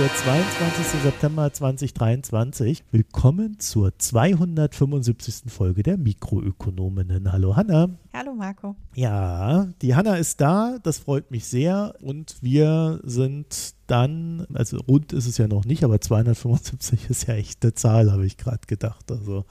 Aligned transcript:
Der 0.00 0.08
22. 0.14 1.02
September 1.02 1.52
2023. 1.52 2.84
Willkommen 2.90 3.60
zur 3.60 3.92
275. 3.98 5.52
Folge 5.52 5.82
der 5.82 5.98
Mikroökonominnen. 5.98 7.30
Hallo 7.30 7.54
Hanna. 7.54 7.90
Hallo 8.14 8.32
Marco. 8.32 8.76
Ja, 8.94 9.68
die 9.82 9.94
Hanna 9.94 10.16
ist 10.16 10.40
da, 10.40 10.78
das 10.82 11.00
freut 11.00 11.30
mich 11.30 11.44
sehr 11.44 11.96
und 12.00 12.36
wir 12.40 13.00
sind 13.04 13.74
dann, 13.88 14.46
also 14.54 14.78
rund 14.78 15.12
ist 15.12 15.26
es 15.26 15.36
ja 15.36 15.46
noch 15.48 15.66
nicht, 15.66 15.84
aber 15.84 16.00
275 16.00 17.10
ist 17.10 17.28
ja 17.28 17.34
echt 17.34 17.62
eine 17.62 17.74
Zahl, 17.74 18.10
habe 18.10 18.24
ich 18.24 18.38
gerade 18.38 18.66
gedacht. 18.66 19.12
Also 19.12 19.44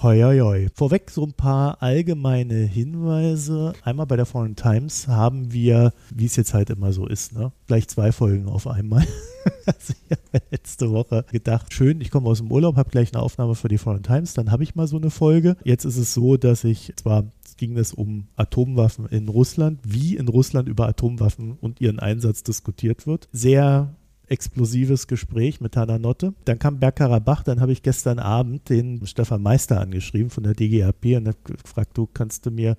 Hoi, 0.00 0.22
hoi, 0.22 0.38
hoi. 0.38 0.68
Vorweg 0.74 1.10
so 1.10 1.24
ein 1.24 1.32
paar 1.32 1.82
allgemeine 1.82 2.54
Hinweise. 2.54 3.72
Einmal 3.82 4.06
bei 4.06 4.14
der 4.14 4.26
Foreign 4.26 4.54
Times 4.54 5.08
haben 5.08 5.52
wir, 5.52 5.92
wie 6.14 6.24
es 6.26 6.36
jetzt 6.36 6.54
halt 6.54 6.70
immer 6.70 6.92
so 6.92 7.08
ist, 7.08 7.32
ne, 7.32 7.50
gleich 7.66 7.88
zwei 7.88 8.12
Folgen 8.12 8.46
auf 8.48 8.68
einmal. 8.68 9.04
also 9.66 9.94
ich 10.08 10.16
habe 10.16 10.44
letzte 10.52 10.92
Woche 10.92 11.24
gedacht, 11.32 11.74
schön, 11.74 12.00
ich 12.00 12.12
komme 12.12 12.28
aus 12.28 12.38
dem 12.38 12.52
Urlaub, 12.52 12.76
habe 12.76 12.90
gleich 12.90 13.12
eine 13.12 13.20
Aufnahme 13.20 13.56
für 13.56 13.66
die 13.66 13.76
Foreign 13.76 14.04
Times, 14.04 14.34
dann 14.34 14.52
habe 14.52 14.62
ich 14.62 14.76
mal 14.76 14.86
so 14.86 14.98
eine 14.98 15.10
Folge. 15.10 15.56
Jetzt 15.64 15.84
ist 15.84 15.96
es 15.96 16.14
so, 16.14 16.36
dass 16.36 16.62
ich 16.62 16.92
zwar 16.94 17.24
ging 17.56 17.76
es 17.76 17.92
um 17.92 18.28
Atomwaffen 18.36 19.06
in 19.06 19.28
Russland, 19.28 19.80
wie 19.82 20.16
in 20.16 20.28
Russland 20.28 20.68
über 20.68 20.86
Atomwaffen 20.86 21.58
und 21.60 21.80
ihren 21.80 21.98
Einsatz 21.98 22.44
diskutiert 22.44 23.08
wird. 23.08 23.28
Sehr 23.32 23.96
explosives 24.28 25.06
Gespräch 25.06 25.60
mit 25.60 25.76
Hanna 25.76 25.98
Notte. 25.98 26.34
Dann 26.44 26.58
kam 26.58 26.78
Bergkarabach, 26.78 27.42
dann 27.42 27.60
habe 27.60 27.72
ich 27.72 27.82
gestern 27.82 28.18
Abend 28.18 28.68
den 28.68 29.06
Stefan 29.06 29.42
Meister 29.42 29.80
angeschrieben 29.80 30.30
von 30.30 30.44
der 30.44 30.54
DGAP 30.54 31.16
und 31.16 31.28
habe 31.28 31.38
gefragt, 31.44 31.96
du 31.96 32.06
kannst 32.06 32.46
du 32.46 32.50
mir 32.50 32.76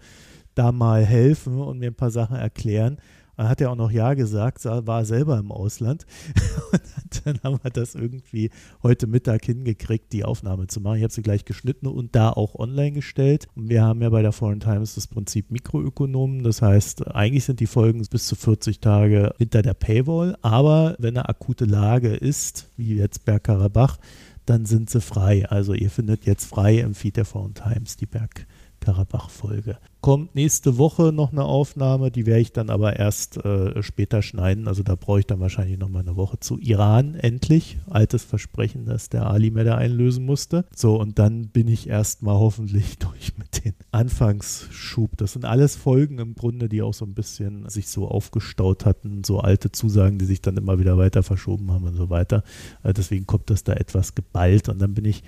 da 0.56 0.72
mal 0.72 1.06
helfen 1.06 1.60
und 1.60 1.80
mir 1.80 1.92
ein 1.92 1.96
paar 1.96 2.12
Sachen 2.12 2.36
erklären. 2.36 2.98
Dann 3.40 3.48
hat 3.48 3.62
er 3.62 3.72
auch 3.72 3.78
noch 3.78 3.90
Ja 3.90 4.16
gesagt, 4.16 4.66
war 4.66 5.06
selber 5.06 5.40
im 5.40 5.50
Ausland. 5.50 6.06
Und 6.74 7.26
dann 7.26 7.40
haben 7.42 7.60
wir 7.64 7.72
das 7.72 7.96
irgendwie 7.96 8.50
heute 8.84 9.08
Mittag 9.08 9.46
hingekriegt, 9.46 10.12
die 10.12 10.26
Aufnahme 10.26 10.68
zu 10.68 10.82
machen. 10.82 10.98
Ich 10.98 11.04
habe 11.04 11.14
sie 11.14 11.22
gleich 11.22 11.46
geschnitten 11.46 11.88
und 11.88 12.18
da 12.18 12.32
auch 12.32 12.56
online 12.56 12.92
gestellt. 12.92 13.48
Und 13.56 13.70
wir 13.70 13.82
haben 13.82 14.02
ja 14.02 14.10
bei 14.10 14.22
der 14.22 14.34
Foreign 14.34 14.60
Times 14.60 14.96
das 14.96 15.08
Prinzip 15.08 15.52
Mikroökonomen. 15.52 16.44
Das 16.44 16.62
heißt, 16.62 17.08
eigentlich 17.16 17.46
sind 17.46 17.62
die 17.62 17.68
Folgen 17.68 18.06
bis 18.12 18.28
zu 18.28 18.36
40 18.36 18.82
Tage 18.82 19.34
hinter 19.38 19.62
der 19.62 19.74
Paywall. 19.74 20.36
Aber 20.42 20.98
wenn 21.00 21.16
eine 21.16 21.30
akute 21.30 21.64
Lage 21.64 22.10
ist, 22.10 22.70
wie 22.76 22.96
jetzt 22.96 23.24
Bergkarabach, 23.24 24.00
dann 24.46 24.66
sind 24.66 24.90
sie 24.90 25.00
frei. 25.00 25.48
Also 25.48 25.74
ihr 25.74 25.90
findet 25.90 26.26
jetzt 26.26 26.44
frei 26.44 26.80
im 26.80 26.94
Feed 26.94 27.16
der 27.16 27.24
Foreign 27.24 27.54
Times 27.54 27.96
die 27.96 28.06
Berg 28.06 28.46
Karabach-Folge. 28.90 29.78
Kommt 30.02 30.34
nächste 30.34 30.78
Woche 30.78 31.12
noch 31.12 31.32
eine 31.32 31.44
Aufnahme, 31.44 32.10
die 32.10 32.26
werde 32.26 32.42
ich 32.42 32.54
dann 32.54 32.70
aber 32.70 32.96
erst 32.96 33.38
äh, 33.46 33.84
später 33.84 34.22
schneiden. 34.22 34.68
Also 34.68 34.82
da 34.82 34.96
brauche 34.96 35.20
ich 35.20 35.28
dann 35.28 35.42
wahrscheinlich 35.42 35.78
noch 35.78 35.90
mal 35.90 36.00
eine 36.00 36.16
Woche 36.16 36.40
zu 36.40 36.58
Iran 36.58 37.16
endlich. 37.16 37.78
Altes 37.90 38.24
Versprechen, 38.24 38.86
das 38.86 39.10
der 39.10 39.28
Ali 39.28 39.52
mir 39.52 39.66
da 39.66 39.76
einlösen 39.76 40.26
musste. 40.26 40.66
So, 40.74 41.00
und 41.00 41.20
dann 41.20 41.50
bin 41.50 41.68
ich 41.68 41.88
erstmal 41.88 42.36
hoffentlich 42.36 42.98
durch 43.00 43.38
mit 43.38 43.64
den 43.64 43.74
Anfangsschub. 43.92 45.18
Das 45.18 45.34
sind 45.34 45.46
alles 45.46 45.76
Folgen 45.76 46.18
im 46.18 46.34
Grunde, 46.34 46.70
die 46.70 46.82
auch 46.82 46.94
so 46.94 47.06
ein 47.06 47.14
bisschen 47.14 47.70
sich 47.70 47.90
so 47.90 48.08
aufgestaut 48.08 48.86
hatten. 48.86 49.24
So 49.24 49.40
alte 49.40 49.72
Zusagen, 49.72 50.18
die 50.18 50.26
sich 50.26 50.42
dann 50.42 50.58
immer 50.58 50.80
wieder 50.80 50.98
weiter 50.98 51.22
verschoben 51.22 51.72
haben 51.72 51.86
und 51.86 51.96
so 51.96 52.10
weiter. 52.10 52.44
Äh, 52.84 52.94
deswegen 52.94 53.28
kommt 53.28 53.50
das 53.50 53.64
da 53.66 53.74
etwas 53.74 54.16
geballt. 54.16 54.70
Und 54.70 54.80
dann 54.80 54.94
bin 54.94 55.06
ich 55.06 55.24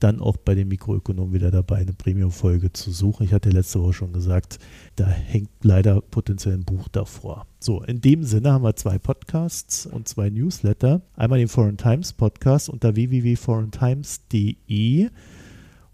dann 0.00 0.20
auch 0.20 0.36
bei 0.36 0.54
den 0.54 0.68
Mikroökonomen 0.68 1.32
wieder 1.32 1.50
dabei, 1.50 1.78
eine 1.78 1.92
Premium-Folge 1.92 2.72
zu 2.72 2.90
suchen. 2.90 3.24
Ich 3.24 3.32
hatte 3.32 3.50
letzte 3.50 3.82
Woche 3.82 3.94
schon 3.94 4.12
gesagt, 4.12 4.58
da 4.96 5.06
hängt 5.06 5.50
leider 5.62 6.00
potenziell 6.00 6.54
ein 6.54 6.64
Buch 6.64 6.88
davor. 6.88 7.46
So, 7.58 7.82
in 7.82 8.00
dem 8.00 8.24
Sinne 8.24 8.52
haben 8.52 8.64
wir 8.64 8.76
zwei 8.76 8.98
Podcasts 8.98 9.86
und 9.86 10.08
zwei 10.08 10.30
Newsletter. 10.30 11.02
Einmal 11.14 11.38
den 11.38 11.48
Foreign 11.48 11.76
Times 11.76 12.12
Podcast 12.12 12.68
unter 12.68 12.96
www.foreigntimes.de 12.96 15.10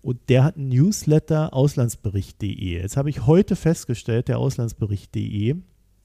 und 0.03 0.19
der 0.29 0.45
hat 0.45 0.57
einen 0.57 0.69
Newsletter 0.69 1.55
auslandsbericht.de. 1.55 2.81
Jetzt 2.81 2.97
habe 2.97 3.11
ich 3.11 3.27
heute 3.27 3.57
festgestellt, 3.57 4.29
der 4.29 4.39
auslandsbericht.de, 4.39 5.57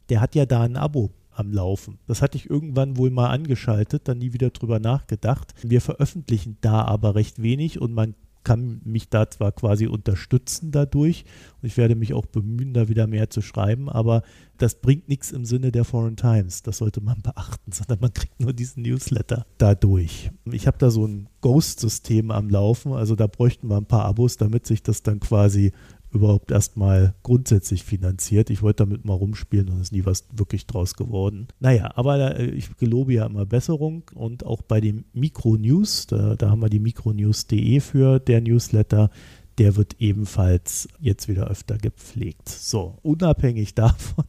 der 0.10 0.22
hat 0.22 0.36
ja 0.36 0.46
da 0.46 0.62
ein 0.62 0.78
Abo 0.78 1.12
am 1.38 1.52
Laufen. 1.52 2.00
Das 2.08 2.22
hatte 2.22 2.38
ich 2.38 2.50
irgendwann 2.50 2.98
wohl 2.98 3.10
mal 3.10 3.30
angeschaltet, 3.30 4.08
dann 4.08 4.18
nie 4.20 4.34
wieder 4.34 4.50
drüber 4.50 4.80
nachgedacht. 4.80 5.54
Wir 5.62 5.82
veröffentlichen 5.82 6.58
da 6.62 6.84
aber 6.84 7.16
recht 7.16 7.42
wenig 7.42 7.80
und 7.80 7.94
man 7.94 8.16
kann 8.48 8.80
mich 8.86 9.10
da 9.10 9.30
zwar 9.30 9.52
quasi 9.52 9.88
unterstützen 9.88 10.72
dadurch 10.72 11.26
und 11.62 11.68
ich 11.68 11.76
werde 11.76 11.96
mich 11.96 12.14
auch 12.14 12.26
bemühen, 12.26 12.74
da 12.74 12.88
wieder 12.88 13.06
mehr 13.06 13.30
zu 13.30 13.42
schreiben, 13.42 13.90
aber 13.90 14.22
das 14.58 14.76
bringt 14.76 15.10
nichts 15.10 15.34
im 15.34 15.44
Sinne 15.44 15.74
der 15.74 15.84
Foreign 15.84 16.16
Times. 16.16 16.64
Das 16.64 16.78
sollte 16.78 17.02
man 17.02 17.22
beachten, 17.24 17.74
sondern 17.74 18.00
man 18.00 18.14
kriegt 18.14 18.40
nur 18.40 18.54
diesen 18.54 18.84
Newsletter 18.84 19.46
dadurch. 19.58 20.32
Ich 20.50 20.66
habe 20.66 20.78
da 20.78 20.90
so 20.92 21.06
ein 21.06 21.28
Ghost-System 21.42 22.32
am 22.32 22.50
Laufen, 22.50 22.94
also 22.94 23.16
da 23.16 23.28
bräuchten 23.28 23.70
wir 23.70 23.76
ein 23.76 23.86
paar 23.86 24.06
Abos, 24.06 24.38
damit 24.38 24.66
sich 24.66 24.82
das 24.82 25.04
dann 25.04 25.20
quasi 25.20 25.74
überhaupt 26.12 26.52
erstmal 26.52 27.16
grundsätzlich 27.24 27.84
finanziert. 27.84 28.50
Ich 28.50 28.62
wollte 28.62 28.86
damit 28.86 29.06
mal 29.06 29.14
rumspielen 29.14 29.70
und 29.70 29.82
ist 29.82 29.92
nie 29.92 30.06
was 30.06 30.26
wirklich 30.32 30.66
draus 30.66 30.96
geworden. 30.96 31.48
Naja, 31.60 31.92
aber 31.96 32.40
äh, 32.40 32.46
ich 32.46 32.76
gelobe 32.78 33.14
ja 33.14 33.26
immer 33.26 33.46
Besserung 33.46 34.04
und 34.14 34.46
auch 34.46 34.62
bei 34.62 34.82
den 34.82 35.06
Mikro-News, 35.14 36.08
da, 36.08 36.36
da 36.36 36.50
haben 36.50 36.62
wir 36.62 36.70
die 36.70 36.80
mikronews.de 36.80 37.80
für 37.80 38.20
der 38.20 38.42
Newsletter, 38.42 39.10
der 39.58 39.76
wird 39.76 39.96
ebenfalls 40.00 40.88
jetzt 41.00 41.28
wieder 41.28 41.48
öfter 41.48 41.78
gepflegt. 41.78 42.48
So, 42.48 43.00
unabhängig 43.02 43.74
davon, 43.76 44.26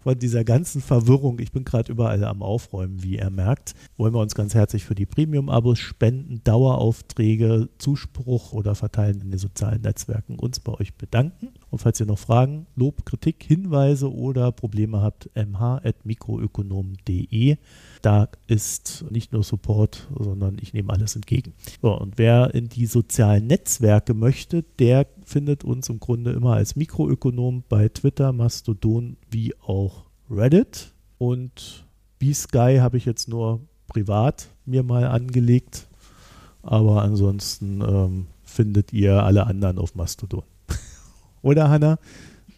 von 0.00 0.18
dieser 0.18 0.44
ganzen 0.44 0.80
Verwirrung, 0.80 1.38
ich 1.38 1.52
bin 1.52 1.64
gerade 1.64 1.92
überall 1.92 2.24
am 2.24 2.42
Aufräumen, 2.42 3.02
wie 3.02 3.18
ihr 3.18 3.28
merkt, 3.30 3.74
wollen 3.96 4.14
wir 4.14 4.20
uns 4.20 4.34
ganz 4.34 4.54
herzlich 4.54 4.84
für 4.84 4.94
die 4.94 5.06
Premium-Abos, 5.06 5.78
Spenden, 5.78 6.42
Daueraufträge, 6.44 7.68
Zuspruch 7.78 8.52
oder 8.52 8.74
Verteilen 8.74 9.20
in 9.20 9.30
den 9.30 9.38
sozialen 9.38 9.82
Netzwerken 9.82 10.38
uns 10.38 10.60
bei 10.60 10.72
euch 10.72 10.94
bedanken. 10.94 11.48
Und 11.70 11.80
falls 11.80 12.00
ihr 12.00 12.06
noch 12.06 12.18
Fragen, 12.18 12.66
Lob, 12.76 13.04
Kritik, 13.06 13.42
Hinweise 13.42 14.12
oder 14.12 14.52
Probleme 14.52 15.02
habt, 15.02 15.30
mh.mikroökonom.de. 15.34 17.56
Da 18.02 18.28
ist 18.46 19.06
nicht 19.10 19.32
nur 19.32 19.42
Support, 19.42 20.06
sondern 20.16 20.58
ich 20.60 20.72
nehme 20.72 20.92
alles 20.92 21.16
entgegen. 21.16 21.54
So, 21.82 21.98
und 21.98 22.18
wer 22.18 22.54
in 22.54 22.68
die 22.68 22.86
sozialen 22.86 23.46
Netzwerke 23.46 24.14
möchte, 24.14 24.62
der 24.78 25.06
findet 25.26 25.64
uns 25.64 25.88
im 25.88 25.98
Grunde 25.98 26.30
immer 26.30 26.54
als 26.54 26.76
Mikroökonom 26.76 27.64
bei 27.68 27.88
Twitter, 27.88 28.32
Mastodon 28.32 29.16
wie 29.28 29.54
auch 29.60 30.04
Reddit. 30.30 30.94
Und 31.18 31.84
B-Sky 32.20 32.78
habe 32.80 32.96
ich 32.96 33.04
jetzt 33.04 33.28
nur 33.28 33.60
privat 33.88 34.48
mir 34.64 34.84
mal 34.84 35.04
angelegt. 35.06 35.88
Aber 36.62 37.02
ansonsten 37.02 37.80
ähm, 37.80 38.26
findet 38.44 38.92
ihr 38.92 39.22
alle 39.24 39.46
anderen 39.46 39.78
auf 39.78 39.96
Mastodon. 39.96 40.44
Oder 41.42 41.68
Hanna? 41.70 41.98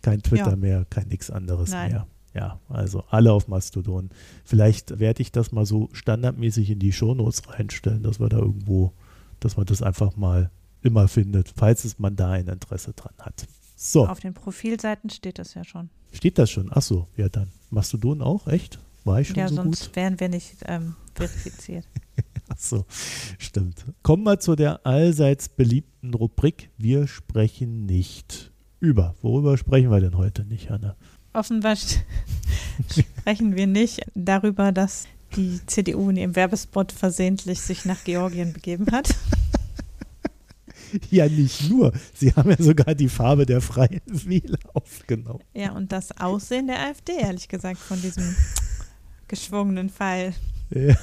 Kein 0.02 0.22
Twitter 0.22 0.50
ja. 0.50 0.56
mehr, 0.56 0.86
kein 0.90 1.08
nichts 1.08 1.30
anderes 1.30 1.70
Nein. 1.70 1.92
mehr. 1.92 2.06
Ja, 2.34 2.60
also 2.68 3.02
alle 3.08 3.32
auf 3.32 3.48
Mastodon. 3.48 4.10
Vielleicht 4.44 5.00
werde 5.00 5.22
ich 5.22 5.32
das 5.32 5.52
mal 5.52 5.64
so 5.64 5.88
standardmäßig 5.92 6.70
in 6.70 6.78
die 6.78 6.92
Shownotes 6.92 7.42
reinstellen, 7.48 8.02
dass 8.02 8.20
wir 8.20 8.28
da 8.28 8.38
irgendwo, 8.38 8.92
dass 9.40 9.56
man 9.56 9.66
das 9.66 9.82
einfach 9.82 10.16
mal 10.16 10.50
immer 10.82 11.08
findet, 11.08 11.52
falls 11.56 11.84
es 11.84 11.98
man 11.98 12.16
da 12.16 12.30
ein 12.30 12.48
Interesse 12.48 12.92
dran 12.92 13.14
hat. 13.18 13.46
So. 13.76 14.06
Auf 14.06 14.20
den 14.20 14.34
Profilseiten 14.34 15.10
steht 15.10 15.38
das 15.38 15.54
ja 15.54 15.64
schon. 15.64 15.90
Steht 16.12 16.38
das 16.38 16.50
schon? 16.50 16.72
Achso, 16.72 17.06
ja 17.16 17.28
dann. 17.28 17.48
Mastodon 17.70 18.22
auch, 18.22 18.46
echt? 18.48 18.78
War 19.04 19.20
ich 19.20 19.28
schon 19.28 19.36
ja, 19.36 19.48
so 19.48 19.56
sonst 19.56 19.86
gut? 19.86 19.96
wären 19.96 20.18
wir 20.20 20.28
nicht 20.28 20.56
ähm, 20.66 20.96
verifiziert. 21.14 21.86
Achso, 22.48 22.86
stimmt. 23.38 23.84
Kommen 24.02 24.24
wir 24.24 24.40
zu 24.40 24.56
der 24.56 24.84
allseits 24.86 25.48
beliebten 25.48 26.14
Rubrik 26.14 26.70
Wir 26.76 27.06
sprechen 27.06 27.86
nicht 27.86 28.50
über. 28.80 29.14
Worüber 29.22 29.56
sprechen 29.58 29.90
wir 29.90 30.00
denn 30.00 30.16
heute 30.16 30.44
nicht, 30.44 30.70
Hanna? 30.70 30.96
Offenbar 31.32 31.76
sprechen 33.20 33.54
wir 33.54 33.66
nicht 33.66 34.00
darüber, 34.14 34.72
dass 34.72 35.06
die 35.36 35.60
CDU 35.66 36.10
in 36.10 36.16
ihrem 36.16 36.36
Werbespot 36.36 36.90
versehentlich 36.90 37.60
sich 37.60 37.84
nach 37.84 38.02
Georgien 38.04 38.52
begeben 38.52 38.86
hat. 38.90 39.14
Ja, 41.10 41.28
nicht 41.28 41.70
nur. 41.70 41.92
Sie 42.14 42.32
haben 42.32 42.50
ja 42.50 42.56
sogar 42.58 42.94
die 42.94 43.08
Farbe 43.08 43.46
der 43.46 43.60
Freien 43.60 44.00
Wähler 44.06 44.58
aufgenommen. 44.74 45.42
Ja, 45.54 45.72
und 45.72 45.92
das 45.92 46.18
Aussehen 46.18 46.66
der 46.66 46.80
AfD, 46.80 47.12
ehrlich 47.18 47.48
gesagt, 47.48 47.78
von 47.78 48.00
diesem 48.00 48.34
geschwungenen 49.26 49.90
Pfeil. 49.90 50.34
Ja. 50.70 50.94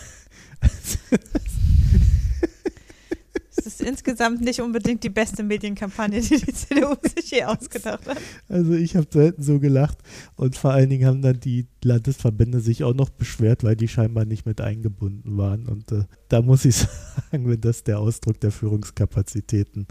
Es 3.65 3.79
ist 3.79 3.81
insgesamt 3.81 4.41
nicht 4.41 4.61
unbedingt 4.61 5.03
die 5.03 5.09
beste 5.09 5.41
Medienkampagne, 5.41 6.21
die 6.21 6.37
die 6.37 6.53
CDU 6.53 6.93
sich 7.15 7.31
je 7.31 7.45
ausgedacht 7.45 8.05
hat. 8.05 8.17
Also 8.47 8.73
ich 8.73 8.95
habe 8.95 9.07
selten 9.09 9.41
so 9.41 9.59
gelacht 9.59 9.97
und 10.35 10.55
vor 10.55 10.71
allen 10.71 10.91
Dingen 10.91 11.07
haben 11.07 11.23
dann 11.23 11.39
die 11.39 11.65
Landesverbände 11.83 12.59
sich 12.59 12.83
auch 12.83 12.93
noch 12.93 13.09
beschwert, 13.09 13.63
weil 13.63 13.75
die 13.75 13.87
scheinbar 13.87 14.25
nicht 14.25 14.45
mit 14.45 14.61
eingebunden 14.61 15.35
waren. 15.37 15.67
Und 15.67 15.91
äh, 15.91 16.03
da 16.27 16.43
muss 16.43 16.63
ich 16.65 16.75
sagen, 17.31 17.49
wenn 17.49 17.59
das 17.59 17.83
der 17.83 17.99
Ausdruck 17.99 18.39
der 18.39 18.51
Führungskapazitäten 18.51 19.87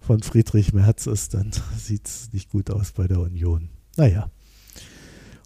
von 0.00 0.22
Friedrich 0.22 0.72
Merz 0.72 1.06
ist, 1.06 1.34
dann 1.34 1.50
sieht 1.78 2.06
es 2.06 2.32
nicht 2.32 2.50
gut 2.50 2.70
aus 2.70 2.92
bei 2.92 3.06
der 3.06 3.20
Union. 3.20 3.68
Naja. 3.98 4.30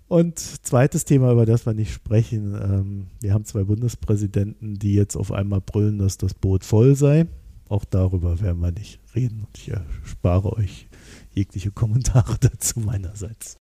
Und 0.06 0.38
zweites 0.38 1.04
Thema, 1.04 1.32
über 1.32 1.44
das 1.44 1.66
wir 1.66 1.74
nicht 1.74 1.92
sprechen. 1.92 2.54
Ähm, 2.54 3.06
wir 3.20 3.34
haben 3.34 3.44
zwei 3.44 3.64
Bundespräsidenten, 3.64 4.78
die 4.78 4.94
jetzt 4.94 5.16
auf 5.16 5.32
einmal 5.32 5.60
brüllen, 5.60 5.98
dass 5.98 6.18
das 6.18 6.34
Boot 6.34 6.64
voll 6.64 6.94
sei. 6.94 7.26
Auch 7.68 7.84
darüber 7.84 8.40
werden 8.40 8.60
wir 8.60 8.72
nicht 8.72 9.00
reden. 9.14 9.44
Und 9.46 9.58
ich 9.58 9.70
erspare 9.70 10.52
euch 10.54 10.88
jegliche 11.34 11.70
Kommentare 11.70 12.36
dazu 12.40 12.80
meinerseits. 12.80 13.56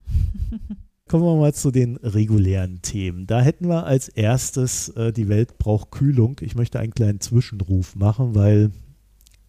Kommen 1.08 1.24
wir 1.24 1.36
mal 1.36 1.52
zu 1.52 1.70
den 1.70 1.96
regulären 1.98 2.80
Themen. 2.80 3.26
Da 3.26 3.42
hätten 3.42 3.68
wir 3.68 3.84
als 3.84 4.08
erstes 4.08 4.88
äh, 4.90 5.12
die 5.12 5.28
Welt 5.28 5.58
braucht 5.58 5.90
Kühlung. 5.90 6.36
Ich 6.40 6.54
möchte 6.54 6.80
einen 6.80 6.94
kleinen 6.94 7.20
Zwischenruf 7.20 7.94
machen, 7.94 8.34
weil 8.34 8.70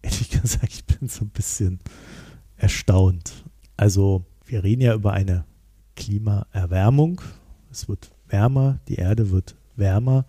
ehrlich 0.02 0.30
gesagt, 0.42 0.72
ich 0.72 0.84
bin 0.84 1.08
so 1.08 1.24
ein 1.24 1.30
bisschen 1.30 1.80
erstaunt. 2.56 3.44
Also 3.76 4.24
wir 4.44 4.64
reden 4.64 4.82
ja 4.82 4.94
über 4.94 5.12
eine 5.12 5.44
Klimaerwärmung. 5.96 7.22
Es 7.70 7.88
wird 7.88 8.10
wärmer, 8.28 8.80
die 8.88 8.96
Erde 8.96 9.30
wird 9.30 9.56
wärmer. 9.76 10.26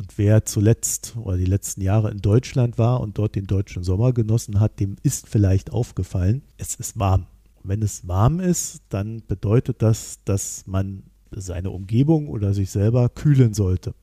Und 0.00 0.16
wer 0.16 0.46
zuletzt 0.46 1.14
oder 1.18 1.36
die 1.36 1.44
letzten 1.44 1.82
Jahre 1.82 2.10
in 2.10 2.22
Deutschland 2.22 2.78
war 2.78 3.02
und 3.02 3.18
dort 3.18 3.34
den 3.34 3.46
deutschen 3.46 3.84
Sommer 3.84 4.14
genossen 4.14 4.58
hat, 4.58 4.80
dem 4.80 4.96
ist 5.02 5.28
vielleicht 5.28 5.72
aufgefallen, 5.72 6.40
es 6.56 6.74
ist 6.74 6.98
warm. 6.98 7.26
Wenn 7.64 7.82
es 7.82 8.08
warm 8.08 8.40
ist, 8.40 8.80
dann 8.88 9.20
bedeutet 9.28 9.82
das, 9.82 10.20
dass 10.24 10.66
man 10.66 11.02
seine 11.30 11.68
Umgebung 11.68 12.28
oder 12.28 12.54
sich 12.54 12.70
selber 12.70 13.10
kühlen 13.10 13.52
sollte. 13.52 13.94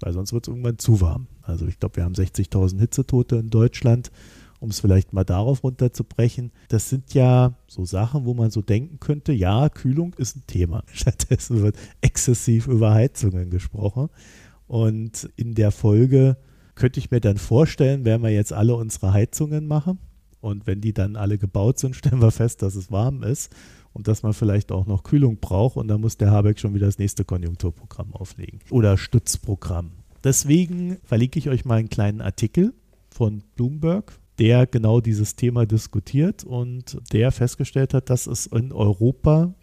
Weil 0.00 0.14
sonst 0.14 0.32
wird 0.32 0.46
es 0.46 0.48
irgendwann 0.48 0.78
zu 0.78 1.02
warm. 1.02 1.26
Also 1.42 1.66
ich 1.66 1.78
glaube, 1.78 1.96
wir 1.96 2.04
haben 2.04 2.14
60.000 2.14 2.78
Hitzetote 2.78 3.36
in 3.36 3.50
Deutschland, 3.50 4.10
um 4.58 4.70
es 4.70 4.80
vielleicht 4.80 5.12
mal 5.12 5.24
darauf 5.24 5.62
runterzubrechen. 5.62 6.50
Das 6.70 6.88
sind 6.88 7.12
ja 7.12 7.58
so 7.66 7.84
Sachen, 7.84 8.24
wo 8.24 8.32
man 8.32 8.50
so 8.50 8.62
denken 8.62 9.00
könnte, 9.00 9.34
ja, 9.34 9.68
Kühlung 9.68 10.14
ist 10.14 10.36
ein 10.36 10.46
Thema. 10.46 10.82
Stattdessen 10.94 11.60
wird 11.60 11.76
exzessiv 12.00 12.68
über 12.68 12.94
Heizungen 12.94 13.50
gesprochen. 13.50 14.08
Und 14.66 15.30
in 15.36 15.54
der 15.54 15.70
Folge 15.70 16.36
könnte 16.74 17.00
ich 17.00 17.10
mir 17.10 17.20
dann 17.20 17.38
vorstellen, 17.38 18.04
werden 18.04 18.22
wir 18.22 18.30
jetzt 18.30 18.52
alle 18.52 18.74
unsere 18.74 19.12
Heizungen 19.12 19.66
machen 19.66 19.98
und 20.40 20.66
wenn 20.66 20.80
die 20.80 20.92
dann 20.92 21.16
alle 21.16 21.38
gebaut 21.38 21.78
sind, 21.78 21.96
stellen 21.96 22.20
wir 22.20 22.30
fest, 22.30 22.62
dass 22.62 22.74
es 22.74 22.90
warm 22.90 23.22
ist 23.22 23.54
und 23.92 24.08
dass 24.08 24.22
man 24.22 24.32
vielleicht 24.32 24.70
auch 24.70 24.86
noch 24.86 25.02
Kühlung 25.02 25.38
braucht. 25.38 25.76
Und 25.76 25.88
dann 25.88 26.00
muss 26.00 26.16
der 26.16 26.30
Habeck 26.30 26.60
schon 26.60 26.74
wieder 26.74 26.86
das 26.86 26.98
nächste 26.98 27.24
Konjunkturprogramm 27.24 28.14
auflegen 28.14 28.60
oder 28.70 28.96
Stützprogramm. 28.96 29.92
Deswegen 30.22 30.98
verlinke 31.04 31.38
ich 31.38 31.48
euch 31.48 31.64
mal 31.64 31.78
einen 31.78 31.88
kleinen 31.88 32.20
Artikel 32.20 32.74
von 33.10 33.42
Bloomberg, 33.56 34.18
der 34.38 34.66
genau 34.66 35.00
dieses 35.00 35.36
Thema 35.36 35.66
diskutiert 35.66 36.44
und 36.44 36.98
der 37.12 37.32
festgestellt 37.32 37.94
hat, 37.94 38.10
dass 38.10 38.26
es 38.26 38.46
in 38.46 38.72
Europa 38.72 39.54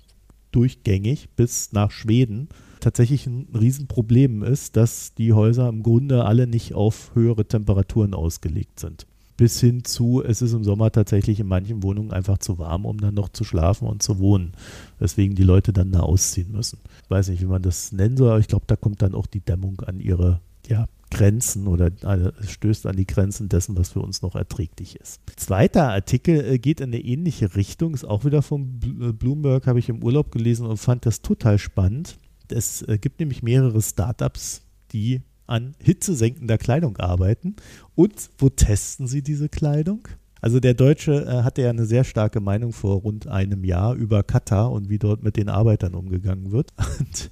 durchgängig 0.51 1.29
bis 1.35 1.71
nach 1.71 1.91
Schweden 1.91 2.49
tatsächlich 2.83 3.25
ein 3.27 3.47
Riesenproblem 3.53 4.43
ist, 4.43 4.75
dass 4.75 5.13
die 5.15 5.33
Häuser 5.33 5.69
im 5.69 5.83
Grunde 5.83 6.25
alle 6.25 6.47
nicht 6.47 6.73
auf 6.73 7.11
höhere 7.13 7.45
Temperaturen 7.45 8.13
ausgelegt 8.13 8.79
sind 8.79 9.07
bis 9.37 9.59
hin 9.59 9.83
zu, 9.83 10.23
es 10.23 10.41
ist 10.41 10.53
im 10.53 10.63
Sommer 10.63 10.91
tatsächlich 10.91 11.39
in 11.39 11.47
manchen 11.47 11.83
Wohnungen 11.83 12.11
einfach 12.11 12.37
zu 12.37 12.59
warm, 12.59 12.85
um 12.85 12.99
dann 12.99 13.15
noch 13.15 13.29
zu 13.29 13.43
schlafen 13.43 13.87
und 13.87 14.03
zu 14.03 14.19
wohnen. 14.19 14.53
Weswegen 14.99 15.35
die 15.35 15.43
Leute 15.43 15.73
dann 15.73 15.91
da 15.91 16.01
ausziehen 16.01 16.51
müssen. 16.51 16.79
Ich 17.03 17.09
weiß 17.09 17.29
nicht, 17.29 17.41
wie 17.41 17.47
man 17.47 17.61
das 17.61 17.91
nennen 17.91 18.17
soll, 18.17 18.29
aber 18.29 18.39
ich 18.39 18.47
glaube, 18.47 18.65
da 18.67 18.75
kommt 18.75 19.01
dann 19.01 19.15
auch 19.15 19.25
die 19.25 19.39
Dämmung 19.39 19.81
an 19.81 19.99
ihre 19.99 20.39
ja, 20.67 20.87
Grenzen 21.09 21.67
oder 21.67 21.87
äh, 21.87 22.31
stößt 22.47 22.87
an 22.87 22.95
die 22.95 23.07
Grenzen 23.07 23.49
dessen, 23.49 23.77
was 23.77 23.89
für 23.89 24.01
uns 24.01 24.21
noch 24.21 24.35
erträglich 24.35 24.95
ist. 24.95 25.19
Zweiter 25.35 25.89
Artikel 25.91 26.43
äh, 26.45 26.59
geht 26.59 26.79
in 26.79 26.93
eine 26.93 27.01
ähnliche 27.01 27.55
Richtung, 27.55 27.93
ist 27.93 28.05
auch 28.05 28.25
wieder 28.25 28.41
von 28.41 28.79
äh, 29.01 29.11
Bloomberg, 29.11 29.67
habe 29.67 29.79
ich 29.79 29.89
im 29.89 30.03
Urlaub 30.03 30.31
gelesen 30.31 30.65
und 30.65 30.77
fand 30.77 31.05
das 31.05 31.21
total 31.21 31.57
spannend. 31.57 32.17
Es 32.51 32.85
gibt 33.01 33.19
nämlich 33.19 33.43
mehrere 33.43 33.81
Startups, 33.81 34.61
die 34.91 35.21
an 35.47 35.75
hitzesenkender 35.79 36.57
Kleidung 36.57 36.97
arbeiten. 36.97 37.55
Und 37.95 38.29
wo 38.37 38.49
testen 38.49 39.07
sie 39.07 39.21
diese 39.21 39.49
Kleidung? 39.49 40.07
Also 40.43 40.59
der 40.59 40.73
Deutsche 40.73 41.25
äh, 41.25 41.43
hatte 41.43 41.61
ja 41.61 41.69
eine 41.69 41.85
sehr 41.85 42.03
starke 42.03 42.41
Meinung 42.41 42.73
vor 42.73 42.97
rund 42.97 43.27
einem 43.27 43.63
Jahr 43.63 43.95
über 43.95 44.23
Katar 44.23 44.73
und 44.73 44.89
wie 44.89 44.99
dort 44.99 45.23
mit 45.23 45.37
den 45.37 45.47
Arbeitern 45.47 45.95
umgegangen 45.95 46.51
wird. 46.51 46.73
Und 46.99 47.31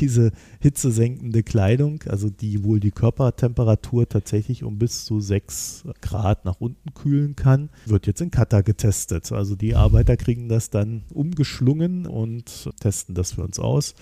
diese 0.00 0.30
hitzesenkende 0.60 1.42
Kleidung, 1.42 2.02
also 2.06 2.28
die 2.28 2.62
wohl 2.62 2.80
die 2.80 2.90
Körpertemperatur 2.90 4.06
tatsächlich 4.06 4.62
um 4.62 4.78
bis 4.78 5.06
zu 5.06 5.20
6 5.20 5.84
Grad 6.02 6.44
nach 6.44 6.60
unten 6.60 6.92
kühlen 6.92 7.34
kann, 7.34 7.70
wird 7.86 8.06
jetzt 8.06 8.20
in 8.20 8.30
Katar 8.30 8.62
getestet. 8.62 9.32
Also 9.32 9.56
die 9.56 9.74
Arbeiter 9.74 10.18
kriegen 10.18 10.50
das 10.50 10.68
dann 10.68 11.04
umgeschlungen 11.14 12.06
und 12.06 12.68
testen 12.78 13.14
das 13.14 13.32
für 13.32 13.42
uns 13.42 13.58
aus, 13.58 13.94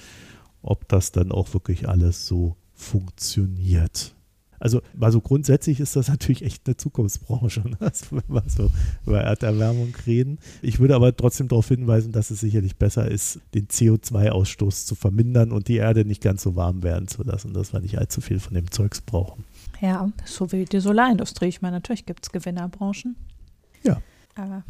ob 0.62 0.88
das 0.88 1.12
dann 1.12 1.32
auch 1.32 1.52
wirklich 1.54 1.88
alles 1.88 2.26
so 2.26 2.56
funktioniert. 2.74 4.14
Also, 4.62 4.80
also 5.00 5.20
grundsätzlich 5.20 5.80
ist 5.80 5.96
das 5.96 6.06
natürlich 6.06 6.42
echt 6.42 6.68
eine 6.68 6.76
Zukunftsbranche, 6.76 7.68
ne? 7.68 7.76
also, 7.80 8.06
wenn 8.12 8.22
wir 8.28 8.44
so 8.46 8.70
über 9.04 9.20
Erderwärmung 9.20 9.92
reden. 10.06 10.38
Ich 10.62 10.78
würde 10.78 10.94
aber 10.94 11.16
trotzdem 11.16 11.48
darauf 11.48 11.66
hinweisen, 11.66 12.12
dass 12.12 12.30
es 12.30 12.38
sicherlich 12.38 12.76
besser 12.76 13.10
ist, 13.10 13.40
den 13.54 13.66
CO2-Ausstoß 13.66 14.86
zu 14.86 14.94
vermindern 14.94 15.50
und 15.50 15.66
die 15.66 15.78
Erde 15.78 16.04
nicht 16.04 16.22
ganz 16.22 16.42
so 16.42 16.54
warm 16.54 16.84
werden 16.84 17.08
zu 17.08 17.24
lassen, 17.24 17.52
dass 17.54 17.72
wir 17.72 17.80
nicht 17.80 17.98
allzu 17.98 18.20
viel 18.20 18.38
von 18.38 18.54
dem 18.54 18.70
Zeugs 18.70 19.00
brauchen. 19.00 19.42
Ja, 19.80 20.12
so 20.24 20.52
wie 20.52 20.64
die 20.64 20.78
Solarindustrie. 20.78 21.46
Ich 21.46 21.60
meine, 21.60 21.78
natürlich 21.78 22.06
gibt 22.06 22.24
es 22.24 22.30
Gewinnerbranchen. 22.30 23.16
Ja. 23.82 24.00
Aber 24.36 24.62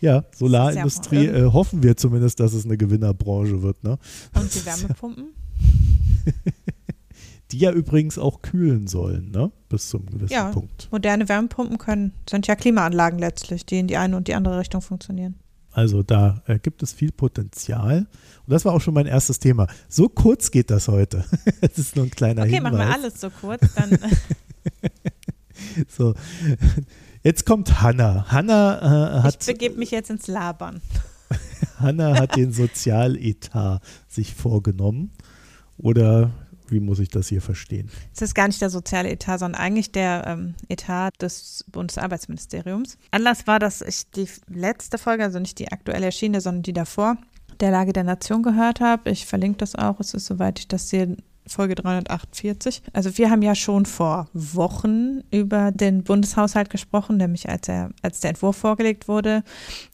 ja, 0.00 0.24
Solarindustrie 0.34 1.26
ja 1.26 1.34
äh, 1.34 1.52
hoffen 1.52 1.82
wir 1.82 1.96
zumindest, 1.96 2.40
dass 2.40 2.52
es 2.52 2.64
eine 2.64 2.76
Gewinnerbranche 2.76 3.62
wird. 3.62 3.82
Ne? 3.84 3.98
Und 4.34 4.54
die 4.54 4.66
Wärmepumpen? 4.66 5.26
die 7.52 7.58
ja 7.58 7.72
übrigens 7.72 8.18
auch 8.18 8.42
kühlen 8.42 8.86
sollen, 8.86 9.30
ne? 9.30 9.52
Bis 9.68 9.88
zum 9.88 10.06
gewissen 10.06 10.32
ja, 10.32 10.50
Punkt. 10.50 10.88
Moderne 10.90 11.28
Wärmepumpen 11.28 11.78
können, 11.78 12.12
sind 12.28 12.46
ja 12.46 12.56
Klimaanlagen 12.56 13.18
letztlich, 13.18 13.64
die 13.64 13.78
in 13.78 13.86
die 13.86 13.96
eine 13.96 14.16
und 14.16 14.28
die 14.28 14.34
andere 14.34 14.58
Richtung 14.58 14.80
funktionieren. 14.80 15.36
Also 15.72 16.02
da 16.02 16.42
äh, 16.46 16.58
gibt 16.58 16.82
es 16.82 16.92
viel 16.92 17.12
Potenzial. 17.12 17.98
Und 17.98 18.50
das 18.50 18.64
war 18.64 18.72
auch 18.72 18.80
schon 18.80 18.94
mein 18.94 19.06
erstes 19.06 19.38
Thema. 19.38 19.68
So 19.88 20.08
kurz 20.08 20.50
geht 20.50 20.70
das 20.70 20.88
heute. 20.88 21.24
Es 21.60 21.78
ist 21.78 21.96
nur 21.96 22.06
ein 22.06 22.10
kleiner 22.10 22.42
okay, 22.42 22.54
Hinweis. 22.54 22.72
Okay, 22.72 22.78
machen 22.78 22.88
wir 22.88 22.94
alles 22.94 23.20
so 23.20 23.30
kurz. 23.30 23.60
Dann 23.74 23.90
so, 25.88 26.14
jetzt 27.26 27.44
kommt 27.44 27.82
Hanna. 27.82 28.26
Hanna 28.28 29.18
äh, 29.18 29.22
hat. 29.22 29.36
Ich 29.40 29.46
begebe 29.46 29.76
mich 29.78 29.90
jetzt 29.90 30.10
ins 30.10 30.26
Labern. 30.28 30.80
Hanna 31.78 32.18
hat 32.18 32.36
den 32.36 32.52
Sozialetat 32.52 33.82
sich 34.08 34.34
vorgenommen. 34.34 35.10
Oder 35.76 36.30
wie 36.68 36.80
muss 36.80 36.98
ich 37.00 37.08
das 37.08 37.28
hier 37.28 37.42
verstehen? 37.42 37.90
Es 38.14 38.22
ist 38.22 38.34
gar 38.34 38.46
nicht 38.46 38.60
der 38.60 38.70
soziale 38.70 39.10
Etat, 39.10 39.38
sondern 39.38 39.60
eigentlich 39.60 39.92
der 39.92 40.24
ähm, 40.26 40.54
Etat 40.68 41.10
des 41.20 41.64
Bundesarbeitsministeriums. 41.70 42.96
Anlass 43.10 43.46
war, 43.46 43.58
dass 43.58 43.82
ich 43.82 44.10
die 44.10 44.28
letzte 44.48 44.98
Folge, 44.98 45.24
also 45.24 45.38
nicht 45.38 45.58
die 45.58 45.70
aktuell 45.70 46.02
erschienene, 46.02 46.40
sondern 46.40 46.62
die 46.62 46.72
davor, 46.72 47.16
der 47.60 47.70
Lage 47.70 47.92
der 47.92 48.04
Nation 48.04 48.42
gehört 48.42 48.80
habe. 48.80 49.10
Ich 49.10 49.26
verlinke 49.26 49.58
das 49.58 49.74
auch. 49.74 50.00
Es 50.00 50.14
ist, 50.14 50.26
soweit 50.26 50.58
ich 50.58 50.68
das 50.68 50.88
sehe, 50.88 51.16
Folge 51.46 51.74
348. 51.74 52.82
Also 52.92 53.16
wir 53.18 53.30
haben 53.30 53.42
ja 53.42 53.54
schon 53.54 53.86
vor 53.86 54.28
Wochen 54.32 55.22
über 55.30 55.72
den 55.72 56.02
Bundeshaushalt 56.04 56.70
gesprochen, 56.70 57.16
nämlich 57.16 57.48
als 57.48 57.68
er, 57.68 57.90
als 58.02 58.20
der 58.20 58.30
Entwurf 58.30 58.56
vorgelegt 58.56 59.08
wurde. 59.08 59.42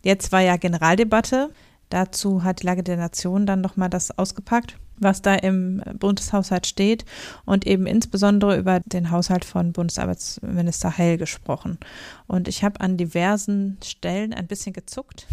Jetzt 0.03 0.33
war 0.33 0.41
ja 0.41 0.57
Generaldebatte. 0.57 1.51
Dazu 1.89 2.43
hat 2.43 2.63
die 2.63 2.67
Lage 2.67 2.83
der 2.83 2.97
Nation 2.97 3.47
dann 3.47 3.61
nochmal 3.61 3.91
das 3.91 4.17
ausgepackt 4.17 4.79
was 5.03 5.23
da 5.23 5.35
im 5.35 5.83
Bundeshaushalt 5.99 6.67
steht 6.67 7.05
und 7.45 7.67
eben 7.67 7.87
insbesondere 7.87 8.57
über 8.57 8.81
den 8.81 9.11
Haushalt 9.11 9.45
von 9.45 9.73
Bundesarbeitsminister 9.73 10.97
Heil 10.97 11.19
gesprochen. 11.19 11.79
Und 12.27 12.49
ich 12.49 12.65
habe 12.65 12.81
an 12.81 12.97
diversen 12.97 13.79
Stellen 13.83 14.33
ein 14.33 14.47
bisschen 14.47 14.73
gezuckt, 14.73 15.27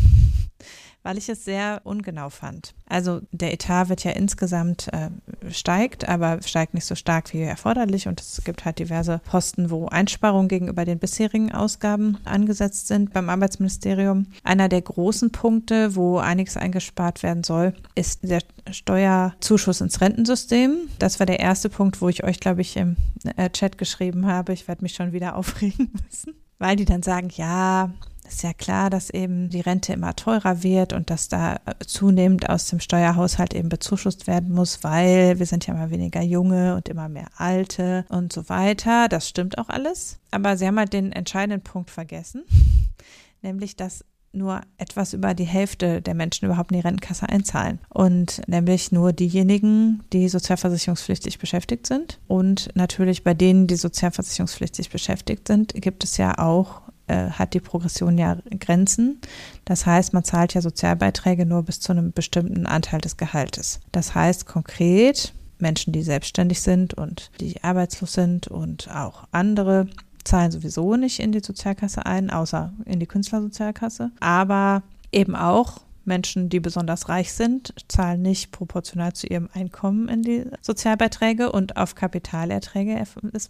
weil 1.03 1.18
ich 1.18 1.29
es 1.29 1.46
sehr 1.46 1.82
ungenau 1.84 2.29
fand. 2.29 2.74
Also 2.88 3.22
der 3.32 3.53
Etat 3.53 3.89
wird 3.89 4.03
ja 4.03 4.12
insgesamt 4.12 4.88
äh, 4.94 5.10
steigt, 5.51 6.08
aber 6.08 6.41
steigt 6.41 6.74
nicht 6.74 6.86
so 6.86 6.96
stark 6.96 7.34
wie 7.34 7.41
erforderlich 7.41 8.08
und 8.08 8.20
es 8.20 8.41
gibt 8.44 8.65
halt 8.65 8.79
diverse 8.79 9.22
Posten, 9.25 9.70
wo 9.70 9.88
Einsparungen 9.88 10.48
gegenüber 10.48 10.86
den 10.86 11.00
bisherigen 11.00 11.51
Ausgaben 11.51 12.18
angesetzt 12.25 12.88
sind 12.88 13.13
beim 13.13 13.29
Arbeitsministerium. 13.29 14.27
Einer 14.44 14.70
der 14.70 14.82
großen 14.82 15.32
Punkte, 15.32 15.96
wo 15.96 16.18
einiges 16.18 16.58
eingespart 16.58 17.24
werden 17.24 17.44
soll, 17.44 17.74
ist 17.96 18.24
der 18.24 18.41
Steuerzuschuss 18.72 19.82
ins 19.82 20.01
Rentensystem. 20.01 20.89
Das 21.00 21.20
war 21.20 21.25
der 21.25 21.39
erste 21.39 21.70
Punkt, 21.70 22.01
wo 22.01 22.10
ich 22.10 22.24
euch, 22.24 22.39
glaube 22.39 22.62
ich, 22.62 22.75
im 22.77 22.98
äh, 23.38 23.50
Chat 23.50 23.77
geschrieben 23.77 24.25
habe. 24.25 24.53
Ich 24.53 24.68
werde 24.68 24.84
mich 24.84 24.94
schon 24.94 25.12
wieder 25.12 25.36
aufregen 25.39 25.91
müssen 26.06 26.34
weil 26.60 26.75
die 26.75 26.86
dann 26.86 27.01
sagen, 27.01 27.29
ja, 27.34 27.89
ist 28.29 28.43
ja 28.43 28.53
klar, 28.53 28.89
dass 28.89 29.09
eben 29.09 29.50
die 29.50 29.62
Rente 29.62 29.93
immer 29.93 30.15
teurer 30.15 30.63
wird 30.63 30.93
und 30.93 31.09
dass 31.09 31.27
da 31.27 31.59
zunehmend 31.86 32.50
aus 32.50 32.67
dem 32.67 32.79
Steuerhaushalt 32.79 33.53
eben 33.53 33.69
bezuschusst 33.69 34.27
werden 34.27 34.53
muss, 34.53 34.83
weil 34.83 35.39
wir 35.39 35.45
sind 35.45 35.67
ja 35.67 35.74
immer 35.74 35.89
weniger 35.89 36.21
junge 36.21 36.75
und 36.75 36.88
immer 36.89 37.09
mehr 37.09 37.27
alte 37.38 38.05
und 38.09 38.31
so 38.31 38.48
weiter. 38.50 39.09
Das 39.09 39.27
stimmt 39.27 39.57
auch 39.57 39.69
alles. 39.69 40.19
Aber 40.31 40.57
sie 40.57 40.67
haben 40.67 40.79
halt 40.79 40.93
den 40.93 41.12
entscheidenden 41.12 41.62
Punkt 41.62 41.89
vergessen, 41.89 42.43
nämlich 43.41 43.75
dass 43.75 44.05
nur 44.31 44.62
etwas 44.77 45.13
über 45.13 45.33
die 45.33 45.45
Hälfte 45.45 46.01
der 46.01 46.13
Menschen 46.13 46.45
überhaupt 46.45 46.71
in 46.71 46.77
die 46.77 46.83
Rentenkasse 46.83 47.27
einzahlen. 47.27 47.79
Und 47.89 48.41
nämlich 48.48 48.91
nur 48.91 49.12
diejenigen, 49.12 50.03
die 50.13 50.29
sozialversicherungspflichtig 50.29 51.39
beschäftigt 51.39 51.88
sind. 51.88 52.19
Und 52.27 52.69
natürlich 52.75 53.24
bei 53.24 53.33
denen, 53.33 53.65
die 53.65 53.75
sozialversicherungspflichtig 53.75 54.91
beschäftigt 54.91 55.48
sind, 55.48 55.74
gibt 55.74 56.03
es 56.03 56.17
ja 56.17 56.38
auch 56.38 56.88
äh, 57.10 57.32
hat 57.32 57.54
die 57.54 57.60
Progression 57.60 58.18
ja 58.18 58.38
Grenzen. 58.60 59.20
Das 59.66 59.86
heißt, 59.86 60.13
man 60.13 60.24
zahlt 60.24 60.54
ja 60.54 60.62
Sozialbeiträge 60.62 61.46
nur 61.46 61.63
bis 61.63 61.80
zu 61.80 61.92
einem 61.92 62.12
bestimmten 62.12 62.66
Anteil 62.66 63.01
des 63.01 63.18
Gehaltes. 63.18 63.80
Das 63.92 64.16
heißt 64.16 64.46
konkret, 64.46 65.34
Menschen, 65.58 65.92
die 65.92 66.04
selbstständig 66.04 66.62
sind 66.62 66.94
und 66.94 67.32
die 67.39 67.63
arbeitslos 67.63 68.13
sind 68.13 68.48
und 68.48 68.89
auch 68.94 69.28
andere 69.32 69.88
zahlen 70.24 70.51
sowieso 70.51 70.96
nicht 70.96 71.20
in 71.20 71.32
die 71.32 71.42
Sozialkasse 71.42 72.06
ein, 72.06 72.30
außer 72.30 72.74
in 72.86 73.00
die 73.00 73.08
Künstlersozialkasse. 73.08 74.12
Aber 74.20 74.84
eben 75.12 75.36
auch 75.36 75.82
Menschen, 76.06 76.50
die 76.50 76.60
besonders 76.60 77.10
reich 77.10 77.34
sind, 77.34 77.74
zahlen 77.88 78.22
nicht 78.22 78.51
proportional 78.51 79.13
zu 79.13 79.28
ihrem 79.28 79.50
Einkommen 79.54 80.10
in 80.10 80.24
die 80.24 80.46
Sozialbeiträge 80.62 81.51
und 81.51 81.78
auf 81.78 81.96
Kapitalerträge 81.96 83.01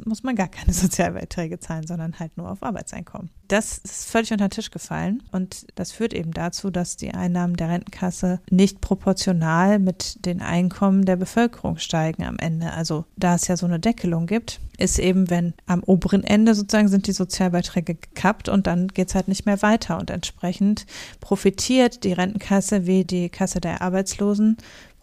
muss 0.06 0.24
man 0.24 0.36
gar 0.36 0.48
keine 0.48 0.74
Sozialbeiträge 0.74 1.60
zahlen, 1.60 1.88
sondern 1.88 2.20
halt 2.20 2.38
nur 2.38 2.52
auf 2.52 2.64
Arbeitseinkommen. 2.64 3.30
Das 3.50 3.80
ist 3.80 4.08
völlig 4.08 4.32
unter 4.32 4.48
den 4.48 4.52
Tisch 4.52 4.70
gefallen 4.70 5.24
und 5.32 5.66
das 5.74 5.92
führt 5.92 6.14
eben 6.14 6.32
dazu, 6.34 6.70
dass 6.70 6.98
die 6.98 7.16
Einnahmen 7.16 7.56
der 7.56 7.70
Rentenkasse 7.70 8.42
nicht 8.52 8.80
proportional 8.80 9.80
mit 9.80 10.24
den 10.24 10.42
Einkommen 10.42 11.04
der 11.04 11.16
Bevölkerung 11.16 11.80
steigen 11.80 12.26
am 12.26 12.38
Ende. 12.38 12.72
Also 12.72 13.06
da 13.18 13.34
es 13.34 13.48
ja 13.48 13.58
so 13.58 13.66
eine 13.66 13.80
Deckelung 13.80 14.28
gibt, 14.28 14.60
ist 14.78 15.00
eben, 15.00 15.32
wenn 15.32 15.56
am 15.66 15.82
oberen 15.84 16.24
Ende 16.24 16.54
sozusagen 16.54 16.90
sind 16.90 17.08
die 17.08 17.12
Sozialbeiträge 17.12 17.96
gekappt 17.96 18.50
und 18.50 18.68
dann 18.68 18.88
geht 18.88 19.10
es 19.10 19.16
halt 19.16 19.28
nicht 19.28 19.48
mehr 19.48 19.64
weiter 19.64 19.98
und 19.98 20.12
entsprechend 20.12 20.86
profitiert 21.20 22.04
die 22.04 22.14
Rentenkasse 22.14 22.86
wie 22.86 23.04
die 23.04 23.30
Kasse 23.30 23.60
der 23.60 23.82
Arbeitslosen 23.82 24.58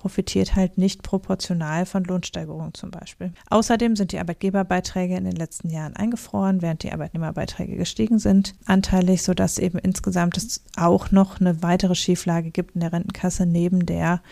profitiert 0.07 0.55
halt 0.55 0.79
nicht 0.79 1.03
proportional 1.03 1.85
von 1.85 2.05
Lohnsteigerungen 2.05 2.73
zum 2.75 2.93
Beispiel. 2.93 3.33
Außerdem 3.51 3.97
sind 3.97 4.13
die 4.13 4.21
Arbeitgeberbeiträge 4.21 5.17
in 5.17 5.25
den 5.25 5.35
letzten 5.35 5.69
Jahren 5.69 5.97
eingefroren, 5.97 6.63
während 6.63 6.85
die 6.85 6.93
Arbeitnehmerbeiträge 6.93 7.75
gestiegen 7.75 8.21
sind, 8.21 8.55
anteilig, 8.67 9.25
sodass 9.25 9.59
eben 9.59 9.79
insgesamt 9.79 10.37
es 10.37 10.63
auch 10.77 11.11
noch 11.11 11.41
eine 11.41 11.61
weitere 11.65 11.97
Schieflage 11.97 12.53
gibt 12.53 12.77
in 12.77 12.83
der 12.83 12.93
Rentenkasse 12.93 13.47
neben 13.47 13.85
der 13.85 14.23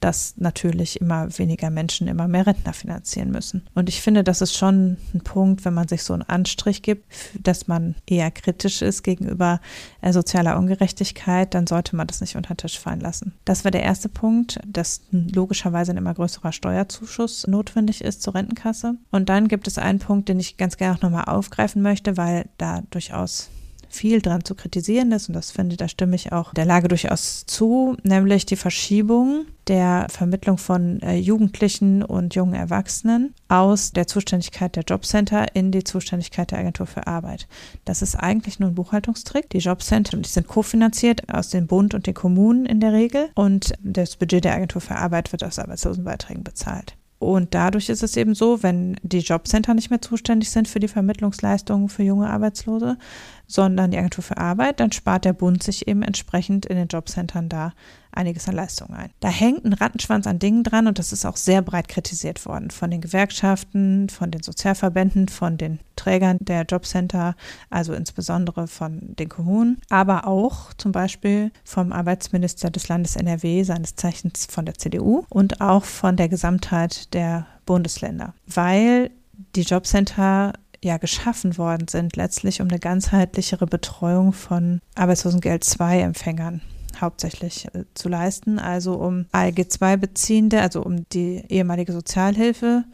dass 0.00 0.34
natürlich 0.36 1.00
immer 1.00 1.28
weniger 1.38 1.70
Menschen 1.70 2.08
immer 2.08 2.28
mehr 2.28 2.46
Rentner 2.46 2.72
finanzieren 2.72 3.30
müssen. 3.30 3.66
Und 3.74 3.88
ich 3.88 4.02
finde, 4.02 4.24
das 4.24 4.40
ist 4.40 4.54
schon 4.54 4.96
ein 5.14 5.20
Punkt, 5.22 5.64
wenn 5.64 5.74
man 5.74 5.88
sich 5.88 6.02
so 6.02 6.12
einen 6.12 6.22
Anstrich 6.22 6.82
gibt, 6.82 7.04
dass 7.40 7.68
man 7.68 7.94
eher 8.06 8.30
kritisch 8.30 8.82
ist 8.82 9.02
gegenüber 9.02 9.60
äh, 10.02 10.12
sozialer 10.12 10.58
Ungerechtigkeit, 10.58 11.54
dann 11.54 11.66
sollte 11.66 11.96
man 11.96 12.06
das 12.06 12.20
nicht 12.20 12.36
unter 12.36 12.54
den 12.54 12.58
Tisch 12.58 12.78
fallen 12.78 13.00
lassen. 13.00 13.34
Das 13.44 13.64
war 13.64 13.70
der 13.70 13.82
erste 13.82 14.08
Punkt, 14.08 14.60
dass 14.66 15.00
logischerweise 15.10 15.92
ein 15.92 15.96
immer 15.96 16.14
größerer 16.14 16.52
Steuerzuschuss 16.52 17.46
notwendig 17.46 18.02
ist 18.02 18.22
zur 18.22 18.34
Rentenkasse. 18.34 18.96
Und 19.10 19.28
dann 19.28 19.48
gibt 19.48 19.66
es 19.66 19.78
einen 19.78 19.98
Punkt, 19.98 20.28
den 20.28 20.40
ich 20.40 20.56
ganz 20.56 20.76
gerne 20.76 20.96
auch 20.96 21.02
nochmal 21.02 21.24
aufgreifen 21.24 21.82
möchte, 21.82 22.16
weil 22.16 22.46
da 22.58 22.82
durchaus 22.90 23.50
viel 23.94 24.20
dran 24.20 24.44
zu 24.44 24.54
kritisieren 24.54 25.12
ist, 25.12 25.28
und 25.28 25.34
das 25.34 25.50
finde, 25.50 25.76
da 25.76 25.88
stimme 25.88 26.16
ich 26.16 26.32
auch 26.32 26.52
der 26.52 26.64
Lage 26.64 26.88
durchaus 26.88 27.46
zu, 27.46 27.96
nämlich 28.02 28.44
die 28.44 28.56
Verschiebung 28.56 29.46
der 29.68 30.08
Vermittlung 30.10 30.58
von 30.58 31.00
äh, 31.00 31.16
Jugendlichen 31.16 32.02
und 32.02 32.34
jungen 32.34 32.54
Erwachsenen 32.54 33.34
aus 33.48 33.92
der 33.92 34.06
Zuständigkeit 34.06 34.76
der 34.76 34.82
Jobcenter 34.82 35.54
in 35.54 35.70
die 35.70 35.84
Zuständigkeit 35.84 36.50
der 36.50 36.58
Agentur 36.58 36.86
für 36.86 37.06
Arbeit. 37.06 37.46
Das 37.84 38.02
ist 38.02 38.16
eigentlich 38.16 38.60
nur 38.60 38.70
ein 38.70 38.74
Buchhaltungstrick. 38.74 39.48
Die 39.50 39.58
Jobcenter 39.58 40.18
die 40.18 40.28
sind 40.28 40.48
kofinanziert 40.48 41.32
aus 41.32 41.48
dem 41.48 41.66
Bund 41.66 41.94
und 41.94 42.06
den 42.06 42.14
Kommunen 42.14 42.66
in 42.66 42.80
der 42.80 42.92
Regel 42.92 43.30
und 43.34 43.72
das 43.82 44.16
Budget 44.16 44.44
der 44.44 44.54
Agentur 44.54 44.80
für 44.82 44.96
Arbeit 44.96 45.32
wird 45.32 45.44
aus 45.44 45.58
Arbeitslosenbeiträgen 45.58 46.44
bezahlt. 46.44 46.96
Und 47.24 47.54
dadurch 47.54 47.88
ist 47.88 48.02
es 48.02 48.18
eben 48.18 48.34
so, 48.34 48.62
wenn 48.62 48.96
die 49.02 49.20
Jobcenter 49.20 49.72
nicht 49.72 49.88
mehr 49.88 50.02
zuständig 50.02 50.50
sind 50.50 50.68
für 50.68 50.78
die 50.78 50.88
Vermittlungsleistungen 50.88 51.88
für 51.88 52.02
junge 52.02 52.28
Arbeitslose, 52.28 52.98
sondern 53.46 53.90
die 53.90 53.98
Agentur 53.98 54.24
für 54.24 54.38
Arbeit, 54.38 54.80
dann 54.80 54.92
spart 54.92 55.24
der 55.24 55.32
Bund 55.32 55.62
sich 55.62 55.86
eben 55.88 56.02
entsprechend 56.02 56.66
in 56.66 56.76
den 56.76 56.88
Jobcentern 56.88 57.48
da 57.48 57.72
einiges 58.12 58.48
an 58.48 58.54
Leistungen 58.54 58.94
ein. 58.94 59.10
Da 59.20 59.28
hängt 59.28 59.64
ein 59.64 59.72
Rattenschwanz 59.72 60.26
an 60.26 60.38
Dingen 60.38 60.62
dran 60.62 60.86
und 60.86 60.98
das 60.98 61.12
ist 61.12 61.26
auch 61.26 61.36
sehr 61.36 61.62
breit 61.62 61.88
kritisiert 61.88 62.46
worden 62.46 62.70
von 62.70 62.90
den 62.90 63.00
Gewerkschaften, 63.00 64.08
von 64.08 64.30
den 64.30 64.42
Sozialverbänden, 64.42 65.28
von 65.28 65.58
den 65.58 65.80
Trägern 65.96 66.38
der 66.40 66.62
Jobcenter, 66.62 67.34
also 67.70 67.92
insbesondere 67.92 68.66
von 68.68 69.00
den 69.02 69.28
Kommunen, 69.28 69.80
aber 69.88 70.26
auch 70.26 70.72
zum 70.74 70.92
Beispiel 70.92 71.50
vom 71.64 71.92
Arbeitsminister 71.92 72.70
des 72.70 72.88
Landes 72.88 73.16
NRW, 73.16 73.64
seines 73.64 73.96
Zeichens 73.96 74.46
von 74.46 74.64
der 74.64 74.74
CDU 74.74 75.24
und 75.28 75.60
auch 75.60 75.84
von 75.84 76.16
der 76.16 76.28
Gesamtheit 76.28 77.12
der 77.14 77.46
Bundesländer, 77.66 78.34
weil 78.46 79.10
die 79.56 79.62
Jobcenter 79.62 80.52
ja 80.84 80.98
geschaffen 80.98 81.58
worden 81.58 81.88
sind, 81.88 82.16
letztlich 82.16 82.60
um 82.60 82.68
eine 82.68 82.78
ganzheitlichere 82.78 83.66
Betreuung 83.66 84.32
von 84.32 84.80
Arbeitslosengeld 84.94 85.66
II-Empfängern 85.78 86.60
hauptsächlich 87.00 87.66
äh, 87.74 87.84
zu 87.94 88.08
leisten, 88.08 88.58
also 88.58 88.94
um 88.94 89.26
ALG-2-Beziehende, 89.32 90.60
also 90.60 90.82
um 90.82 91.08
die 91.10 91.44
ehemalige 91.48 91.92
Sozialhilfe 91.92 92.84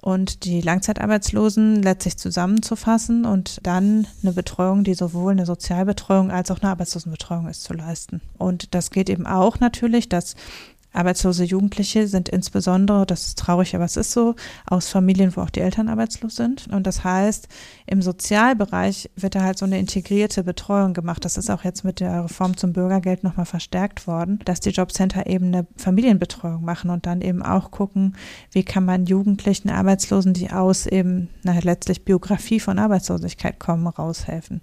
und 0.00 0.44
die 0.44 0.60
Langzeitarbeitslosen 0.60 1.82
letztlich 1.82 2.16
zusammenzufassen 2.16 3.24
und 3.24 3.58
dann 3.64 4.06
eine 4.22 4.32
Betreuung, 4.32 4.84
die 4.84 4.94
sowohl 4.94 5.32
eine 5.32 5.46
Sozialbetreuung 5.46 6.30
als 6.30 6.50
auch 6.50 6.60
eine 6.60 6.70
Arbeitslosenbetreuung 6.70 7.48
ist, 7.48 7.64
zu 7.64 7.74
leisten. 7.74 8.20
Und 8.38 8.74
das 8.74 8.90
geht 8.90 9.10
eben 9.10 9.26
auch 9.26 9.58
natürlich, 9.58 10.08
dass 10.08 10.36
Arbeitslose 10.98 11.44
Jugendliche 11.44 12.08
sind 12.08 12.28
insbesondere, 12.28 13.06
das 13.06 13.26
ist 13.26 13.38
traurig, 13.38 13.76
aber 13.76 13.84
es 13.84 13.96
ist 13.96 14.10
so, 14.10 14.34
aus 14.66 14.88
Familien, 14.88 15.36
wo 15.36 15.42
auch 15.42 15.50
die 15.50 15.60
Eltern 15.60 15.88
arbeitslos 15.88 16.34
sind. 16.34 16.66
Und 16.72 16.88
das 16.88 17.04
heißt, 17.04 17.46
im 17.86 18.02
Sozialbereich 18.02 19.08
wird 19.14 19.36
da 19.36 19.42
halt 19.42 19.58
so 19.58 19.64
eine 19.64 19.78
integrierte 19.78 20.42
Betreuung 20.42 20.94
gemacht. 20.94 21.24
Das 21.24 21.36
ist 21.36 21.50
auch 21.50 21.62
jetzt 21.62 21.84
mit 21.84 22.00
der 22.00 22.24
Reform 22.24 22.56
zum 22.56 22.72
Bürgergeld 22.72 23.22
nochmal 23.22 23.46
verstärkt 23.46 24.08
worden, 24.08 24.40
dass 24.44 24.58
die 24.58 24.70
Jobcenter 24.70 25.28
eben 25.28 25.46
eine 25.46 25.68
Familienbetreuung 25.76 26.64
machen 26.64 26.90
und 26.90 27.06
dann 27.06 27.20
eben 27.20 27.44
auch 27.44 27.70
gucken, 27.70 28.16
wie 28.50 28.64
kann 28.64 28.84
man 28.84 29.06
Jugendlichen, 29.06 29.70
Arbeitslosen, 29.70 30.34
die 30.34 30.50
aus 30.50 30.86
eben 30.86 31.28
na, 31.44 31.56
letztlich 31.62 32.04
Biografie 32.04 32.58
von 32.58 32.80
Arbeitslosigkeit 32.80 33.60
kommen, 33.60 33.86
raushelfen. 33.86 34.62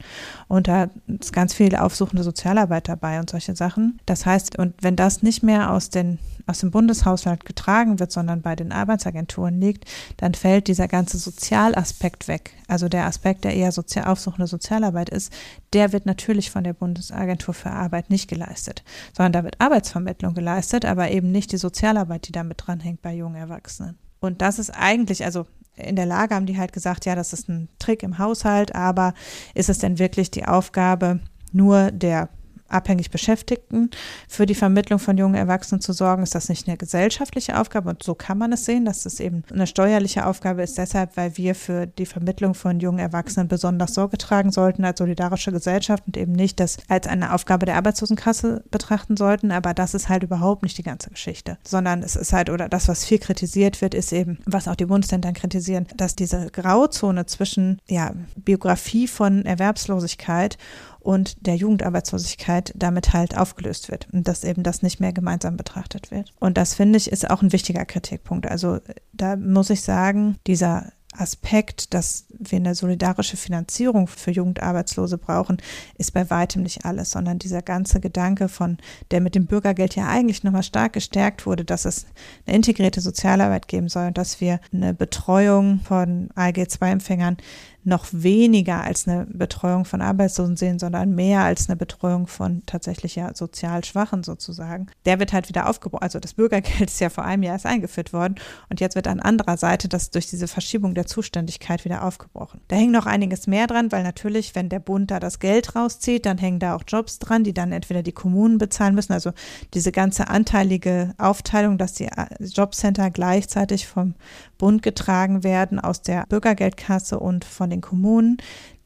Und 0.49 0.67
da 0.67 0.89
ist 1.07 1.31
ganz 1.31 1.53
viel 1.53 1.77
aufsuchende 1.77 2.23
Sozialarbeit 2.23 2.89
dabei 2.89 3.21
und 3.21 3.29
solche 3.29 3.55
Sachen. 3.55 4.01
Das 4.05 4.25
heißt, 4.25 4.59
und 4.59 4.73
wenn 4.81 4.97
das 4.97 5.23
nicht 5.23 5.41
mehr 5.41 5.71
aus 5.71 5.89
den 5.89 6.19
aus 6.47 6.59
dem 6.59 6.71
Bundeshaushalt 6.71 7.45
getragen 7.45 7.99
wird, 7.99 8.11
sondern 8.11 8.41
bei 8.41 8.55
den 8.55 8.71
Arbeitsagenturen 8.71 9.59
liegt, 9.59 9.85
dann 10.17 10.33
fällt 10.33 10.67
dieser 10.67 10.87
ganze 10.87 11.17
Sozialaspekt 11.17 12.27
weg. 12.27 12.51
Also 12.67 12.87
der 12.87 13.05
Aspekt, 13.05 13.43
der 13.43 13.55
eher 13.55 13.71
sozial, 13.71 14.05
aufsuchende 14.05 14.47
Sozialarbeit 14.47 15.09
ist, 15.09 15.33
der 15.73 15.91
wird 15.91 16.05
natürlich 16.05 16.51
von 16.51 16.63
der 16.63 16.73
Bundesagentur 16.73 17.53
für 17.53 17.71
Arbeit 17.71 18.09
nicht 18.09 18.29
geleistet, 18.29 18.83
sondern 19.15 19.33
da 19.33 19.43
wird 19.43 19.59
Arbeitsvermittlung 19.59 20.33
geleistet, 20.33 20.85
aber 20.85 21.09
eben 21.11 21.31
nicht 21.31 21.51
die 21.51 21.57
Sozialarbeit, 21.57 22.27
die 22.27 22.31
damit 22.31 22.63
dranhängt 22.65 23.01
bei 23.01 23.13
jungen 23.13 23.35
Erwachsenen. 23.35 23.97
Und 24.19 24.41
das 24.41 24.59
ist 24.59 24.69
eigentlich, 24.71 25.25
also 25.25 25.45
in 25.75 25.95
der 25.95 26.05
Lage 26.05 26.35
haben 26.35 26.45
die 26.45 26.57
halt 26.57 26.73
gesagt, 26.73 27.05
ja, 27.05 27.15
das 27.15 27.33
ist 27.33 27.49
ein 27.49 27.69
Trick 27.79 28.03
im 28.03 28.17
Haushalt, 28.17 28.73
aber 28.75 29.13
ist 29.53 29.69
es 29.69 29.79
denn 29.79 29.99
wirklich 29.99 30.31
die 30.31 30.45
Aufgabe 30.45 31.19
nur 31.51 31.91
der 31.91 32.29
abhängig 32.67 33.11
Beschäftigten 33.11 33.89
für 34.27 34.45
die 34.45 34.55
Vermittlung 34.55 34.99
von 34.99 35.17
jungen 35.17 35.35
Erwachsenen 35.35 35.81
zu 35.81 35.93
sorgen, 35.93 36.23
ist 36.23 36.35
das 36.35 36.49
nicht 36.49 36.67
eine 36.67 36.77
gesellschaftliche 36.77 37.59
Aufgabe. 37.59 37.89
Und 37.89 38.03
so 38.03 38.15
kann 38.15 38.37
man 38.37 38.51
es 38.51 38.65
sehen, 38.65 38.85
dass 38.85 39.05
es 39.05 39.19
eben 39.19 39.43
eine 39.51 39.67
steuerliche 39.67 40.25
Aufgabe 40.25 40.63
ist, 40.63 40.77
deshalb, 40.77 41.15
weil 41.17 41.37
wir 41.37 41.55
für 41.55 41.87
die 41.87 42.05
Vermittlung 42.05 42.53
von 42.53 42.79
jungen 42.79 42.99
Erwachsenen 42.99 43.47
besonders 43.47 43.93
Sorge 43.93 44.17
tragen 44.17 44.51
sollten 44.51 44.83
als 44.83 44.99
solidarische 44.99 45.51
Gesellschaft 45.51 46.03
und 46.07 46.17
eben 46.17 46.31
nicht 46.31 46.59
das 46.59 46.77
als 46.87 47.07
eine 47.07 47.33
Aufgabe 47.33 47.65
der 47.65 47.75
Arbeitslosenkasse 47.75 48.63
betrachten 48.71 49.17
sollten, 49.17 49.51
aber 49.51 49.73
das 49.73 49.93
ist 49.93 50.09
halt 50.09 50.23
überhaupt 50.23 50.63
nicht 50.63 50.77
die 50.77 50.83
ganze 50.83 51.09
Geschichte, 51.09 51.57
sondern 51.65 52.03
es 52.03 52.15
ist 52.15 52.33
halt, 52.33 52.49
oder 52.49 52.69
das, 52.69 52.87
was 52.87 53.05
viel 53.05 53.19
kritisiert 53.19 53.81
wird, 53.81 53.93
ist 53.93 54.11
eben, 54.11 54.39
was 54.45 54.67
auch 54.67 54.75
die 54.75 54.85
Bundesländer 54.85 55.31
kritisieren, 55.33 55.87
dass 55.95 56.15
diese 56.15 56.47
Grauzone 56.51 57.25
zwischen 57.25 57.79
ja, 57.87 58.13
Biografie 58.35 59.07
von 59.07 59.45
Erwerbslosigkeit 59.45 60.57
und 61.05 61.45
der 61.45 61.55
Jugendarbeitslosigkeit 61.55 62.73
damit 62.75 63.13
halt 63.13 63.37
aufgelöst 63.37 63.91
wird 63.91 64.07
und 64.11 64.27
dass 64.27 64.43
eben 64.43 64.63
das 64.63 64.81
nicht 64.81 64.99
mehr 64.99 65.13
gemeinsam 65.13 65.55
betrachtet 65.55 66.09
wird. 66.09 66.33
Und 66.39 66.57
das 66.57 66.73
finde 66.73 66.97
ich 66.97 67.11
ist 67.11 67.29
auch 67.29 67.43
ein 67.43 67.53
wichtiger 67.53 67.85
Kritikpunkt. 67.85 68.47
Also 68.47 68.79
da 69.13 69.35
muss 69.35 69.69
ich 69.69 69.81
sagen, 69.81 70.37
dieser 70.47 70.91
Aspekt, 71.17 71.93
dass 71.93 72.25
wir 72.37 72.57
eine 72.57 72.75
solidarische 72.75 73.37
Finanzierung 73.37 74.07
für 74.07 74.31
Jugendarbeitslose 74.31 75.17
brauchen, 75.17 75.61
ist 75.97 76.13
bei 76.13 76.29
weitem 76.29 76.63
nicht 76.63 76.85
alles, 76.85 77.11
sondern 77.11 77.39
dieser 77.39 77.61
ganze 77.61 77.99
Gedanke 77.99 78.49
von, 78.49 78.77
der 79.11 79.21
mit 79.21 79.35
dem 79.35 79.45
Bürgergeld 79.45 79.95
ja 79.95 80.07
eigentlich 80.07 80.43
nochmal 80.43 80.63
stark 80.63 80.93
gestärkt 80.93 81.45
wurde, 81.45 81.63
dass 81.63 81.85
es 81.85 82.05
eine 82.45 82.55
integrierte 82.55 82.99
Sozialarbeit 82.99 83.67
geben 83.67 83.89
soll 83.89 84.07
und 84.07 84.17
dass 84.17 84.41
wir 84.41 84.59
eine 84.73 84.93
Betreuung 84.93 85.79
von 85.81 86.29
ALG-2-Empfängern 86.35 87.37
noch 87.85 88.07
weniger 88.11 88.83
als 88.83 89.07
eine 89.07 89.25
Betreuung 89.27 89.85
von 89.85 90.01
Arbeitslosen 90.01 90.57
sehen, 90.57 90.79
sondern 90.79 91.13
mehr 91.13 91.41
als 91.41 91.69
eine 91.69 91.75
Betreuung 91.75 92.27
von 92.27 92.63
tatsächlich 92.65 93.15
ja 93.15 93.33
sozial 93.35 93.83
Schwachen 93.83 94.23
sozusagen. 94.23 94.87
Der 95.05 95.19
wird 95.19 95.33
halt 95.33 95.49
wieder 95.49 95.69
aufgebaut. 95.69 96.01
Also 96.01 96.19
das 96.19 96.33
Bürgergeld 96.33 96.89
ist 96.89 96.99
ja 96.99 97.09
vor 97.09 97.23
einem 97.23 97.43
Jahr 97.43 97.53
erst 97.53 97.65
eingeführt 97.65 98.11
worden 98.11 98.35
und 98.69 98.79
jetzt 98.79 98.95
wird 98.95 99.07
an 99.07 99.19
anderer 99.19 99.57
Seite 99.57 99.87
das 99.87 100.09
durch 100.09 100.27
diese 100.27 100.47
Verschiebung 100.47 100.95
der 100.95 101.05
Zuständigkeit 101.05 101.85
wieder 101.85 102.03
aufgebrochen. 102.03 102.59
Da 102.67 102.75
hängt 102.75 102.91
noch 102.91 103.05
einiges 103.05 103.47
mehr 103.47 103.67
dran, 103.67 103.91
weil 103.91 104.03
natürlich, 104.03 104.55
wenn 104.55 104.69
der 104.69 104.79
Bund 104.79 105.11
da 105.11 105.19
das 105.19 105.39
Geld 105.39 105.75
rauszieht, 105.75 106.25
dann 106.25 106.39
hängen 106.39 106.59
da 106.59 106.75
auch 106.75 106.83
Jobs 106.87 107.19
dran, 107.19 107.43
die 107.43 107.53
dann 107.53 107.71
entweder 107.71 108.01
die 108.01 108.11
Kommunen 108.11 108.57
bezahlen 108.57 108.95
müssen. 108.95 109.13
Also 109.13 109.31
diese 109.73 109.91
ganze 109.91 110.27
anteilige 110.27 111.13
Aufteilung, 111.17 111.77
dass 111.77 111.93
die 111.93 112.05
äh, 112.05 112.25
Jobcenter 112.39 113.11
gleichzeitig 113.11 113.87
vom 113.87 114.15
Bund 114.57 114.81
getragen 114.81 115.43
werden 115.43 115.79
aus 115.79 116.01
der 116.01 116.25
Bürgergeldkasse 116.27 117.19
und 117.19 117.45
von 117.45 117.69
den 117.69 117.81
Kommunen. 117.81 118.37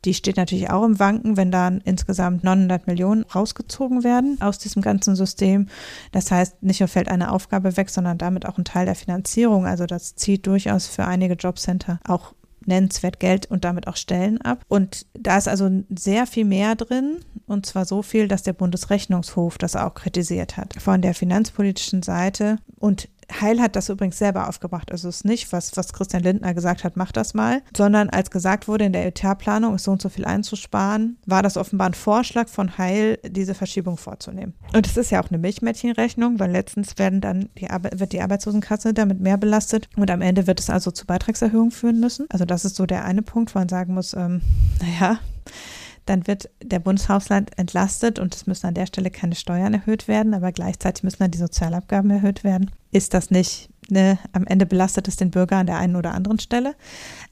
Die 0.06 0.14
steht 0.14 0.38
natürlich 0.38 0.70
auch 0.70 0.86
im 0.86 0.98
Wanken, 1.00 1.36
wenn 1.36 1.52
dann 1.52 1.82
insgesamt 1.82 2.44
900 2.44 2.88
Millionen 2.88 3.24
rausgezogen 3.24 4.04
werden 4.04 4.38
aus 4.40 4.58
diesem 4.58 4.82
ganzen 4.82 5.16
System. 5.16 5.68
Das 6.14 6.32
heißt, 6.32 6.64
nicht 6.64 6.80
nur 6.80 6.88
fällt 6.88 7.10
eine 7.10 7.32
Aufgabe 7.32 7.76
weg, 7.76 7.90
sondern 7.90 8.18
damit 8.18 8.46
auch 8.46 8.58
ein 8.58 8.64
Teil 8.64 8.86
der 8.86 8.96
Finanzierung. 8.96 9.66
Also 9.66 9.86
das 9.86 10.16
zieht 10.16 10.48
durchaus 10.48 10.88
für 10.88 11.06
einige 11.06 11.34
Jobcenter 11.34 12.00
auch 12.08 12.34
nennenswert 12.66 13.20
Geld 13.20 13.48
und 13.48 13.66
damit 13.66 13.88
auch 13.88 13.98
Stellen 13.98 14.40
ab. 14.42 14.64
Und 14.70 15.06
da 15.14 15.38
ist 15.38 15.48
also 15.50 15.70
sehr 15.90 16.26
viel 16.28 16.46
mehr 16.46 16.76
drin, 16.76 17.18
und 17.46 17.66
zwar 17.66 17.86
so 17.86 18.02
viel, 18.02 18.28
dass 18.28 18.44
der 18.44 18.54
Bundesrechnungshof 18.54 19.58
das 19.58 19.76
auch 19.76 19.96
kritisiert 19.96 20.56
hat. 20.56 20.76
Von 20.80 21.02
der 21.02 21.14
finanzpolitischen 21.14 22.04
Seite 22.04 22.58
und 22.78 23.10
Heil 23.32 23.62
hat 23.62 23.76
das 23.76 23.90
übrigens 23.90 24.18
selber 24.18 24.48
aufgebracht. 24.48 24.92
Also 24.92 25.10
es 25.10 25.18
ist 25.18 25.26
nicht, 25.26 25.52
was, 25.52 25.76
was 25.78 25.94
Christian 25.94 26.24
Lindner 26.24 26.54
gesagt 26.54 26.84
hat, 26.84 26.98
mach 26.98 27.12
das 27.12 27.34
mal, 27.34 27.62
sondern 27.76 28.10
als 28.10 28.32
gesagt 28.32 28.68
wurde, 28.68 28.86
in 28.86 28.94
der 28.94 29.06
Etatplanung 29.06 29.76
ist 29.76 29.84
so 29.84 29.92
und 29.92 30.02
so 30.02 30.10
viel 30.10 30.26
einzusparen, 30.26 31.18
war 31.26 31.44
das 31.44 31.58
offenbar 31.58 31.90
ein 31.90 31.94
Vorschlag 31.94 32.48
von 32.48 32.78
Heil, 32.78 33.20
diese 33.26 33.54
Verschiebung 33.54 33.98
vorzunehmen. 33.98 34.54
Und 34.74 34.88
es 34.88 34.98
ist 34.98 35.12
ja 35.12 35.24
auch 35.24 35.30
eine 35.30 35.38
Milchmädchenrechnung, 35.38 36.40
weil 36.40 36.52
letztens 36.52 36.98
werden 36.98 37.22
dann 37.22 37.50
die 37.58 37.68
wird 37.70 38.14
die 38.14 38.22
Arbeitslosenkasse 38.22 38.94
damit 38.94 39.20
mehr 39.20 39.38
belastet 39.38 39.90
und 39.96 40.10
am 40.12 40.22
Ende 40.22 40.48
wird 40.48 40.60
es 40.60 40.70
also 40.70 40.92
zu 40.92 41.06
Beitragserhöhungen 41.06 41.72
führen 41.72 42.00
müssen. 42.00 42.26
Also 42.30 42.46
das 42.46 42.66
ist 42.66 42.76
so 42.76 42.86
der 42.86 43.06
eine 43.06 43.22
Punkt, 43.22 43.54
wo 43.54 43.60
man 43.60 43.70
sagen 43.70 43.94
muss, 43.94 44.14
ähm, 44.14 44.42
naja, 44.82 45.20
dann 46.10 46.28
wird 46.28 46.50
der 46.64 46.80
Bundeshaushalt 46.80 47.58
entlastet 47.58 48.20
und 48.20 48.36
es 48.36 48.48
müssen 48.48 48.68
an 48.68 48.74
der 48.74 48.88
Stelle 48.88 49.12
keine 49.12 49.36
Steuern 49.36 49.74
erhöht 49.74 50.08
werden, 50.08 50.34
aber 50.34 50.52
gleichzeitig 50.52 51.04
müssen 51.04 51.20
dann 51.20 51.32
die 51.32 51.38
Sozialabgaben 51.38 52.10
erhöht 52.10 52.44
werden. 52.44 52.72
Ist 52.92 53.14
das 53.14 53.30
nicht 53.30 53.70
ne, 53.92 54.18
am 54.32 54.46
Ende 54.46 54.66
belastet 54.66 55.08
es 55.08 55.16
den 55.16 55.32
Bürger 55.32 55.58
an 55.58 55.68
der 55.68 55.78
einen 55.78 55.96
oder 55.96 56.14
anderen 56.14 56.40
Stelle. 56.40 56.76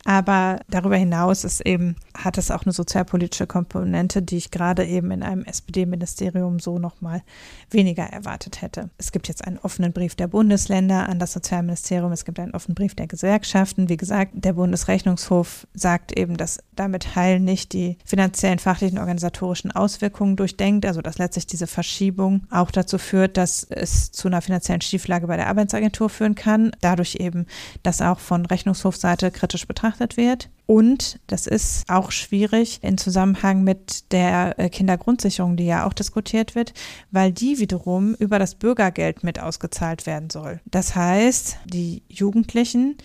Aber 0.08 0.62
darüber 0.70 0.96
hinaus 0.96 1.44
ist 1.44 1.60
eben, 1.60 1.98
hat 2.16 2.38
es 2.38 2.50
auch 2.50 2.64
eine 2.64 2.72
sozialpolitische 2.72 3.46
Komponente, 3.46 4.22
die 4.22 4.38
ich 4.38 4.52
gerade 4.52 4.86
eben 4.86 5.12
in 5.12 5.22
einem 5.22 5.44
SPD-Ministerium 5.44 6.60
so 6.60 6.80
nochmal 6.80 7.24
weniger 7.72 8.04
erwartet 8.04 8.62
hätte. 8.62 8.90
Es 8.98 9.12
gibt 9.12 9.28
jetzt 9.28 9.46
einen 9.46 9.58
offenen 9.58 9.92
Brief 9.92 10.16
der 10.16 10.28
Bundesländer 10.28 11.10
an 11.10 11.20
das 11.20 11.34
Sozialministerium, 11.34 12.14
es 12.14 12.24
gibt 12.24 12.40
einen 12.40 12.54
offenen 12.54 12.76
Brief 12.76 12.96
der 12.96 13.08
Gewerkschaften. 13.08 13.90
Wie 13.90 13.98
gesagt, 13.98 14.32
der 14.34 14.54
Bundesrechnungshof 14.54 15.68
sagt 15.74 16.18
eben, 16.18 16.38
dass 16.38 16.60
damit 16.74 17.18
Heil 17.18 17.42
nicht 17.42 17.74
die 17.74 17.98
finanziellen, 18.06 18.60
fachlichen, 18.60 19.00
organisatorischen 19.00 19.74
Auswirkungen 19.74 20.38
durchdenkt, 20.38 20.86
also 20.86 21.02
dass 21.02 21.18
letztlich 21.18 21.48
diese 21.48 21.68
Verschiebung 21.68 22.48
auch 22.50 22.72
dazu 22.72 22.98
führt, 22.98 23.36
dass 23.36 23.68
es 23.70 24.14
zu 24.14 24.30
einer 24.30 24.42
finanziellen 24.42 24.80
Schieflage 24.80 25.28
bei 25.28 25.36
der 25.36 25.48
Arbeitsagentur 25.48 26.08
führen 26.10 26.36
kann 26.36 26.72
dadurch 26.80 27.16
eben, 27.16 27.46
dass 27.84 28.02
auch 28.02 28.20
von 28.20 28.46
Rechnungshofseite 28.46 29.32
kritisch 29.32 29.68
betrachtet 29.68 29.97
wird. 30.00 30.50
Und 30.68 31.20
das 31.28 31.48
ist 31.48 31.90
auch 31.90 32.12
schwierig 32.12 32.80
im 32.82 32.98
Zusammenhang 32.98 33.64
mit 33.64 34.12
der 34.12 34.60
äh, 34.60 34.70
Kindergrundsicherung, 34.70 35.56
die 35.56 35.66
ja 35.66 35.88
auch 35.88 35.94
diskutiert 35.94 36.56
wird, 36.56 36.74
weil 37.10 37.32
die 37.32 37.60
wiederum 37.60 38.16
über 38.16 38.38
das 38.38 38.56
Bürgergeld 38.56 39.24
mit 39.24 39.40
ausgezahlt 39.40 40.06
werden 40.06 40.30
soll. 40.30 40.60
Das 40.66 40.94
heißt, 40.94 41.60
die 41.66 42.04
Jugendlichen 42.10 42.98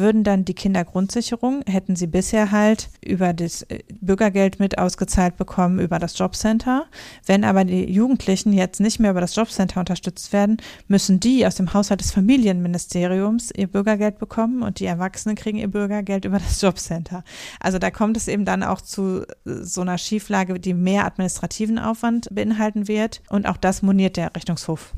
würden 0.00 0.24
dann 0.24 0.44
die 0.44 0.54
Kindergrundsicherung, 0.54 1.62
hätten 1.66 1.94
sie 1.94 2.08
bisher 2.08 2.50
halt 2.50 2.90
über 3.04 3.32
das 3.32 3.62
äh, 3.62 3.78
Bürgergeld 4.00 4.58
mit 4.58 4.78
ausgezahlt 4.78 5.36
bekommen 5.36 5.78
über 5.78 5.98
das 5.98 6.18
Jobcenter. 6.18 6.86
Wenn 7.26 7.44
aber 7.44 7.64
die 7.64 7.84
Jugendlichen 7.90 8.52
jetzt 8.52 8.80
nicht 8.80 8.98
mehr 8.98 9.12
über 9.12 9.20
das 9.20 9.36
Jobcenter 9.36 9.78
unterstützt 9.78 10.32
werden, 10.32 10.56
müssen 10.88 11.20
die 11.20 11.46
aus 11.46 11.54
dem 11.54 11.72
Haushalt 11.72 12.00
des 12.00 12.10
Familienministeriums 12.10 13.52
ihr 13.56 13.68
Bürgergeld 13.68 14.18
bekommen 14.18 14.62
und 14.62 14.80
die 14.80 14.86
Erwachsenen 14.86 15.36
kriegen 15.36 15.58
ihr 15.58 15.70
Bürgergeld 15.70 16.24
über 16.24 16.38
das 16.38 16.60
Jobcenter. 16.60 17.22
Also 17.60 17.78
da 17.78 17.90
kommt 17.90 18.16
es 18.16 18.26
eben 18.26 18.44
dann 18.44 18.62
auch 18.62 18.80
zu 18.80 19.22
äh, 19.22 19.24
so 19.44 19.82
einer 19.82 19.98
Schieflage, 19.98 20.58
die 20.58 20.74
mehr 20.74 21.04
administrativen 21.04 21.78
Aufwand 21.78 22.28
beinhalten 22.34 22.88
wird. 22.88 23.22
Und 23.28 23.46
auch 23.46 23.56
das 23.56 23.82
moniert 23.82 24.16
der 24.16 24.34
Rechnungshof 24.34 24.94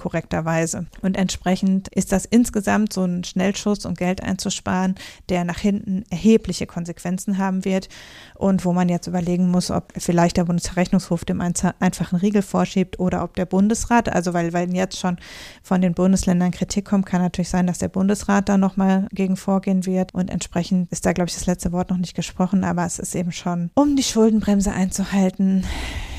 korrekterweise. 0.00 0.86
Und 1.02 1.18
entsprechend 1.18 1.88
ist 1.88 2.10
das 2.10 2.24
insgesamt 2.24 2.94
so 2.94 3.04
ein 3.04 3.22
Schnellschuss, 3.22 3.84
um 3.84 3.92
Geld 3.92 4.22
einzusparen, 4.22 4.94
der 5.28 5.44
nach 5.44 5.58
hinten 5.58 6.04
erhebliche 6.08 6.66
Konsequenzen 6.66 7.36
haben 7.36 7.66
wird 7.66 7.90
und 8.34 8.64
wo 8.64 8.72
man 8.72 8.88
jetzt 8.88 9.08
überlegen 9.08 9.50
muss, 9.50 9.70
ob 9.70 9.92
vielleicht 9.94 10.38
der 10.38 10.44
Bundesrechnungshof 10.44 11.26
dem 11.26 11.42
einfachen 11.42 12.16
Riegel 12.16 12.40
vorschiebt 12.40 12.98
oder 12.98 13.22
ob 13.22 13.34
der 13.34 13.44
Bundesrat, 13.44 14.08
also 14.08 14.32
weil, 14.32 14.54
weil 14.54 14.74
jetzt 14.74 14.98
schon 14.98 15.18
von 15.62 15.82
den 15.82 15.92
Bundesländern 15.92 16.50
Kritik 16.50 16.86
kommt, 16.86 17.04
kann 17.04 17.20
natürlich 17.20 17.50
sein, 17.50 17.66
dass 17.66 17.76
der 17.76 17.88
Bundesrat 17.88 18.48
da 18.48 18.56
nochmal 18.56 19.06
gegen 19.12 19.36
vorgehen 19.36 19.84
wird 19.84 20.14
und 20.14 20.30
entsprechend 20.30 20.90
ist 20.90 21.04
da, 21.04 21.12
glaube 21.12 21.28
ich, 21.28 21.34
das 21.34 21.44
letzte 21.44 21.72
Wort 21.72 21.90
noch 21.90 21.98
nicht 21.98 22.16
gesprochen, 22.16 22.64
aber 22.64 22.86
es 22.86 22.98
ist 22.98 23.14
eben 23.14 23.32
schon, 23.32 23.70
um 23.74 23.96
die 23.96 24.02
Schuldenbremse 24.02 24.72
einzuhalten, 24.72 25.66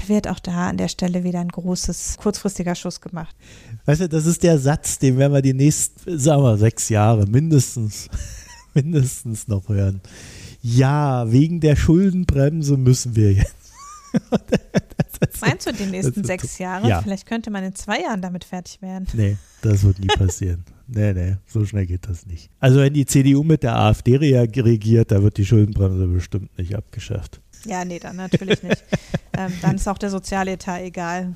wird 0.08 0.28
auch 0.28 0.40
da 0.40 0.70
an 0.70 0.78
der 0.78 0.90
Stelle 0.90 1.24
wieder 1.24 1.40
ein 1.40 1.48
großes, 1.48 2.18
kurzfristiger 2.18 2.76
Schuss 2.76 3.02
gemacht. 3.02 3.36
Weißt 3.86 4.02
du, 4.02 4.10
das 4.10 4.26
ist 4.26 4.44
der 4.44 4.60
Satz, 4.60 5.00
den 5.00 5.18
werden 5.18 5.34
wir 5.34 5.42
die 5.42 5.54
nächsten, 5.54 6.18
sagen 6.18 6.44
wir, 6.44 6.58
sechs 6.58 6.90
Jahre 6.90 7.26
mindestens, 7.26 8.10
mindestens 8.74 9.48
noch 9.48 9.70
hören. 9.70 10.02
Ja, 10.62 11.32
wegen 11.32 11.60
der 11.60 11.76
Schuldenbremse 11.76 12.78
müssen 12.78 13.16
wir 13.16 13.34
jetzt. 13.34 13.56
Meinst 15.42 15.68
du 15.68 15.74
die 15.74 15.86
nächsten 15.86 16.24
sechs 16.24 16.58
Jahre? 16.58 16.88
Ja. 16.88 17.02
Vielleicht 17.02 17.26
könnte 17.26 17.50
man 17.50 17.64
in 17.64 17.74
zwei 17.76 18.02
Jahren 18.02 18.22
damit 18.22 18.44
fertig 18.44 18.82
werden. 18.82 19.08
Nee, 19.14 19.38
das 19.62 19.84
wird 19.84 20.00
nie 20.00 20.08
passieren. 20.08 20.64
nee, 20.88 21.14
nee, 21.14 21.38
so 21.48 21.66
schnell 21.66 21.86
geht 21.86 22.08
das 22.08 22.26
nicht. 22.26 22.50
Also 22.60 22.80
wenn 22.80 22.94
die 22.94 23.06
CDU 23.06 23.44
mit 23.44 23.64
der 23.64 23.78
AfD 23.78 24.18
reagiert, 24.18 25.12
da 25.12 25.24
wird 25.24 25.38
die 25.38 25.46
Schuldenbremse 25.46 26.08
bestimmt 26.08 26.56
nicht 26.58 26.76
abgeschafft. 26.76 27.42
Ja, 27.66 27.86
nee, 27.86 28.00
dann 28.00 28.16
natürlich 28.16 28.62
nicht. 28.64 28.84
ähm, 29.38 29.54
dann 29.62 29.76
ist 29.76 29.88
auch 29.88 29.98
der 29.98 30.10
Sozialetat 30.10 30.82
egal. 30.82 31.36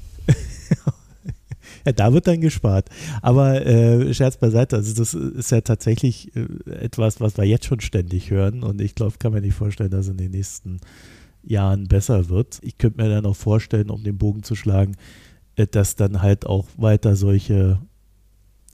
Ja, 1.86 1.92
da 1.92 2.14
wird 2.14 2.28
dann 2.28 2.42
gespart. 2.42 2.90
Aber 3.22 3.66
äh, 3.66 4.14
Scherz 4.14 4.38
beiseite, 4.38 4.76
also 4.76 4.94
das 4.96 5.14
ist 5.14 5.52
ja 5.52 5.62
tatsächlich 5.62 6.36
äh, 6.36 6.48
etwas, 6.72 7.22
was 7.22 7.38
wir 7.38 7.46
jetzt 7.46 7.66
schon 7.66 7.80
ständig 7.80 8.32
hören 8.32 8.64
und 8.64 8.82
ich 8.82 8.96
glaube, 8.96 9.16
kann 9.20 9.34
mir 9.34 9.42
nicht 9.42 9.56
vorstellen, 9.56 9.92
dass 9.92 10.08
in 10.08 10.18
den 10.18 10.32
nächsten 10.32 10.80
Jahren 11.44 11.88
besser 11.88 12.30
wird. 12.30 12.60
Ich 12.64 12.78
könnte 12.78 13.02
mir 13.02 13.10
dann 13.10 13.26
auch 13.26 13.36
vorstellen, 13.36 13.90
um 13.90 14.04
den 14.04 14.18
Bogen 14.18 14.44
zu 14.44 14.56
schlagen, 14.56 14.96
äh, 15.56 15.68
dass 15.68 15.96
dann 15.96 16.22
halt 16.22 16.46
auch 16.46 16.66
weiter 16.78 17.16
solche 17.16 17.80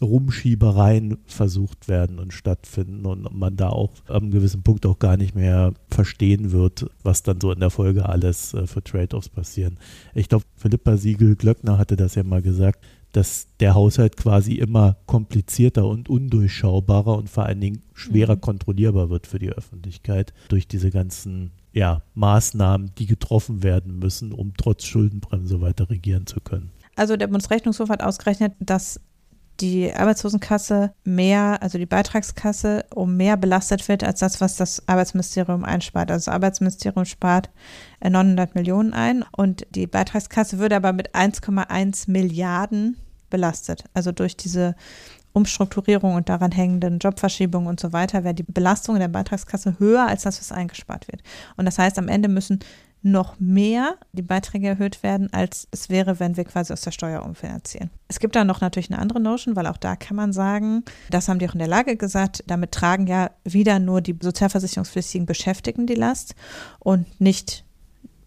Rumschiebereien 0.02 1.19
versucht 1.26 1.88
werden 1.88 2.17
und 2.17 2.34
stattfinden 2.34 3.06
und 3.06 3.32
man 3.38 3.56
da 3.56 3.69
auch 3.69 3.91
am 4.08 4.32
gewissen 4.32 4.63
Punkt 4.63 4.86
auch 4.86 4.97
gar 4.97 5.15
nicht 5.15 5.36
mehr 5.36 5.74
verstehen 5.89 6.52
wird, 6.52 6.88
was 7.04 7.21
dann 7.21 7.39
so 7.39 7.52
in 7.52 7.60
der 7.60 7.69
Folge 7.69 8.10
alles 8.10 8.54
äh, 8.54 8.65
für 8.65 8.84
Trade-offs 8.84 9.30
passieren. 9.30 9.78
Ich 10.15 10.28
glaube, 10.28 10.45
Philippa 10.56 10.97
Siegel-Glöckner 10.97 11.78
hatte 11.78 11.95
das 11.95 12.15
ja 12.15 12.24
mal 12.24 12.41
gesagt, 12.41 12.84
dass 13.12 13.47
der 13.60 13.74
Haushalt 13.76 14.17
quasi 14.17 14.56
immer 14.56 14.97
komplizierter 15.06 15.88
und 15.88 16.10
undurchschaubarer 16.10 17.17
und 17.17 17.30
vor 17.30 17.45
allen 17.45 17.62
Dingen 17.62 17.82
schwerer 17.93 18.36
mhm. 18.36 18.41
kontrollierbar 18.41 19.10
wird 19.10 19.28
für 19.28 19.39
die 19.39 19.50
Öffentlichkeit 19.50 20.34
durch 20.47 20.67
diese 20.67 20.91
ganzen 20.91 21.52
ja, 21.74 22.02
Maßnahmen, 22.15 22.91
die 22.97 23.06
getroffen 23.06 23.63
werden 23.63 24.00
müssen, 24.00 24.32
um 24.32 24.54
trotz 24.58 24.86
Schuldenbremse 24.86 25.62
weiter 25.62 25.89
regieren 25.89 26.26
zu 26.26 26.41
können. 26.41 26.71
Also 26.95 27.15
der 27.15 27.28
Bundesrechnungshof 27.28 27.89
hat 27.89 28.04
ausgerechnet, 28.04 28.54
dass 28.60 29.00
die 29.59 29.93
Arbeitslosenkasse 29.93 30.93
mehr, 31.03 31.61
also 31.61 31.77
die 31.77 31.85
Beitragskasse, 31.85 32.85
um 32.93 33.15
mehr 33.17 33.37
belastet 33.37 33.87
wird 33.87 34.03
als 34.03 34.19
das, 34.19 34.41
was 34.41 34.55
das 34.55 34.87
Arbeitsministerium 34.87 35.63
einspart. 35.63 36.09
Also 36.09 36.25
das 36.25 36.33
Arbeitsministerium 36.33 37.05
spart 37.05 37.49
900 38.03 38.55
Millionen 38.55 38.93
ein 38.93 39.23
und 39.31 39.67
die 39.71 39.87
Beitragskasse 39.87 40.57
würde 40.57 40.75
aber 40.75 40.93
mit 40.93 41.13
1,1 41.13 42.09
Milliarden 42.09 42.97
belastet. 43.29 43.85
Also 43.93 44.11
durch 44.11 44.35
diese 44.35 44.75
Umstrukturierung 45.33 46.15
und 46.15 46.29
daran 46.29 46.51
hängenden 46.51 46.99
Jobverschiebungen 46.99 47.67
und 47.67 47.79
so 47.79 47.93
weiter, 47.93 48.23
wäre 48.23 48.33
die 48.33 48.43
Belastung 48.43 48.95
in 48.95 49.01
der 49.01 49.07
Beitragskasse 49.07 49.75
höher 49.79 50.07
als 50.07 50.23
das, 50.23 50.39
was 50.39 50.51
eingespart 50.51 51.07
wird. 51.07 51.21
Und 51.55 51.65
das 51.65 51.79
heißt, 51.79 51.97
am 51.97 52.09
Ende 52.09 52.27
müssen 52.27 52.59
noch 53.03 53.39
mehr 53.39 53.95
die 54.13 54.21
Beiträge 54.21 54.67
erhöht 54.67 55.01
werden, 55.03 55.31
als 55.33 55.67
es 55.71 55.89
wäre, 55.89 56.19
wenn 56.19 56.37
wir 56.37 56.45
quasi 56.45 56.71
aus 56.71 56.81
der 56.81 56.91
Steuer 56.91 57.23
umfinanzieren. 57.23 57.89
Es 58.07 58.19
gibt 58.19 58.35
da 58.35 58.43
noch 58.43 58.61
natürlich 58.61 58.91
eine 58.91 58.99
andere 58.99 59.19
Notion, 59.19 59.55
weil 59.55 59.67
auch 59.67 59.77
da 59.77 59.95
kann 59.95 60.15
man 60.15 60.33
sagen, 60.33 60.83
das 61.09 61.27
haben 61.27 61.39
die 61.39 61.49
auch 61.49 61.53
in 61.53 61.59
der 61.59 61.67
Lage 61.67 61.97
gesagt, 61.97 62.43
damit 62.47 62.71
tragen 62.71 63.07
ja 63.07 63.31
wieder 63.43 63.79
nur 63.79 64.01
die 64.01 64.17
sozialversicherungspflichtigen 64.19 65.25
Beschäftigten 65.25 65.87
die 65.87 65.95
Last 65.95 66.35
und 66.79 67.19
nicht 67.19 67.65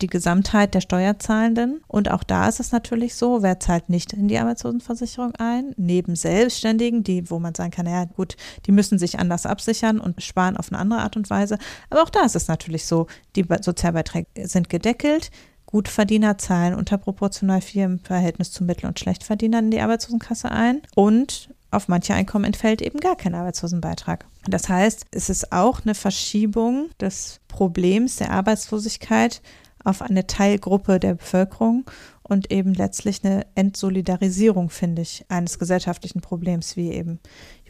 die 0.00 0.06
Gesamtheit 0.06 0.74
der 0.74 0.80
Steuerzahlenden. 0.80 1.80
Und 1.86 2.10
auch 2.10 2.22
da 2.22 2.48
ist 2.48 2.60
es 2.60 2.72
natürlich 2.72 3.14
so, 3.14 3.42
wer 3.42 3.60
zahlt 3.60 3.88
nicht 3.88 4.12
in 4.12 4.28
die 4.28 4.38
Arbeitslosenversicherung 4.38 5.34
ein? 5.36 5.74
Neben 5.76 6.16
Selbstständigen, 6.16 7.04
die, 7.04 7.30
wo 7.30 7.38
man 7.38 7.54
sagen 7.54 7.70
kann, 7.70 7.86
ja 7.86 8.04
gut, 8.04 8.36
die 8.66 8.72
müssen 8.72 8.98
sich 8.98 9.18
anders 9.18 9.46
absichern 9.46 10.00
und 10.00 10.22
sparen 10.22 10.56
auf 10.56 10.72
eine 10.72 10.80
andere 10.80 11.00
Art 11.00 11.16
und 11.16 11.30
Weise. 11.30 11.58
Aber 11.90 12.02
auch 12.02 12.10
da 12.10 12.24
ist 12.24 12.36
es 12.36 12.48
natürlich 12.48 12.86
so, 12.86 13.06
die 13.36 13.46
Sozialbeiträge 13.60 14.26
sind 14.46 14.68
gedeckelt. 14.68 15.30
Gutverdiener 15.66 16.38
zahlen 16.38 16.74
unterproportional 16.74 17.60
viel 17.60 17.82
im 17.82 17.98
Verhältnis 17.98 18.52
zu 18.52 18.62
Mittel- 18.62 18.86
und 18.86 19.00
Schlechtverdienern 19.00 19.66
in 19.66 19.70
die 19.72 19.80
Arbeitslosenkasse 19.80 20.50
ein. 20.50 20.82
Und 20.94 21.50
auf 21.74 21.88
manche 21.88 22.14
Einkommen 22.14 22.44
entfällt 22.44 22.80
eben 22.80 23.00
gar 23.00 23.16
kein 23.16 23.34
Arbeitslosenbeitrag. 23.34 24.24
Das 24.46 24.68
heißt, 24.68 25.06
es 25.10 25.28
ist 25.28 25.52
auch 25.52 25.82
eine 25.82 25.94
Verschiebung 25.94 26.90
des 27.00 27.40
Problems 27.48 28.16
der 28.16 28.30
Arbeitslosigkeit 28.30 29.42
auf 29.84 30.02
eine 30.02 30.26
Teilgruppe 30.26 30.98
der 30.98 31.14
Bevölkerung 31.14 31.84
und 32.22 32.50
eben 32.50 32.74
letztlich 32.74 33.22
eine 33.22 33.46
Entsolidarisierung, 33.54 34.70
finde 34.70 35.02
ich, 35.02 35.24
eines 35.28 35.58
gesellschaftlichen 35.58 36.20
Problems 36.20 36.76
wie 36.76 36.90
eben 36.90 37.20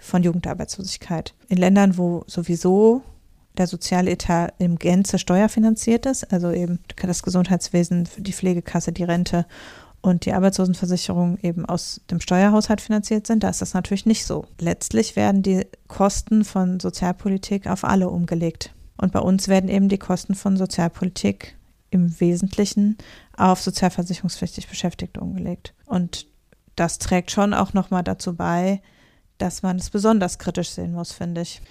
von 0.00 0.22
Jugendarbeitslosigkeit. 0.22 1.34
In 1.48 1.58
Ländern, 1.58 1.98
wo 1.98 2.24
sowieso 2.26 3.02
der 3.58 3.66
Sozialetat 3.66 4.54
im 4.58 4.78
Gänze 4.78 5.18
steuerfinanziert 5.18 6.06
ist, 6.06 6.32
also 6.32 6.50
eben 6.50 6.80
das 7.00 7.22
Gesundheitswesen, 7.22 8.08
die 8.16 8.32
Pflegekasse, 8.32 8.92
die 8.92 9.04
Rente 9.04 9.46
und 10.00 10.26
die 10.26 10.32
Arbeitslosenversicherung 10.32 11.38
eben 11.42 11.64
aus 11.64 12.00
dem 12.10 12.20
Steuerhaushalt 12.20 12.80
finanziert 12.80 13.26
sind, 13.26 13.42
da 13.42 13.48
ist 13.48 13.62
das 13.62 13.74
natürlich 13.74 14.06
nicht 14.06 14.26
so. 14.26 14.44
Letztlich 14.60 15.16
werden 15.16 15.42
die 15.42 15.66
Kosten 15.88 16.44
von 16.44 16.78
Sozialpolitik 16.78 17.66
auf 17.66 17.84
alle 17.84 18.10
umgelegt. 18.10 18.74
Und 18.96 19.12
bei 19.12 19.20
uns 19.20 19.48
werden 19.48 19.70
eben 19.70 19.88
die 19.88 19.98
Kosten 19.98 20.34
von 20.34 20.56
Sozialpolitik 20.56 21.56
im 21.94 22.20
Wesentlichen 22.20 22.98
auf 23.36 23.60
sozialversicherungspflichtig 23.60 24.68
Beschäftigte 24.68 25.20
umgelegt. 25.20 25.74
Und 25.86 26.26
das 26.76 26.98
trägt 26.98 27.30
schon 27.30 27.54
auch 27.54 27.72
nochmal 27.72 28.02
dazu 28.02 28.34
bei, 28.34 28.82
dass 29.38 29.62
man 29.62 29.76
es 29.76 29.90
besonders 29.90 30.38
kritisch 30.38 30.70
sehen 30.70 30.92
muss, 30.92 31.12
finde 31.12 31.40
ich. 31.40 31.62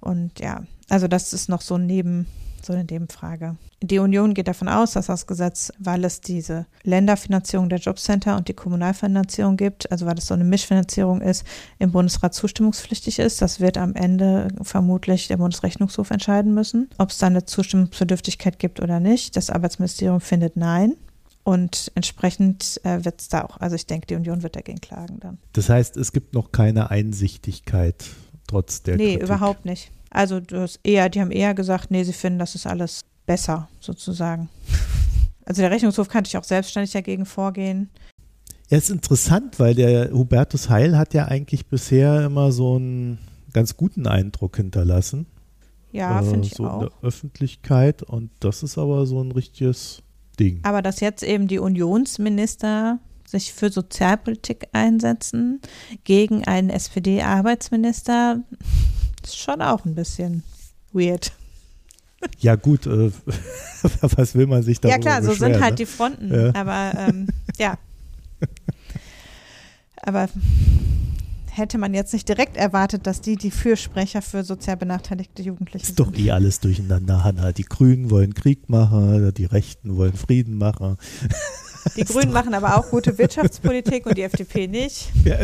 Und 0.00 0.40
ja, 0.40 0.64
also 0.88 1.08
das 1.08 1.32
ist 1.32 1.48
noch 1.48 1.60
so 1.60 1.78
neben 1.78 2.26
so 2.64 2.72
eine 2.72 2.84
Nebenfrage. 2.84 3.56
Die 3.82 3.98
Union 3.98 4.34
geht 4.34 4.48
davon 4.48 4.68
aus, 4.68 4.92
dass 4.92 5.06
das 5.06 5.26
Gesetz, 5.26 5.72
weil 5.78 6.04
es 6.04 6.20
diese 6.20 6.66
Länderfinanzierung 6.82 7.68
der 7.68 7.78
Jobcenter 7.78 8.36
und 8.36 8.48
die 8.48 8.54
Kommunalfinanzierung 8.54 9.56
gibt, 9.56 9.90
also 9.92 10.06
weil 10.06 10.18
es 10.18 10.26
so 10.26 10.34
eine 10.34 10.44
Mischfinanzierung 10.44 11.20
ist, 11.20 11.44
im 11.78 11.92
Bundesrat 11.92 12.34
zustimmungspflichtig 12.34 13.18
ist. 13.20 13.40
Das 13.40 13.60
wird 13.60 13.78
am 13.78 13.94
Ende 13.94 14.48
vermutlich 14.62 15.28
der 15.28 15.36
Bundesrechnungshof 15.36 16.10
entscheiden 16.10 16.54
müssen, 16.54 16.90
ob 16.98 17.10
es 17.10 17.18
da 17.18 17.28
eine 17.28 17.44
Zustimmungsbedürftigkeit 17.44 18.58
gibt 18.58 18.80
oder 18.80 18.98
nicht. 19.00 19.36
Das 19.36 19.50
Arbeitsministerium 19.50 20.20
findet 20.20 20.56
nein. 20.56 20.94
Und 21.44 21.90
entsprechend 21.94 22.78
äh, 22.84 23.06
wird 23.06 23.22
es 23.22 23.28
da 23.30 23.42
auch, 23.42 23.56
also 23.56 23.74
ich 23.74 23.86
denke, 23.86 24.06
die 24.06 24.16
Union 24.16 24.42
wird 24.42 24.54
dagegen 24.54 24.82
klagen 24.82 25.18
dann. 25.18 25.38
Das 25.54 25.70
heißt, 25.70 25.96
es 25.96 26.12
gibt 26.12 26.34
noch 26.34 26.52
keine 26.52 26.90
Einsichtigkeit 26.90 28.04
trotz 28.46 28.82
der. 28.82 28.96
Nee, 28.96 29.12
Kritik. 29.12 29.22
überhaupt 29.22 29.64
nicht. 29.64 29.90
Also 30.10 30.40
das 30.40 30.78
eher, 30.82 31.08
die 31.08 31.20
haben 31.20 31.30
eher 31.30 31.54
gesagt, 31.54 31.90
nee, 31.90 32.04
sie 32.04 32.12
finden, 32.12 32.38
das 32.38 32.54
ist 32.54 32.66
alles 32.66 33.04
besser, 33.26 33.68
sozusagen. 33.80 34.48
Also 35.44 35.62
der 35.62 35.70
Rechnungshof 35.70 36.08
kann 36.08 36.26
sich 36.26 36.36
auch 36.36 36.44
selbstständig 36.44 36.92
dagegen 36.92 37.24
vorgehen. 37.24 37.88
Ja, 38.68 38.76
ist 38.76 38.90
interessant, 38.90 39.58
weil 39.58 39.74
der 39.74 40.10
Hubertus 40.12 40.68
Heil 40.68 40.98
hat 40.98 41.14
ja 41.14 41.24
eigentlich 41.24 41.68
bisher 41.68 42.22
immer 42.26 42.52
so 42.52 42.76
einen 42.76 43.18
ganz 43.54 43.78
guten 43.78 44.06
Eindruck 44.06 44.56
hinterlassen. 44.56 45.24
Ja, 45.90 46.20
äh, 46.20 46.22
finde 46.22 46.46
ich 46.46 46.54
so 46.54 46.66
auch. 46.66 46.74
in 46.74 46.88
der 46.88 46.92
Öffentlichkeit 47.02 48.02
und 48.02 48.30
das 48.40 48.62
ist 48.62 48.76
aber 48.76 49.06
so 49.06 49.22
ein 49.22 49.32
richtiges 49.32 50.02
Ding. 50.38 50.60
Aber 50.64 50.82
dass 50.82 51.00
jetzt 51.00 51.22
eben 51.22 51.48
die 51.48 51.58
Unionsminister 51.58 52.98
sich 53.26 53.52
für 53.52 53.70
Sozialpolitik 53.70 54.68
einsetzen 54.72 55.60
gegen 56.04 56.44
einen 56.44 56.70
SPD-Arbeitsminister, 56.70 58.42
ist 59.28 59.38
schon 59.38 59.62
auch 59.62 59.84
ein 59.84 59.94
bisschen 59.94 60.42
weird. 60.92 61.32
Ja 62.40 62.56
gut, 62.56 62.84
äh, 62.84 63.12
was 64.00 64.34
will 64.34 64.48
man 64.48 64.64
sich 64.64 64.80
da 64.80 64.88
Ja 64.88 64.98
klar, 64.98 65.22
so 65.22 65.34
sind 65.34 65.60
halt 65.60 65.70
ne? 65.70 65.76
die 65.76 65.86
Fronten. 65.86 66.34
Ja. 66.34 66.52
Aber 66.52 66.92
ähm, 66.98 67.28
ja. 67.58 67.78
Aber 70.02 70.28
hätte 71.48 71.78
man 71.78 71.94
jetzt 71.94 72.12
nicht 72.12 72.28
direkt 72.28 72.56
erwartet, 72.56 73.06
dass 73.06 73.20
die 73.20 73.36
die 73.36 73.52
Fürsprecher 73.52 74.20
für 74.20 74.42
sozial 74.42 74.76
benachteiligte 74.76 75.42
Jugendliche 75.42 75.86
Ist 75.86 76.00
doch 76.00 76.06
sind. 76.06 76.18
eh 76.18 76.32
alles 76.32 76.58
durcheinander, 76.58 77.22
Hanna. 77.22 77.52
Die 77.52 77.62
Grünen 77.62 78.10
wollen 78.10 78.34
Krieg 78.34 78.68
machen, 78.68 79.32
die 79.34 79.44
Rechten 79.44 79.96
wollen 79.96 80.14
Frieden 80.14 80.58
machen. 80.58 80.96
Die 81.96 82.04
Grünen 82.04 82.32
machen 82.32 82.54
aber 82.54 82.76
auch 82.76 82.90
gute 82.90 83.16
Wirtschaftspolitik 83.18 84.06
und 84.06 84.16
die 84.16 84.22
FDP 84.22 84.66
nicht. 84.66 85.10
Ja, 85.24 85.36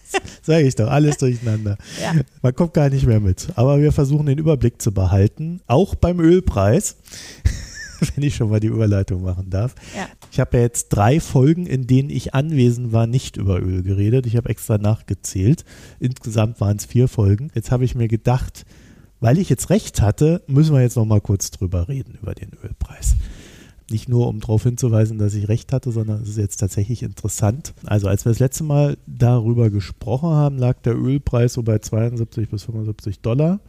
sage 0.42 0.66
ich 0.66 0.74
doch, 0.74 0.88
alles 0.88 1.18
durcheinander. 1.18 1.76
Ja. 2.02 2.14
Man 2.42 2.54
kommt 2.54 2.74
gar 2.74 2.88
nicht 2.88 3.06
mehr 3.06 3.20
mit. 3.20 3.48
Aber 3.54 3.80
wir 3.80 3.92
versuchen 3.92 4.26
den 4.26 4.38
Überblick 4.38 4.80
zu 4.82 4.92
behalten, 4.92 5.60
auch 5.66 5.94
beim 5.94 6.18
Ölpreis, 6.18 6.96
wenn 8.14 8.24
ich 8.24 8.34
schon 8.34 8.50
mal 8.50 8.58
die 8.58 8.66
Überleitung 8.68 9.22
machen 9.22 9.50
darf. 9.50 9.74
Ja. 9.96 10.08
Ich 10.32 10.40
habe 10.40 10.56
ja 10.56 10.62
jetzt 10.64 10.88
drei 10.88 11.20
Folgen, 11.20 11.66
in 11.66 11.86
denen 11.86 12.10
ich 12.10 12.34
anwesend 12.34 12.92
war, 12.92 13.06
nicht 13.06 13.36
über 13.36 13.60
Öl 13.60 13.82
geredet. 13.82 14.26
Ich 14.26 14.36
habe 14.36 14.48
extra 14.48 14.78
nachgezählt. 14.78 15.64
Insgesamt 16.00 16.60
waren 16.60 16.78
es 16.78 16.86
vier 16.86 17.06
Folgen. 17.06 17.50
Jetzt 17.54 17.70
habe 17.70 17.84
ich 17.84 17.94
mir 17.94 18.08
gedacht, 18.08 18.64
weil 19.20 19.38
ich 19.38 19.48
jetzt 19.48 19.70
recht 19.70 20.00
hatte, 20.00 20.42
müssen 20.46 20.74
wir 20.74 20.82
jetzt 20.82 20.96
noch 20.96 21.04
mal 21.04 21.20
kurz 21.20 21.50
drüber 21.50 21.88
reden, 21.88 22.18
über 22.20 22.34
den 22.34 22.50
Ölpreis. 22.64 23.14
Nicht 23.90 24.08
nur, 24.08 24.28
um 24.28 24.40
darauf 24.40 24.64
hinzuweisen, 24.64 25.18
dass 25.18 25.34
ich 25.34 25.48
recht 25.48 25.72
hatte, 25.72 25.92
sondern 25.92 26.22
es 26.22 26.28
ist 26.30 26.38
jetzt 26.38 26.58
tatsächlich 26.58 27.02
interessant. 27.02 27.74
Also 27.84 28.08
als 28.08 28.24
wir 28.24 28.30
das 28.30 28.38
letzte 28.38 28.64
Mal 28.64 28.98
darüber 29.06 29.70
gesprochen 29.70 30.30
haben, 30.30 30.58
lag 30.58 30.80
der 30.82 30.96
Ölpreis 30.96 31.54
so 31.54 31.62
bei 31.62 31.78
72 31.78 32.50
bis 32.50 32.64
75 32.64 33.20
Dollar. 33.20 33.60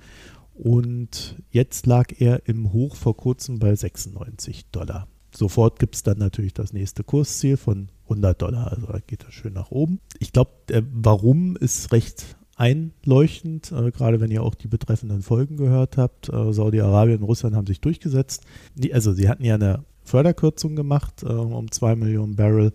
Und 0.55 1.37
jetzt 1.51 1.85
lag 1.85 2.07
er 2.19 2.47
im 2.49 2.73
Hoch 2.73 2.97
vor 2.97 3.15
kurzem 3.15 3.59
bei 3.59 3.73
96 3.73 4.65
Dollar. 4.71 5.07
Sofort 5.33 5.79
gibt 5.79 5.95
es 5.95 6.03
dann 6.03 6.17
natürlich 6.17 6.53
das 6.53 6.73
nächste 6.73 7.03
Kursziel 7.03 7.55
von 7.55 7.87
100 8.03 8.41
Dollar. 8.41 8.71
Also 8.71 8.87
da 8.87 8.99
geht 8.99 9.23
das 9.23 9.33
schön 9.33 9.53
nach 9.53 9.71
oben. 9.71 9.99
Ich 10.19 10.33
glaube, 10.33 10.51
äh, 10.69 10.81
warum 10.91 11.55
ist 11.55 11.93
recht 11.93 12.35
einleuchtend, 12.59 13.71
äh, 13.71 13.91
gerade 13.91 14.19
wenn 14.19 14.31
ihr 14.31 14.43
auch 14.43 14.53
die 14.53 14.67
betreffenden 14.67 15.21
Folgen 15.21 15.55
gehört 15.55 15.95
habt. 15.95 16.27
Äh, 16.27 16.51
Saudi-Arabien 16.51 17.19
und 17.19 17.23
Russland 17.23 17.55
haben 17.55 17.67
sich 17.67 17.79
durchgesetzt. 17.79 18.43
Die, 18.75 18.93
also 18.93 19.13
sie 19.13 19.29
hatten 19.29 19.45
ja 19.45 19.55
eine 19.55 19.85
Förderkürzung 20.09 20.75
gemacht 20.75 21.23
äh, 21.23 21.27
um 21.27 21.71
2 21.71 21.95
Millionen 21.95 22.35
Barrel, 22.35 22.73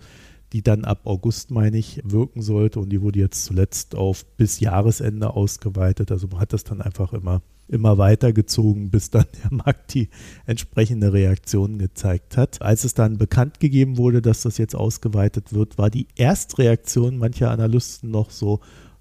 die 0.53 0.63
dann 0.63 0.85
ab 0.85 1.01
August, 1.05 1.51
meine 1.51 1.77
ich, 1.77 2.01
wirken 2.05 2.41
sollte 2.41 2.79
und 2.79 2.91
die 2.91 3.03
wurde 3.03 3.19
jetzt 3.19 3.45
zuletzt 3.45 3.97
auf 3.97 4.25
bis 4.37 4.61
Jahresende 4.61 5.35
ausgeweitet. 5.35 6.13
Also 6.13 6.29
man 6.29 6.41
hat 6.41 6.53
das 6.53 6.63
dann 6.63 6.81
einfach 6.81 7.13
immer, 7.13 7.43
immer 7.67 7.99
weitergezogen, 7.99 8.91
bis 8.93 9.11
dann 9.11 9.27
der 9.43 9.53
Markt 9.53 9.95
die 9.95 10.09
entsprechende 10.47 11.13
Reaktion 11.13 11.79
gezeigt 11.79 12.37
hat. 12.37 12.63
Als 12.63 12.85
es 12.85 12.95
dann 12.95 13.19
bekannt 13.19 13.59
gegeben 13.59 13.99
wurde, 13.99 14.23
dass 14.23 14.43
das 14.43 14.57
jetzt 14.59 14.77
ausgeweitet 14.77 15.53
wird, 15.53 15.77
war 15.77 15.91
die 15.91 16.07
Erstreaktion 16.15 17.19
mancher 17.19 17.51
Analysten 17.51 18.13
noch 18.13 18.31
so, 18.31 18.61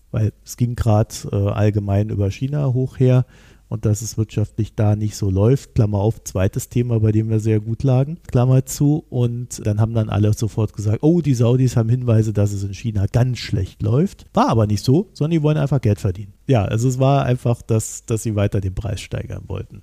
weil 0.10 0.34
es 0.44 0.58
ging 0.58 0.74
gerade 0.76 1.14
äh, 1.32 1.36
allgemein 1.36 2.10
über 2.10 2.32
China 2.32 2.74
hoch 2.74 3.00
her 3.00 3.26
und 3.74 3.86
dass 3.86 4.04
es 4.04 4.20
wirtschaftlich 4.20 4.76
da 4.76 4.96
nicht 4.96 5.16
so 5.16 5.32
läuft. 5.32 5.74
Klammer 5.74 5.98
auf, 5.98 6.24
zweites 6.24 6.70
Thema, 6.70 7.00
bei 7.00 7.12
dem 7.12 7.32
wir 7.32 7.40
sehr 7.40 7.60
gut 7.60 7.82
lagen, 7.82 8.20
Klammer 8.28 8.68
zu. 8.68 9.04
Und 9.10 9.66
dann 9.66 9.82
haben 9.82 9.96
dann 9.96 10.10
alle 10.10 10.32
sofort 10.34 10.74
gesagt, 10.74 11.00
oh, 11.02 11.22
die 11.22 11.34
Saudis 11.34 11.76
haben 11.76 11.90
Hinweise, 11.90 12.34
dass 12.34 12.52
es 12.52 12.64
in 12.64 12.76
China 12.76 13.08
ganz 13.12 13.40
schlecht 13.40 13.82
läuft. 13.82 14.26
War 14.32 14.50
aber 14.50 14.68
nicht 14.68 14.86
so, 14.86 15.10
sondern 15.14 15.32
die 15.32 15.42
wollen 15.42 15.58
einfach 15.58 15.82
Geld 15.82 16.00
verdienen. 16.00 16.34
Ja, 16.46 16.66
also 16.66 16.88
es 16.88 17.00
war 17.00 17.26
einfach, 17.26 17.64
dass, 17.64 18.06
dass 18.06 18.22
sie 18.22 18.36
weiter 18.36 18.62
den 18.62 18.76
Preis 18.76 19.02
steigern 19.02 19.46
wollten. 19.48 19.82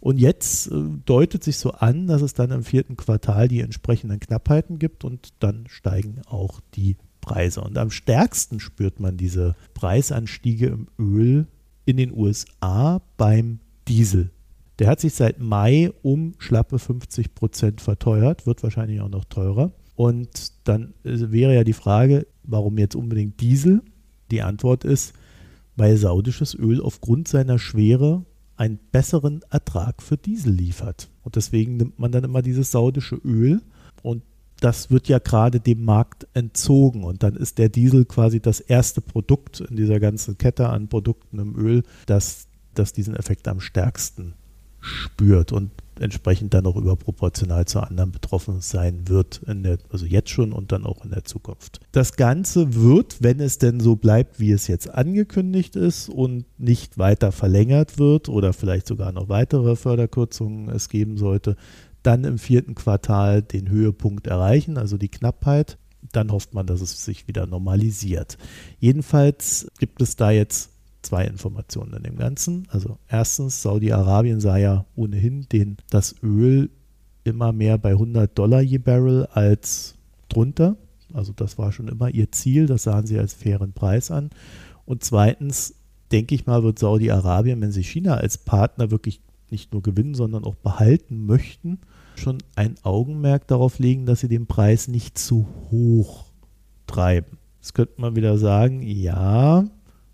Und 0.00 0.18
jetzt 0.18 0.68
äh, 0.68 0.74
deutet 1.04 1.44
sich 1.44 1.58
so 1.58 1.72
an, 1.72 2.06
dass 2.06 2.22
es 2.22 2.32
dann 2.32 2.50
im 2.52 2.64
vierten 2.64 2.96
Quartal 2.96 3.48
die 3.48 3.60
entsprechenden 3.60 4.18
Knappheiten 4.18 4.78
gibt 4.78 5.04
und 5.04 5.34
dann 5.40 5.66
steigen 5.68 6.22
auch 6.26 6.60
die 6.74 6.96
Preise. 7.20 7.60
Und 7.60 7.76
am 7.76 7.90
stärksten 7.90 8.60
spürt 8.60 8.98
man 8.98 9.18
diese 9.18 9.56
Preisanstiege 9.74 10.68
im 10.68 10.86
Öl 10.98 11.46
in 11.86 11.96
den 11.96 12.12
USA 12.12 13.00
beim 13.16 13.60
Diesel. 13.88 14.30
Der 14.78 14.88
hat 14.88 15.00
sich 15.00 15.14
seit 15.14 15.40
Mai 15.40 15.90
um 16.02 16.34
schlappe 16.38 16.78
50 16.78 17.34
Prozent 17.34 17.80
verteuert, 17.80 18.46
wird 18.46 18.62
wahrscheinlich 18.62 19.00
auch 19.00 19.08
noch 19.08 19.24
teurer. 19.24 19.72
Und 19.94 20.52
dann 20.64 20.92
äh, 21.04 21.30
wäre 21.30 21.54
ja 21.54 21.64
die 21.64 21.72
Frage, 21.72 22.26
warum 22.42 22.76
jetzt 22.76 22.94
unbedingt 22.94 23.40
Diesel? 23.40 23.82
Die 24.30 24.42
Antwort 24.42 24.84
ist, 24.84 25.14
weil 25.76 25.96
saudisches 25.96 26.54
Öl 26.54 26.82
aufgrund 26.82 27.28
seiner 27.28 27.58
Schwere 27.58 28.26
einen 28.56 28.78
besseren 28.92 29.40
Ertrag 29.50 30.02
für 30.02 30.18
Diesel 30.18 30.52
liefert. 30.52 31.08
Und 31.22 31.36
deswegen 31.36 31.76
nimmt 31.76 31.98
man 31.98 32.12
dann 32.12 32.24
immer 32.24 32.42
dieses 32.42 32.70
saudische 32.70 33.16
Öl 33.16 33.62
und 34.02 34.22
das 34.60 34.90
wird 34.90 35.08
ja 35.08 35.18
gerade 35.18 35.60
dem 35.60 35.84
Markt 35.84 36.26
entzogen 36.34 37.04
und 37.04 37.22
dann 37.22 37.36
ist 37.36 37.58
der 37.58 37.68
Diesel 37.68 38.04
quasi 38.04 38.40
das 38.40 38.60
erste 38.60 39.00
Produkt 39.00 39.60
in 39.60 39.76
dieser 39.76 40.00
ganzen 40.00 40.38
Kette 40.38 40.68
an 40.68 40.88
Produkten 40.88 41.38
im 41.38 41.56
Öl, 41.56 41.82
das, 42.06 42.48
das 42.74 42.92
diesen 42.92 43.16
Effekt 43.16 43.48
am 43.48 43.60
stärksten 43.60 44.34
spürt 44.80 45.52
und 45.52 45.70
entsprechend 45.98 46.52
dann 46.54 46.66
auch 46.66 46.76
überproportional 46.76 47.64
zu 47.64 47.80
anderen 47.80 48.12
betroffen 48.12 48.60
sein 48.60 49.08
wird, 49.08 49.40
der, 49.46 49.78
also 49.90 50.04
jetzt 50.04 50.30
schon 50.30 50.52
und 50.52 50.72
dann 50.72 50.84
auch 50.84 51.04
in 51.04 51.10
der 51.10 51.24
Zukunft. 51.24 51.80
Das 51.92 52.16
Ganze 52.16 52.74
wird, 52.74 53.22
wenn 53.22 53.40
es 53.40 53.58
denn 53.58 53.80
so 53.80 53.96
bleibt, 53.96 54.38
wie 54.38 54.52
es 54.52 54.66
jetzt 54.66 54.92
angekündigt 54.92 55.74
ist 55.74 56.08
und 56.08 56.44
nicht 56.58 56.98
weiter 56.98 57.32
verlängert 57.32 57.98
wird 57.98 58.28
oder 58.28 58.52
vielleicht 58.52 58.86
sogar 58.86 59.12
noch 59.12 59.28
weitere 59.28 59.76
Förderkürzungen 59.76 60.68
es 60.68 60.88
geben 60.88 61.16
sollte, 61.16 61.56
dann 62.06 62.24
im 62.24 62.38
vierten 62.38 62.74
Quartal 62.74 63.42
den 63.42 63.68
Höhepunkt 63.68 64.26
erreichen, 64.26 64.78
also 64.78 64.96
die 64.96 65.08
Knappheit. 65.08 65.78
Dann 66.12 66.30
hofft 66.30 66.54
man, 66.54 66.66
dass 66.66 66.80
es 66.80 67.04
sich 67.04 67.26
wieder 67.26 67.46
normalisiert. 67.46 68.38
Jedenfalls 68.78 69.66
gibt 69.80 70.00
es 70.00 70.14
da 70.14 70.30
jetzt 70.30 70.70
zwei 71.02 71.24
Informationen 71.24 71.94
in 71.94 72.02
dem 72.04 72.16
Ganzen. 72.16 72.68
Also 72.70 72.98
erstens, 73.08 73.62
Saudi-Arabien 73.62 74.40
sah 74.40 74.56
ja 74.56 74.86
ohnehin 74.94 75.46
den, 75.50 75.78
das 75.90 76.14
Öl 76.22 76.70
immer 77.24 77.52
mehr 77.52 77.76
bei 77.76 77.90
100 77.90 78.38
Dollar 78.38 78.60
je 78.60 78.78
Barrel 78.78 79.26
als 79.26 79.96
drunter. 80.28 80.76
Also 81.12 81.32
das 81.32 81.58
war 81.58 81.72
schon 81.72 81.88
immer 81.88 82.08
ihr 82.08 82.30
Ziel, 82.30 82.66
das 82.66 82.84
sahen 82.84 83.06
sie 83.06 83.18
als 83.18 83.34
fairen 83.34 83.72
Preis 83.72 84.12
an. 84.12 84.30
Und 84.84 85.02
zweitens, 85.02 85.74
denke 86.12 86.36
ich 86.36 86.46
mal, 86.46 86.62
wird 86.62 86.78
Saudi-Arabien, 86.78 87.60
wenn 87.60 87.72
sie 87.72 87.82
China 87.82 88.14
als 88.14 88.38
Partner 88.38 88.92
wirklich 88.92 89.20
nicht 89.50 89.72
nur 89.72 89.82
gewinnen, 89.82 90.14
sondern 90.14 90.44
auch 90.44 90.54
behalten 90.56 91.26
möchten, 91.26 91.80
schon 92.18 92.38
ein 92.54 92.76
Augenmerk 92.82 93.46
darauf 93.46 93.78
legen, 93.78 94.06
dass 94.06 94.20
sie 94.20 94.28
den 94.28 94.46
Preis 94.46 94.88
nicht 94.88 95.18
zu 95.18 95.46
hoch 95.70 96.26
treiben. 96.86 97.38
Jetzt 97.60 97.74
könnte 97.74 98.00
man 98.00 98.16
wieder 98.16 98.38
sagen, 98.38 98.82
ja, 98.82 99.64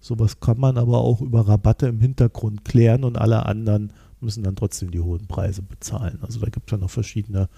Sowas 0.03 0.41
kann 0.41 0.59
man 0.59 0.79
aber 0.79 0.99
auch 0.99 1.21
über 1.21 1.47
Rabatte 1.47 1.87
im 1.87 2.01
Hintergrund 2.01 2.65
klären 2.65 3.05
und 3.05 3.17
alle 3.17 3.47
anderen 3.47 3.93
müssen 4.21 4.43
dann 4.43 4.57
trotzdem 4.57 4.91
die 4.91 5.01
hohen 5.01 5.29
Preise 5.29 5.63
bezahlen. 5.63 6.19
Also 6.23 6.41
da 6.41 6.47
gibt 6.47 6.69
es 6.69 6.73
ja 6.73 6.79
noch 6.79 6.91
verschiedene 6.91 7.49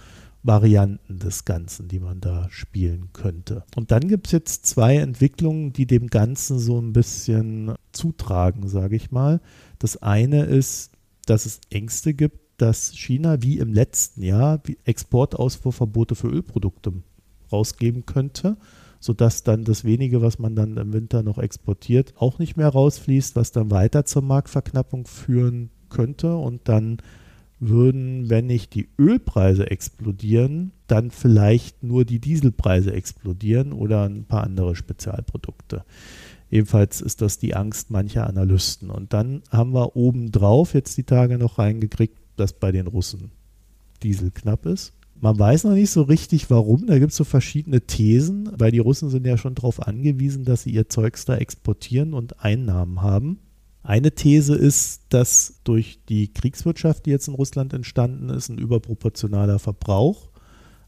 Varianten 0.43 1.19
des 1.19 1.47
Ganzen, 1.47 1.89
die 1.89 2.01
man 2.01 2.21
da 2.21 2.47
spielen 2.51 3.09
könnte. 3.15 3.65
Und 3.77 3.91
dann 3.91 4.09
gibt 4.09 4.27
es 4.27 4.33
jetzt 4.33 4.67
zwei 4.67 4.97
Entwicklungen, 4.99 5.73
die 5.73 5.87
dem 5.87 6.09
Ganzen 6.09 6.59
so 6.59 6.79
ein 6.79 6.93
bisschen 6.93 7.73
zutragen, 7.93 8.69
sage 8.69 8.97
ich 8.97 9.11
mal. 9.11 9.41
Das 9.79 9.97
eine 10.03 10.45
ist, 10.45 10.93
dass 11.25 11.47
es 11.47 11.63
Ängste 11.71 12.13
gibt, 12.13 12.41
dass 12.57 12.93
China 12.97 13.43
wie 13.43 13.59
im 13.59 13.73
letzten 13.73 14.23
Jahr 14.23 14.63
Exportausfuhrverbote 14.85 16.15
für 16.15 16.29
Ölprodukte 16.29 16.93
rausgeben 17.51 18.07
könnte 18.07 18.57
sodass 19.05 19.43
dann 19.43 19.65
das 19.65 19.85
wenige, 19.85 20.23
was 20.23 20.39
man 20.39 20.57
dann 20.57 20.79
im 20.79 20.95
Winter 20.95 21.23
noch 21.23 21.37
exportiert, 21.37 22.15
auch 22.17 22.39
nicht 22.39 22.57
mehr 22.57 22.71
rausfließt, 22.71 23.37
was 23.37 23.53
dann 23.53 23.71
weiter 23.71 24.07
zur 24.07 24.23
Marktverknappung 24.23 25.07
führen 25.07 25.69
könnte 25.91 26.35
und 26.37 26.71
dann 26.71 26.97
würden, 27.61 28.31
wenn 28.31 28.47
nicht 28.47 28.75
die 28.75 28.89
Ölpreise 28.99 29.71
explodieren, 29.71 30.73
dann 30.87 31.11
vielleicht 31.11 31.83
nur 31.83 32.07
die 32.07 32.19
Dieselpreise 32.19 32.95
explodieren 32.95 33.75
oder 33.75 34.05
ein 34.05 34.25
paar 34.25 34.43
andere 34.43 34.75
Spezialprodukte. 34.75 35.85
Ebenfalls 36.51 37.03
ist 37.03 37.21
das 37.21 37.39
die 37.39 37.55
Angst 37.55 37.91
mancher 37.91 38.27
Analysten. 38.27 38.89
Und 38.89 39.13
dann 39.13 39.43
haben 39.51 39.75
wir 39.75 39.97
obendrauf 39.97 40.73
jetzt 40.73 40.97
die 40.97 41.05
Tage 41.05 41.37
noch 41.37 41.59
reingekriegt, 41.59 42.19
dass 42.37 42.53
bei 42.53 42.73
den 42.73 42.87
Russen 42.87 43.31
Diesel 44.03 44.31
knapp 44.31 44.67
ist. 44.67 44.93
Man 45.21 45.39
weiß 45.39 45.65
noch 45.65 45.73
nicht 45.73 45.91
so 45.91 46.03
richtig, 46.03 46.51
warum. 46.51 46.87
Da 46.87 46.99
gibt 46.99 47.13
es 47.13 47.17
so 47.17 47.25
verschiedene 47.25 47.81
Thesen, 47.81 48.51
weil 48.59 48.73
die 48.73 48.81
Russen 48.81 49.09
sind 49.09 49.27
ja 49.27 49.39
schon 49.39 49.55
darauf 49.55 49.87
angewiesen, 49.87 50.45
dass 50.45 50.65
sie 50.65 50.71
ihr 50.71 50.89
Zeugs 50.89 51.25
da 51.25 51.37
exportieren 51.37 52.13
und 52.15 52.45
Einnahmen 52.45 53.01
haben. 53.01 53.39
Eine 53.83 54.13
These 54.13 54.55
ist, 54.55 55.03
dass 55.11 55.61
durch 55.65 56.01
die 56.09 56.33
Kriegswirtschaft, 56.33 57.07
die 57.07 57.11
jetzt 57.11 57.29
in 57.29 57.35
Russland 57.35 57.73
entstanden 57.73 58.31
ist, 58.31 58.49
ein 58.49 58.59
überproportionaler 58.59 59.59
Verbrauch 59.59 60.31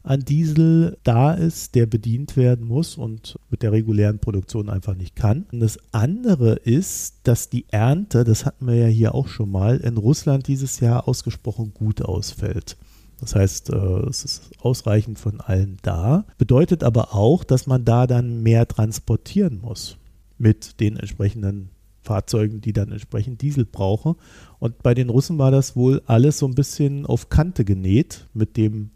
an 0.07 0.21
Diesel 0.21 0.97
da 1.03 1.33
ist, 1.33 1.75
der 1.75 1.85
bedient 1.85 2.37
werden 2.37 2.65
muss 2.65 2.95
und 2.95 3.37
mit 3.49 3.61
der 3.61 3.73
regulären 3.73 4.19
Produktion 4.19 4.69
einfach 4.69 4.95
nicht 4.95 5.15
kann. 5.15 5.45
Und 5.51 5.59
das 5.59 5.79
andere 5.91 6.53
ist, 6.53 7.15
dass 7.23 7.49
die 7.49 7.65
Ernte, 7.69 8.23
das 8.23 8.45
hatten 8.45 8.67
wir 8.67 8.75
ja 8.75 8.87
hier 8.87 9.13
auch 9.13 9.27
schon 9.27 9.51
mal, 9.51 9.77
in 9.77 9.97
Russland 9.97 10.47
dieses 10.47 10.79
Jahr 10.79 11.07
ausgesprochen 11.07 11.73
gut 11.73 12.01
ausfällt. 12.01 12.77
Das 13.19 13.35
heißt, 13.35 13.71
äh, 13.71 13.75
es 14.07 14.23
ist 14.23 14.51
ausreichend 14.59 15.19
von 15.19 15.41
allen 15.41 15.77
da. 15.81 16.25
Bedeutet 16.37 16.83
aber 16.83 17.13
auch, 17.13 17.43
dass 17.43 17.67
man 17.67 17.83
da 17.83 18.07
dann 18.07 18.43
mehr 18.43 18.67
transportieren 18.67 19.59
muss 19.61 19.97
mit 20.37 20.79
den 20.79 20.97
entsprechenden 20.97 21.69
Fahrzeugen, 22.01 22.61
die 22.61 22.73
dann 22.73 22.91
entsprechend 22.91 23.41
Diesel 23.41 23.65
brauchen. 23.65 24.15
Und 24.59 24.81
bei 24.83 24.93
den 24.93 25.09
Russen 25.09 25.37
war 25.37 25.51
das 25.51 25.75
wohl 25.75 26.01
alles 26.05 26.39
so 26.39 26.47
ein 26.47 26.55
bisschen 26.55 27.05
auf 27.05 27.27
Kante 27.27 27.65
genäht 27.65 28.27
mit 28.33 28.55
dem 28.55 28.91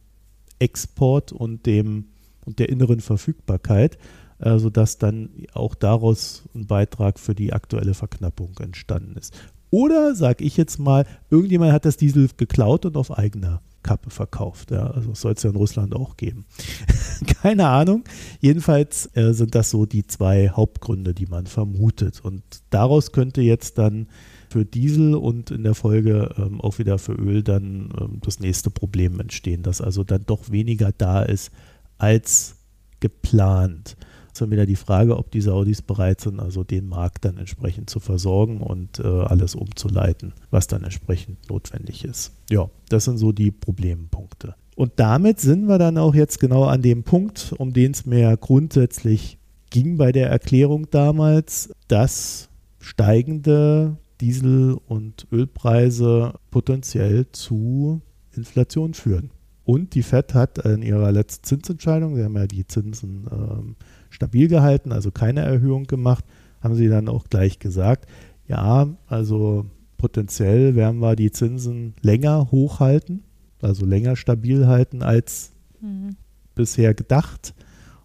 Export 0.61 1.31
und 1.31 1.65
dem 1.65 2.05
und 2.45 2.59
der 2.59 2.69
inneren 2.69 3.01
Verfügbarkeit, 3.01 3.97
äh, 4.39 4.57
sodass 4.57 4.97
dann 4.97 5.29
auch 5.53 5.75
daraus 5.75 6.43
ein 6.55 6.65
Beitrag 6.65 7.19
für 7.19 7.35
die 7.35 7.53
aktuelle 7.53 7.93
Verknappung 7.93 8.57
entstanden 8.59 9.15
ist. 9.17 9.33
Oder, 9.69 10.15
sage 10.15 10.43
ich 10.43 10.57
jetzt 10.57 10.79
mal, 10.79 11.05
irgendjemand 11.29 11.71
hat 11.71 11.85
das 11.85 11.97
Diesel 11.97 12.29
geklaut 12.35 12.85
und 12.85 12.97
auf 12.97 13.17
eigener 13.17 13.61
Kappe 13.83 14.09
verkauft. 14.09 14.71
Ja, 14.71 14.87
also 14.87 15.13
soll 15.13 15.33
es 15.33 15.43
ja 15.43 15.49
in 15.49 15.55
Russland 15.55 15.95
auch 15.95 16.17
geben. 16.17 16.45
Keine 17.41 17.67
Ahnung. 17.67 18.03
Jedenfalls 18.39 19.09
äh, 19.15 19.33
sind 19.33 19.55
das 19.55 19.69
so 19.69 19.85
die 19.85 20.05
zwei 20.05 20.49
Hauptgründe, 20.49 21.13
die 21.13 21.25
man 21.25 21.47
vermutet. 21.47 22.19
Und 22.23 22.43
daraus 22.69 23.11
könnte 23.11 23.41
jetzt 23.41 23.77
dann 23.77 24.07
für 24.51 24.65
Diesel 24.65 25.15
und 25.15 25.49
in 25.49 25.63
der 25.63 25.75
Folge 25.75 26.35
ähm, 26.37 26.59
auch 26.61 26.77
wieder 26.77 26.97
für 26.97 27.13
Öl 27.13 27.41
dann 27.41 27.93
ähm, 27.99 28.19
das 28.21 28.39
nächste 28.39 28.69
Problem 28.69 29.19
entstehen, 29.19 29.63
dass 29.63 29.81
also 29.81 30.03
dann 30.03 30.25
doch 30.25 30.51
weniger 30.51 30.91
da 30.91 31.21
ist 31.23 31.51
als 31.97 32.55
geplant 32.99 33.95
ist 34.31 34.41
dann 34.41 34.51
wieder 34.51 34.65
die 34.65 34.75
Frage, 34.75 35.17
ob 35.17 35.31
die 35.31 35.41
Saudis 35.41 35.81
bereit 35.81 36.21
sind, 36.21 36.39
also 36.39 36.63
den 36.63 36.87
Markt 36.87 37.25
dann 37.25 37.37
entsprechend 37.37 37.89
zu 37.89 37.99
versorgen 37.99 38.61
und 38.61 38.99
äh, 38.99 39.07
alles 39.07 39.55
umzuleiten, 39.55 40.33
was 40.51 40.67
dann 40.67 40.83
entsprechend 40.83 41.49
notwendig 41.49 42.05
ist. 42.05 42.31
Ja, 42.49 42.69
das 42.89 43.05
sind 43.05 43.17
so 43.17 43.31
die 43.31 43.51
Problempunkte. 43.51 44.55
Und 44.75 44.93
damit 44.95 45.39
sind 45.39 45.65
wir 45.65 45.77
dann 45.77 45.97
auch 45.97 46.15
jetzt 46.15 46.39
genau 46.39 46.63
an 46.63 46.81
dem 46.81 47.03
Punkt, 47.03 47.53
um 47.57 47.73
den 47.73 47.91
es 47.91 48.05
mir 48.05 48.37
grundsätzlich 48.37 49.37
ging 49.69 49.97
bei 49.97 50.11
der 50.11 50.29
Erklärung 50.29 50.89
damals, 50.89 51.73
dass 51.87 52.49
steigende 52.79 53.97
Diesel- 54.21 54.77
und 54.87 55.27
Ölpreise 55.31 56.35
potenziell 56.51 57.25
zu 57.31 58.01
Inflation 58.35 58.93
führen. 58.93 59.31
Und 59.63 59.95
die 59.95 60.03
FED 60.03 60.33
hat 60.33 60.57
in 60.59 60.81
ihrer 60.81 61.11
letzten 61.11 61.43
Zinsentscheidung, 61.43 62.15
sie 62.15 62.23
haben 62.23 62.35
ja 62.35 62.47
die 62.47 62.65
Zinsen 62.65 63.27
ähm, 63.31 63.75
stabil 64.09 64.47
gehalten, 64.47 64.91
also 64.91 65.11
keine 65.11 65.41
Erhöhung 65.41 65.85
gemacht, 65.85 66.25
haben 66.61 66.75
sie 66.75 66.87
dann 66.87 67.09
auch 67.09 67.25
gleich 67.29 67.59
gesagt, 67.59 68.07
ja, 68.47 68.87
also 69.07 69.65
potenziell 69.97 70.75
werden 70.75 70.99
wir 70.99 71.15
die 71.15 71.31
Zinsen 71.31 71.93
länger 72.01 72.51
hochhalten, 72.51 73.23
also 73.61 73.85
länger 73.85 74.15
stabil 74.15 74.67
halten 74.67 75.03
als 75.03 75.51
mhm. 75.79 76.15
bisher 76.55 76.93
gedacht. 76.93 77.53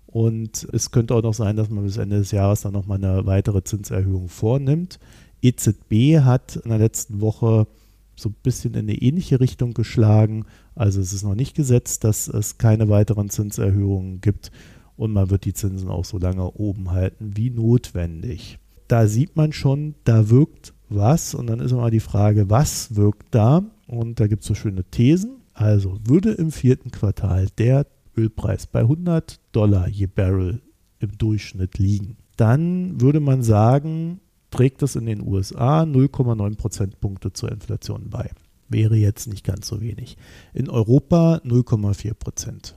Und 0.07 0.67
es 0.73 0.93
könnte 0.93 1.15
auch 1.15 1.23
noch 1.23 1.35
sein, 1.35 1.57
dass 1.57 1.69
man 1.69 1.85
bis 1.85 1.97
Ende 1.97 2.19
des 2.19 2.31
Jahres 2.31 2.63
dann 2.63 2.73
nochmal 2.73 3.03
eine 3.03 3.27
weitere 3.27 3.63
Zinserhöhung 3.65 4.29
vornimmt. 4.29 4.99
EZB 5.43 6.21
hat 6.21 6.57
in 6.57 6.71
der 6.71 6.79
letzten 6.79 7.21
Woche 7.21 7.67
so 8.15 8.31
ein 8.31 8.37
bisschen 8.43 8.75
in 8.75 8.81
eine 8.81 8.95
ähnliche 8.95 9.41
Richtung 9.41 9.75
geschlagen. 9.75 10.47
Also 10.75 11.01
es 11.01 11.13
ist 11.13 11.23
noch 11.23 11.35
nicht 11.35 11.55
gesetzt, 11.55 12.05
dass 12.05 12.29
es 12.29 12.59
keine 12.59 12.89
weiteren 12.89 13.29
Zinserhöhungen 13.29 14.21
gibt 14.21 14.51
und 14.97 15.13
man 15.13 15.31
wird 15.31 15.45
die 15.45 15.55
Zinsen 15.55 15.89
auch 15.89 16.05
so 16.05 16.19
lange 16.19 16.51
oben 16.53 16.91
halten 16.91 17.33
wie 17.37 17.51
notwendig. 17.51 18.59
Da 18.89 19.07
sieht 19.07 19.37
man 19.37 19.53
schon, 19.53 19.95
da 20.05 20.31
wirkt 20.31 20.73
was 20.89 21.35
und 21.35 21.49
dann 21.49 21.61
ist 21.61 21.73
immer 21.73 21.91
die 21.91 22.01
Frage, 22.01 22.49
was 22.49 22.95
wirkt 22.95 23.35
da? 23.35 23.63
Und 23.87 24.21
da 24.21 24.27
gibt 24.27 24.43
es 24.43 24.49
so 24.49 24.55
schöne 24.55 24.85
Thesen. 24.85 25.43
Also 25.53 25.99
würde 26.05 26.33
im 26.33 26.53
vierten 26.53 26.91
Quartal 26.91 27.49
der 27.59 27.87
Ölpreis 28.17 28.67
bei 28.67 28.81
100 28.81 29.41
Dollar 29.53 29.89
je 29.89 30.07
Barrel 30.07 30.63
im 30.99 31.19
Durchschnitt 31.19 31.79
liegen, 31.79 32.17
dann 32.37 33.01
würde 33.01 33.21
man 33.21 33.43
sagen, 33.43 34.21
trägt 34.57 34.83
das 34.83 34.97
in 34.97 35.07
den 35.07 35.23
USA 35.27 35.83
0,9 35.83 36.57
Prozentpunkte 36.57 37.33
zur 37.33 37.53
Inflation 37.53 38.11
bei. 38.11 38.31
Wäre 38.69 38.97
jetzt 38.97 39.29
nicht 39.29 39.45
ganz 39.45 39.69
so 39.69 39.81
wenig. 39.81 40.17
In 40.53 40.69
Europa 40.69 41.41
0,4 41.45 42.15
Prozent 42.15 42.77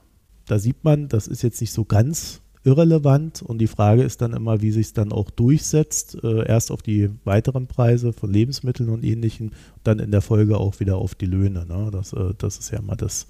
da 0.49 0.57
sieht 0.57 0.83
man, 0.83 1.07
das 1.07 1.27
ist 1.27 1.43
jetzt 1.43 1.61
nicht 1.61 1.71
so 1.71 1.85
ganz 1.85 2.41
irrelevant 2.63 3.41
und 3.41 3.59
die 3.59 3.67
Frage 3.67 4.03
ist 4.03 4.21
dann 4.21 4.33
immer, 4.33 4.61
wie 4.61 4.71
sich 4.71 4.87
es 4.87 4.93
dann 4.93 5.11
auch 5.11 5.29
durchsetzt. 5.29 6.17
Äh, 6.23 6.45
erst 6.47 6.71
auf 6.71 6.81
die 6.81 7.09
weiteren 7.23 7.67
Preise 7.67 8.11
von 8.13 8.33
Lebensmitteln 8.33 8.89
und 8.89 9.05
ähnlichem, 9.05 9.51
dann 9.83 9.99
in 9.99 10.11
der 10.11 10.21
Folge 10.21 10.57
auch 10.57 10.79
wieder 10.79 10.97
auf 10.97 11.15
die 11.15 11.27
Löhne. 11.27 11.65
Ne? 11.65 11.89
Das, 11.91 12.13
äh, 12.13 12.33
das 12.37 12.57
ist 12.57 12.71
ja 12.71 12.79
immer 12.79 12.95
das, 12.95 13.27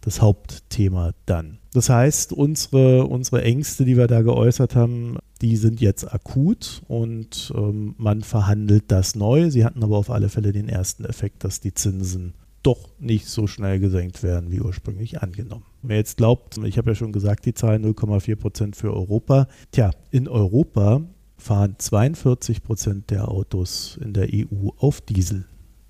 das 0.00 0.22
Hauptthema 0.22 1.12
dann. 1.26 1.58
Das 1.74 1.90
heißt, 1.90 2.32
unsere, 2.32 3.06
unsere 3.06 3.42
Ängste, 3.42 3.84
die 3.84 3.96
wir 3.96 4.06
da 4.06 4.22
geäußert 4.22 4.74
haben, 4.76 5.18
die 5.42 5.56
sind 5.56 5.80
jetzt 5.80 6.12
akut 6.14 6.82
und 6.88 7.52
ähm, 7.56 7.94
man 7.98 8.22
verhandelt 8.22 8.84
das 8.88 9.16
neu. 9.16 9.50
Sie 9.50 9.64
hatten 9.64 9.82
aber 9.82 9.98
auf 9.98 10.10
alle 10.10 10.28
Fälle 10.28 10.52
den 10.52 10.68
ersten 10.68 11.04
Effekt, 11.04 11.44
dass 11.44 11.60
die 11.60 11.74
Zinsen 11.74 12.34
doch 12.62 12.90
nicht 13.00 13.26
so 13.26 13.48
schnell 13.48 13.80
gesenkt 13.80 14.22
werden, 14.22 14.52
wie 14.52 14.60
ursprünglich 14.60 15.20
angenommen. 15.20 15.64
Wer 15.82 15.96
jetzt 15.96 16.16
glaubt, 16.16 16.58
ich 16.58 16.78
habe 16.78 16.92
ja 16.92 16.94
schon 16.94 17.12
gesagt, 17.12 17.44
die 17.44 17.54
Zahl 17.54 17.76
0,4 17.76 18.36
Prozent 18.36 18.76
für 18.76 18.94
Europa. 18.94 19.48
Tja, 19.72 19.90
in 20.12 20.28
Europa 20.28 21.02
fahren 21.36 21.74
42 21.76 22.62
Prozent 22.62 23.10
der 23.10 23.28
Autos 23.28 23.98
in 24.00 24.12
der 24.12 24.28
EU 24.32 24.68
auf 24.78 25.00
Diesel. 25.00 25.44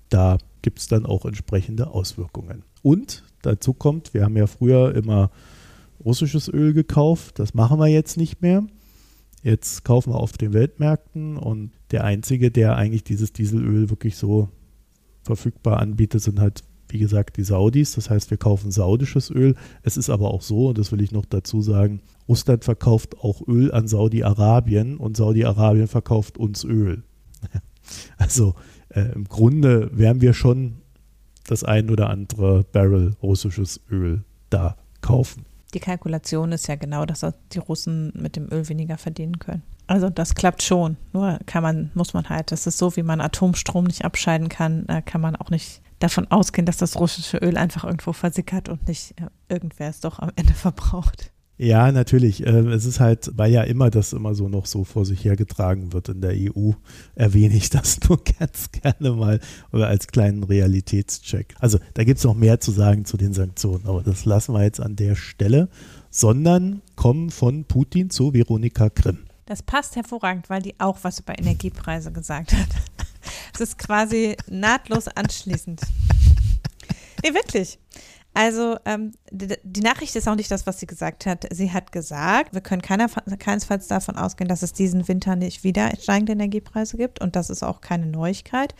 Da 0.09 0.39
gibt 0.63 0.79
es 0.79 0.87
dann 0.87 1.05
auch 1.05 1.25
entsprechende 1.25 1.91
Auswirkungen. 1.91 2.63
Und 2.81 3.23
dazu 3.43 3.73
kommt, 3.73 4.15
wir 4.15 4.23
haben 4.23 4.35
ja 4.35 4.47
früher 4.47 4.95
immer 4.95 5.29
russisches 6.03 6.51
Öl 6.51 6.73
gekauft, 6.73 7.37
das 7.37 7.53
machen 7.53 7.79
wir 7.79 7.87
jetzt 7.87 8.17
nicht 8.17 8.41
mehr. 8.41 8.65
Jetzt 9.43 9.83
kaufen 9.83 10.13
wir 10.13 10.19
auf 10.19 10.31
den 10.31 10.53
Weltmärkten 10.53 11.37
und 11.37 11.71
der 11.91 12.05
einzige, 12.05 12.49
der 12.49 12.77
eigentlich 12.77 13.03
dieses 13.03 13.33
Dieselöl 13.33 13.89
wirklich 13.89 14.15
so 14.15 14.47
verfügbar 15.23 15.79
anbietet, 15.79 16.21
sind 16.21 16.39
halt, 16.39 16.63
wie 16.87 16.99
gesagt, 16.99 17.35
die 17.35 17.43
Saudis. 17.43 17.95
Das 17.95 18.09
heißt, 18.09 18.31
wir 18.31 18.37
kaufen 18.37 18.71
saudisches 18.71 19.29
Öl. 19.29 19.55
Es 19.81 19.97
ist 19.97 20.09
aber 20.09 20.31
auch 20.33 20.41
so, 20.41 20.69
und 20.69 20.77
das 20.77 20.93
will 20.93 21.01
ich 21.01 21.11
noch 21.11 21.25
dazu 21.25 21.61
sagen, 21.61 22.01
Russland 22.29 22.63
verkauft 22.63 23.19
auch 23.19 23.45
Öl 23.45 23.73
an 23.73 23.89
Saudi-Arabien 23.89 24.95
und 24.95 25.17
Saudi-Arabien 25.17 25.87
verkauft 25.87 26.37
uns 26.37 26.63
Öl. 26.63 27.03
Also 28.15 28.55
äh, 28.87 29.11
im 29.13 29.25
Grunde 29.25 29.89
werden 29.91 30.21
wir 30.21 30.33
schon 30.33 30.77
das 31.45 31.65
ein 31.65 31.89
oder 31.89 32.09
andere 32.09 32.63
Barrel 32.71 33.17
russisches 33.21 33.81
Öl 33.91 34.23
da 34.49 34.77
kaufen. 35.01 35.45
Die 35.73 35.79
Kalkulation 35.79 36.51
ist 36.51 36.67
ja 36.67 36.75
genau, 36.75 37.05
dass 37.05 37.25
die 37.51 37.59
Russen 37.59 38.13
mit 38.15 38.35
dem 38.35 38.51
Öl 38.51 38.67
weniger 38.69 38.97
verdienen 38.97 39.39
können. 39.39 39.63
Also 39.87 40.09
das 40.09 40.35
klappt 40.35 40.63
schon. 40.63 40.97
Nur 41.11 41.39
kann 41.45 41.63
man, 41.63 41.91
muss 41.93 42.13
man 42.13 42.29
halt, 42.29 42.51
das 42.51 42.67
ist 42.67 42.77
so, 42.77 42.95
wie 42.95 43.03
man 43.03 43.21
Atomstrom 43.21 43.85
nicht 43.85 44.05
abscheiden 44.05 44.49
kann, 44.49 44.85
da 44.87 45.01
kann 45.01 45.21
man 45.21 45.35
auch 45.35 45.49
nicht 45.49 45.81
davon 45.99 46.29
ausgehen, 46.29 46.65
dass 46.65 46.77
das 46.77 46.99
russische 46.99 47.37
Öl 47.37 47.57
einfach 47.57 47.83
irgendwo 47.83 48.13
versickert 48.13 48.69
und 48.69 48.87
nicht 48.87 49.15
irgendwer 49.49 49.89
es 49.89 49.99
doch 49.99 50.19
am 50.19 50.31
Ende 50.35 50.53
verbraucht. 50.53 51.31
Ja, 51.57 51.91
natürlich. 51.91 52.45
Ähm, 52.45 52.69
es 52.69 52.85
ist 52.85 52.99
halt, 52.99 53.31
weil 53.35 53.51
ja 53.51 53.61
immer 53.61 53.89
das 53.91 54.11
immer 54.13 54.33
so 54.33 54.49
noch 54.49 54.65
so 54.65 54.83
vor 54.83 55.05
sich 55.05 55.23
hergetragen 55.23 55.93
wird 55.93 56.09
in 56.09 56.21
der 56.21 56.33
EU, 56.33 56.71
erwähne 57.15 57.55
ich 57.55 57.69
das 57.69 57.99
nur 58.09 58.23
ganz 58.39 58.71
gerne 58.71 59.11
mal 59.11 59.39
oder 59.71 59.87
als 59.87 60.07
kleinen 60.07 60.43
Realitätscheck. 60.43 61.53
Also 61.59 61.77
da 61.93 62.03
gibt 62.03 62.17
es 62.17 62.23
noch 62.23 62.33
mehr 62.33 62.59
zu 62.59 62.71
sagen 62.71 63.05
zu 63.05 63.17
den 63.17 63.33
Sanktionen, 63.33 63.85
aber 63.85 64.01
das 64.01 64.25
lassen 64.25 64.53
wir 64.53 64.63
jetzt 64.63 64.79
an 64.79 64.95
der 64.95 65.15
Stelle, 65.15 65.69
sondern 66.09 66.81
kommen 66.95 67.29
von 67.29 67.65
Putin 67.65 68.09
zu 68.09 68.33
Veronika 68.33 68.89
Grimm. 68.89 69.19
Das 69.45 69.61
passt 69.61 69.95
hervorragend, 69.95 70.49
weil 70.49 70.61
die 70.61 70.79
auch 70.79 70.99
was 71.03 71.19
über 71.19 71.37
Energiepreise 71.37 72.11
gesagt 72.11 72.53
hat. 72.53 72.69
Es 73.53 73.61
ist 73.61 73.77
quasi 73.77 74.35
nahtlos 74.49 75.07
anschließend. 75.07 75.81
Nee, 77.23 77.33
wirklich. 77.33 77.79
Also 78.33 78.77
ähm, 78.85 79.11
die, 79.31 79.81
Nachricht 79.81 80.15
ist 80.15 80.27
auch 80.27 80.35
nicht 80.35 80.49
das, 80.49 80.65
was 80.65 80.79
sie 80.79 80.87
gesagt 80.87 81.25
hat. 81.25 81.45
Sie 81.51 81.71
hat 81.71 81.91
gesagt, 81.91 82.53
wir 82.53 82.61
können 82.61 82.81
keiner, 82.81 83.07
keinesfalls 83.37 83.87
davon 83.87 84.15
ausgehen, 84.15 84.47
dass 84.47 84.63
es 84.63 84.73
diesen 84.73 85.07
Winter 85.07 85.35
nicht 85.35 85.63
wieder 85.63 85.91
steigende 85.99 86.33
Energiepreise 86.33 86.97
gibt 86.97 87.21
und 87.21 87.35
das 87.35 87.49
ist 87.49 87.63
auch 87.63 87.81
keine 87.81 88.07
Neuigkeit. 88.07 88.73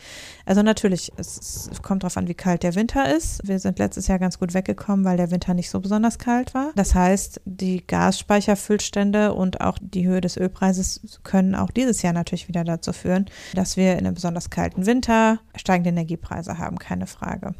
Also 0.44 0.62
natürlich, 0.62 1.12
es, 1.16 1.68
es 1.70 1.82
kommt 1.82 2.02
darauf 2.02 2.16
an, 2.16 2.26
wie 2.26 2.34
kalt 2.34 2.64
der 2.64 2.74
Winter 2.74 3.14
ist. 3.14 3.46
Wir 3.46 3.60
sind 3.60 3.78
letztes 3.78 4.08
Jahr 4.08 4.18
ganz 4.18 4.38
gut 4.38 4.54
weggekommen, 4.54 5.04
weil 5.04 5.16
der 5.16 5.30
Winter 5.30 5.54
nicht 5.54 5.70
so 5.70 5.80
besonders 5.80 6.18
kalt 6.18 6.52
war. 6.54 6.72
Das 6.74 6.94
heißt, 6.94 7.40
die 7.44 7.86
Gasspeicherfüllstände 7.86 9.34
und 9.34 9.60
auch 9.60 9.78
die 9.80 10.06
Höhe 10.06 10.20
des 10.20 10.36
Ölpreises 10.36 11.20
können 11.22 11.54
auch 11.54 11.70
dieses 11.70 12.02
Jahr 12.02 12.12
natürlich 12.12 12.48
wieder 12.48 12.64
dazu 12.64 12.92
führen, 12.92 13.26
dass 13.54 13.76
wir 13.76 13.92
in 13.92 14.06
einem 14.06 14.14
besonders 14.14 14.50
kalten 14.50 14.86
Winter 14.86 15.38
steigende 15.54 15.90
Energiepreise 15.90 16.58
haben, 16.58 16.78
keine 16.78 17.06
Frage. 17.06 17.54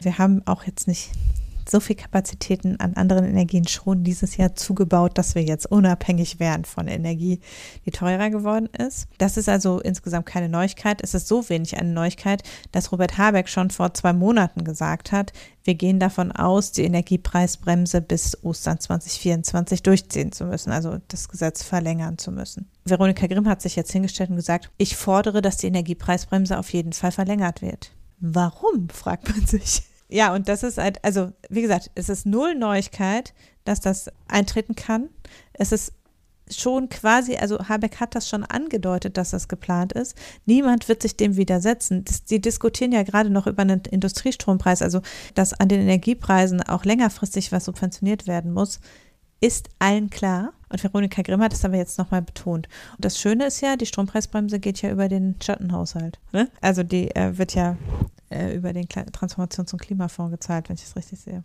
Wir 0.00 0.18
haben 0.18 0.42
auch 0.46 0.64
jetzt 0.64 0.88
nicht 0.88 1.10
so 1.68 1.80
viel 1.80 1.96
Kapazitäten 1.96 2.78
an 2.80 2.94
anderen 2.94 3.24
Energien 3.24 3.66
schon 3.66 4.04
dieses 4.04 4.36
Jahr 4.36 4.54
zugebaut, 4.54 5.18
dass 5.18 5.34
wir 5.34 5.42
jetzt 5.42 5.66
unabhängig 5.66 6.38
wären 6.38 6.64
von 6.64 6.88
Energie, 6.88 7.40
die 7.84 7.90
teurer 7.90 8.30
geworden 8.30 8.68
ist. 8.78 9.08
Das 9.18 9.36
ist 9.36 9.48
also 9.48 9.80
insgesamt 9.80 10.26
keine 10.26 10.48
Neuigkeit. 10.48 11.00
Es 11.02 11.14
ist 11.14 11.28
so 11.28 11.48
wenig 11.48 11.76
eine 11.76 11.90
Neuigkeit, 11.90 12.42
dass 12.72 12.92
Robert 12.92 13.18
Habeck 13.18 13.48
schon 13.48 13.70
vor 13.70 13.94
zwei 13.94 14.12
Monaten 14.12 14.64
gesagt 14.64 15.12
hat, 15.12 15.32
wir 15.66 15.74
gehen 15.74 15.98
davon 15.98 16.30
aus, 16.30 16.70
die 16.70 16.84
Energiepreisbremse 16.84 18.00
bis 18.00 18.42
Ostern 18.44 18.78
2024 18.78 19.82
durchziehen 19.82 20.30
zu 20.30 20.44
müssen, 20.44 20.70
also 20.70 20.98
das 21.08 21.28
Gesetz 21.28 21.64
verlängern 21.64 22.18
zu 22.18 22.30
müssen. 22.30 22.70
Veronika 22.84 23.26
Grimm 23.26 23.48
hat 23.48 23.62
sich 23.62 23.74
jetzt 23.74 23.90
hingestellt 23.90 24.30
und 24.30 24.36
gesagt, 24.36 24.70
ich 24.78 24.96
fordere, 24.96 25.42
dass 25.42 25.56
die 25.56 25.66
Energiepreisbremse 25.66 26.56
auf 26.56 26.72
jeden 26.72 26.92
Fall 26.92 27.10
verlängert 27.10 27.62
wird. 27.62 27.90
Warum, 28.20 28.88
fragt 28.88 29.28
man 29.28 29.44
sich. 29.44 29.82
Ja, 30.08 30.34
und 30.34 30.48
das 30.48 30.62
ist 30.62 30.78
halt, 30.78 31.02
also 31.04 31.32
wie 31.48 31.62
gesagt, 31.62 31.90
es 31.94 32.08
ist 32.08 32.26
null 32.26 32.54
Neuigkeit, 32.54 33.34
dass 33.64 33.80
das 33.80 34.10
eintreten 34.28 34.76
kann. 34.76 35.08
Es 35.52 35.72
ist 35.72 35.92
schon 36.48 36.88
quasi, 36.88 37.36
also 37.36 37.58
Habeck 37.68 37.98
hat 37.98 38.14
das 38.14 38.28
schon 38.28 38.44
angedeutet, 38.44 39.16
dass 39.16 39.30
das 39.30 39.48
geplant 39.48 39.92
ist. 39.92 40.16
Niemand 40.44 40.88
wird 40.88 41.02
sich 41.02 41.16
dem 41.16 41.36
widersetzen. 41.36 42.04
Sie 42.24 42.40
diskutieren 42.40 42.92
ja 42.92 43.02
gerade 43.02 43.30
noch 43.30 43.46
über 43.46 43.62
einen 43.62 43.80
Industriestrompreis, 43.80 44.82
also 44.82 45.00
dass 45.34 45.52
an 45.54 45.68
den 45.68 45.80
Energiepreisen 45.80 46.62
auch 46.62 46.84
längerfristig 46.84 47.50
was 47.50 47.64
subventioniert 47.64 48.26
werden 48.26 48.52
muss, 48.52 48.80
ist 49.46 49.68
allen 49.78 50.10
klar. 50.10 50.52
Und 50.68 50.82
Veronika 50.82 51.22
Grimm 51.22 51.40
hat 51.40 51.52
es 51.52 51.64
aber 51.64 51.76
jetzt 51.76 51.98
nochmal 51.98 52.22
betont. 52.22 52.68
Und 52.96 53.04
das 53.04 53.20
Schöne 53.20 53.46
ist 53.46 53.60
ja, 53.60 53.76
die 53.76 53.86
Strompreisbremse 53.86 54.58
geht 54.58 54.82
ja 54.82 54.90
über 54.90 55.08
den 55.08 55.36
Schattenhaushalt. 55.40 56.18
Ne? 56.32 56.48
Also 56.60 56.82
die 56.82 57.14
äh, 57.14 57.38
wird 57.38 57.54
ja 57.54 57.76
äh, 58.30 58.56
über 58.56 58.72
den 58.72 58.86
Transformations- 58.86 59.72
und 59.72 59.80
Klimafonds 59.80 60.32
gezahlt, 60.32 60.68
wenn 60.68 60.74
ich 60.74 60.82
es 60.82 60.96
richtig 60.96 61.20
sehe. 61.20 61.44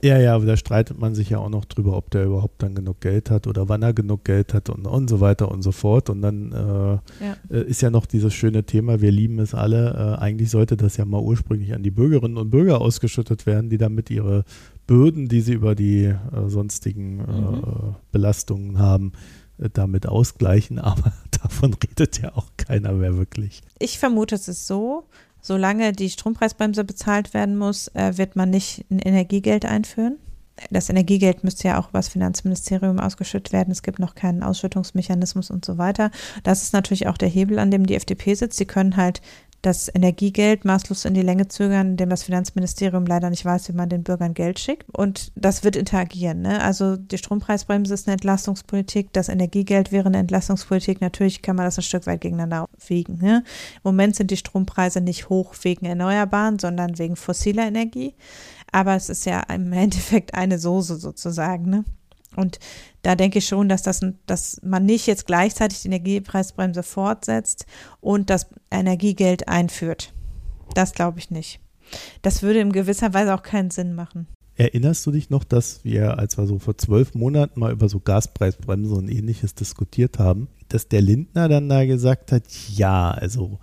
Ja, 0.00 0.16
ja, 0.16 0.36
aber 0.36 0.46
da 0.46 0.56
streitet 0.56 0.96
man 1.00 1.16
sich 1.16 1.30
ja 1.30 1.38
auch 1.38 1.48
noch 1.48 1.64
drüber, 1.64 1.96
ob 1.96 2.10
der 2.10 2.24
überhaupt 2.24 2.62
dann 2.62 2.76
genug 2.76 3.00
Geld 3.00 3.30
hat 3.30 3.48
oder 3.48 3.68
wann 3.68 3.82
er 3.82 3.92
genug 3.92 4.24
Geld 4.24 4.54
hat 4.54 4.68
und, 4.68 4.86
und 4.86 5.10
so 5.10 5.18
weiter 5.18 5.50
und 5.50 5.62
so 5.62 5.72
fort. 5.72 6.08
Und 6.08 6.22
dann 6.22 6.52
äh, 6.52 7.24
ja. 7.24 7.36
Äh, 7.50 7.62
ist 7.62 7.82
ja 7.82 7.90
noch 7.90 8.06
dieses 8.06 8.32
schöne 8.32 8.62
Thema, 8.62 9.00
wir 9.00 9.10
lieben 9.10 9.40
es 9.40 9.54
alle. 9.54 10.16
Äh, 10.18 10.22
eigentlich 10.22 10.50
sollte 10.50 10.76
das 10.76 10.98
ja 10.98 11.04
mal 11.04 11.20
ursprünglich 11.20 11.74
an 11.74 11.82
die 11.82 11.90
Bürgerinnen 11.90 12.36
und 12.36 12.50
Bürger 12.50 12.80
ausgeschüttet 12.80 13.44
werden, 13.46 13.70
die 13.70 13.78
damit 13.78 14.08
ihre 14.08 14.44
Bürden, 14.88 15.28
die 15.28 15.42
sie 15.42 15.52
über 15.52 15.76
die 15.76 16.06
äh, 16.06 16.16
sonstigen 16.46 17.20
äh, 17.20 17.30
mhm. 17.30 17.94
Belastungen 18.10 18.78
haben, 18.78 19.12
äh, 19.58 19.68
damit 19.72 20.08
ausgleichen. 20.08 20.78
Aber 20.80 21.12
davon 21.30 21.74
redet 21.74 22.20
ja 22.20 22.34
auch 22.34 22.48
keiner 22.56 22.92
mehr 22.92 23.16
wirklich. 23.16 23.60
Ich 23.78 24.00
vermute, 24.00 24.34
es 24.34 24.48
ist 24.48 24.66
so, 24.66 25.04
solange 25.40 25.92
die 25.92 26.10
Strompreisbremse 26.10 26.82
bezahlt 26.82 27.34
werden 27.34 27.56
muss, 27.56 27.88
äh, 27.88 28.16
wird 28.16 28.34
man 28.34 28.50
nicht 28.50 28.86
ein 28.90 28.98
Energiegeld 28.98 29.64
einführen. 29.64 30.16
Das 30.70 30.88
Energiegeld 30.88 31.44
müsste 31.44 31.68
ja 31.68 31.78
auch 31.78 31.90
über 31.90 32.00
das 32.00 32.08
Finanzministerium 32.08 32.98
ausgeschüttet 32.98 33.52
werden. 33.52 33.70
Es 33.70 33.82
gibt 33.82 34.00
noch 34.00 34.16
keinen 34.16 34.42
Ausschüttungsmechanismus 34.42 35.50
und 35.50 35.64
so 35.64 35.78
weiter. 35.78 36.10
Das 36.42 36.62
ist 36.62 36.72
natürlich 36.72 37.06
auch 37.06 37.16
der 37.16 37.28
Hebel, 37.28 37.60
an 37.60 37.70
dem 37.70 37.86
die 37.86 37.94
FDP 37.94 38.34
sitzt. 38.34 38.58
Sie 38.58 38.66
können 38.66 38.96
halt 38.96 39.20
das 39.62 39.92
Energiegeld 39.92 40.64
maßlos 40.64 41.04
in 41.04 41.14
die 41.14 41.22
Länge 41.22 41.48
zögern, 41.48 41.90
indem 41.90 42.10
das 42.10 42.22
Finanzministerium 42.22 43.06
leider 43.06 43.28
nicht 43.28 43.44
weiß, 43.44 43.68
wie 43.68 43.72
man 43.72 43.88
den 43.88 44.04
Bürgern 44.04 44.34
Geld 44.34 44.60
schickt. 44.60 44.86
Und 44.92 45.32
das 45.34 45.64
wird 45.64 45.74
interagieren. 45.74 46.42
Ne? 46.42 46.62
Also 46.62 46.96
die 46.96 47.18
Strompreisbremse 47.18 47.92
ist 47.92 48.06
eine 48.06 48.14
Entlastungspolitik, 48.14 49.12
das 49.12 49.28
Energiegeld 49.28 49.90
wäre 49.90 50.06
eine 50.06 50.18
Entlastungspolitik. 50.18 51.00
Natürlich 51.00 51.42
kann 51.42 51.56
man 51.56 51.64
das 51.64 51.78
ein 51.78 51.82
Stück 51.82 52.06
weit 52.06 52.20
gegeneinander 52.20 52.68
wiegen. 52.86 53.18
Ne? 53.18 53.42
Im 53.76 53.80
Moment 53.82 54.14
sind 54.14 54.30
die 54.30 54.36
Strompreise 54.36 55.00
nicht 55.00 55.28
hoch 55.28 55.54
wegen 55.62 55.86
Erneuerbaren, 55.86 56.58
sondern 56.58 56.98
wegen 56.98 57.16
fossiler 57.16 57.66
Energie. 57.66 58.14
Aber 58.70 58.94
es 58.94 59.08
ist 59.08 59.26
ja 59.26 59.40
im 59.40 59.72
Endeffekt 59.72 60.34
eine 60.34 60.58
Soße 60.58 60.96
sozusagen. 60.96 61.68
Ne? 61.68 61.84
Und 62.36 62.58
da 63.02 63.14
denke 63.14 63.38
ich 63.38 63.46
schon, 63.46 63.68
dass, 63.68 63.82
das, 63.82 64.00
dass 64.26 64.60
man 64.62 64.84
nicht 64.84 65.06
jetzt 65.06 65.26
gleichzeitig 65.26 65.82
die 65.82 65.88
Energiepreisbremse 65.88 66.82
fortsetzt 66.82 67.66
und 68.00 68.30
das 68.30 68.46
Energiegeld 68.70 69.48
einführt. 69.48 70.12
Das 70.74 70.92
glaube 70.92 71.18
ich 71.18 71.30
nicht. 71.30 71.60
Das 72.22 72.42
würde 72.42 72.60
in 72.60 72.72
gewisser 72.72 73.14
Weise 73.14 73.34
auch 73.34 73.42
keinen 73.42 73.70
Sinn 73.70 73.94
machen. 73.94 74.26
Erinnerst 74.56 75.06
du 75.06 75.12
dich 75.12 75.30
noch, 75.30 75.44
dass 75.44 75.84
wir, 75.84 76.18
als 76.18 76.36
wir 76.36 76.46
so 76.46 76.58
vor 76.58 76.76
zwölf 76.76 77.14
Monaten 77.14 77.60
mal 77.60 77.72
über 77.72 77.88
so 77.88 78.00
Gaspreisbremse 78.00 78.92
und 78.92 79.08
ähnliches 79.08 79.54
diskutiert 79.54 80.18
haben, 80.18 80.48
dass 80.68 80.88
der 80.88 81.00
Lindner 81.00 81.48
dann 81.48 81.68
da 81.68 81.86
gesagt 81.86 82.32
hat, 82.32 82.42
ja, 82.74 83.10
also 83.10 83.60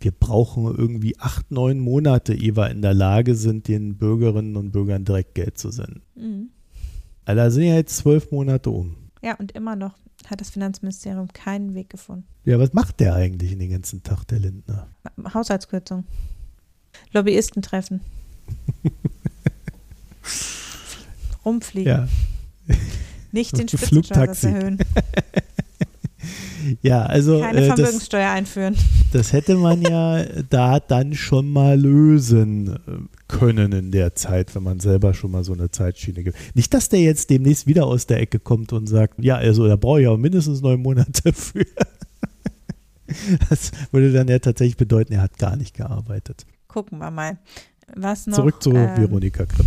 wir 0.00 0.12
brauchen 0.12 0.64
irgendwie 0.64 1.18
acht, 1.18 1.50
neun 1.50 1.78
Monate, 1.78 2.34
ehe 2.34 2.56
wir 2.56 2.70
in 2.70 2.80
der 2.80 2.94
Lage 2.94 3.34
sind, 3.34 3.68
den 3.68 3.98
Bürgerinnen 3.98 4.56
und 4.56 4.72
Bürgern 4.72 5.04
direkt 5.04 5.34
Geld 5.34 5.58
zu 5.58 5.70
senden. 5.70 6.02
Mhm. 6.14 6.48
Also 7.30 7.42
da 7.42 7.50
sind 7.50 7.62
ja 7.62 7.74
jetzt 7.76 7.96
zwölf 7.96 8.32
Monate 8.32 8.70
um. 8.70 8.96
Ja, 9.22 9.36
und 9.36 9.52
immer 9.52 9.76
noch 9.76 9.94
hat 10.26 10.40
das 10.40 10.50
Finanzministerium 10.50 11.28
keinen 11.32 11.74
Weg 11.74 11.90
gefunden. 11.90 12.26
Ja, 12.44 12.58
was 12.58 12.72
macht 12.72 12.98
der 12.98 13.14
eigentlich 13.14 13.56
den 13.56 13.70
ganzen 13.70 14.02
Tag, 14.02 14.24
der 14.24 14.40
Lindner? 14.40 14.88
Haushaltskürzung. 15.32 16.04
Lobbyistentreffen. 17.12 18.00
Rumfliegen. 21.44 21.88
Ja. 21.88 22.08
Nicht 23.30 23.56
den 23.56 23.68
Spitzensteuersatz 23.68 24.42
erhöhen. 24.44 24.78
ja, 26.82 27.02
also. 27.02 27.40
Keine 27.40 27.62
Vermögenssteuer 27.64 28.26
das, 28.26 28.36
einführen. 28.36 28.76
Das 29.12 29.32
hätte 29.32 29.56
man 29.56 29.82
ja 29.82 30.24
da 30.48 30.80
dann 30.80 31.14
schon 31.14 31.50
mal 31.50 31.78
lösen 31.78 32.74
äh, 32.74 32.78
können 33.28 33.72
in 33.72 33.90
der 33.90 34.14
Zeit, 34.14 34.54
wenn 34.54 34.62
man 34.62 34.80
selber 34.80 35.14
schon 35.14 35.30
mal 35.30 35.44
so 35.44 35.52
eine 35.52 35.70
Zeitschiene 35.70 36.24
gibt. 36.24 36.36
Nicht, 36.54 36.74
dass 36.74 36.88
der 36.88 37.00
jetzt 37.00 37.30
demnächst 37.30 37.66
wieder 37.66 37.86
aus 37.86 38.06
der 38.06 38.20
Ecke 38.20 38.38
kommt 38.38 38.72
und 38.72 38.86
sagt, 38.86 39.22
ja, 39.22 39.36
also 39.36 39.66
da 39.66 39.76
brauche 39.76 40.02
ich 40.02 40.08
auch 40.08 40.18
mindestens 40.18 40.60
neun 40.60 40.82
Monate 40.82 41.32
für. 41.32 41.64
Das 43.48 43.72
würde 43.90 44.12
dann 44.12 44.28
ja 44.28 44.38
tatsächlich 44.38 44.76
bedeuten, 44.76 45.12
er 45.12 45.22
hat 45.22 45.38
gar 45.38 45.56
nicht 45.56 45.74
gearbeitet. 45.74 46.46
Gucken 46.68 46.98
wir 46.98 47.10
mal. 47.10 47.38
Was 47.94 48.26
noch, 48.26 48.36
Zurück 48.36 48.62
zu 48.62 48.70
ähm, 48.70 48.96
Veronika 48.96 49.46
Kripp. 49.46 49.66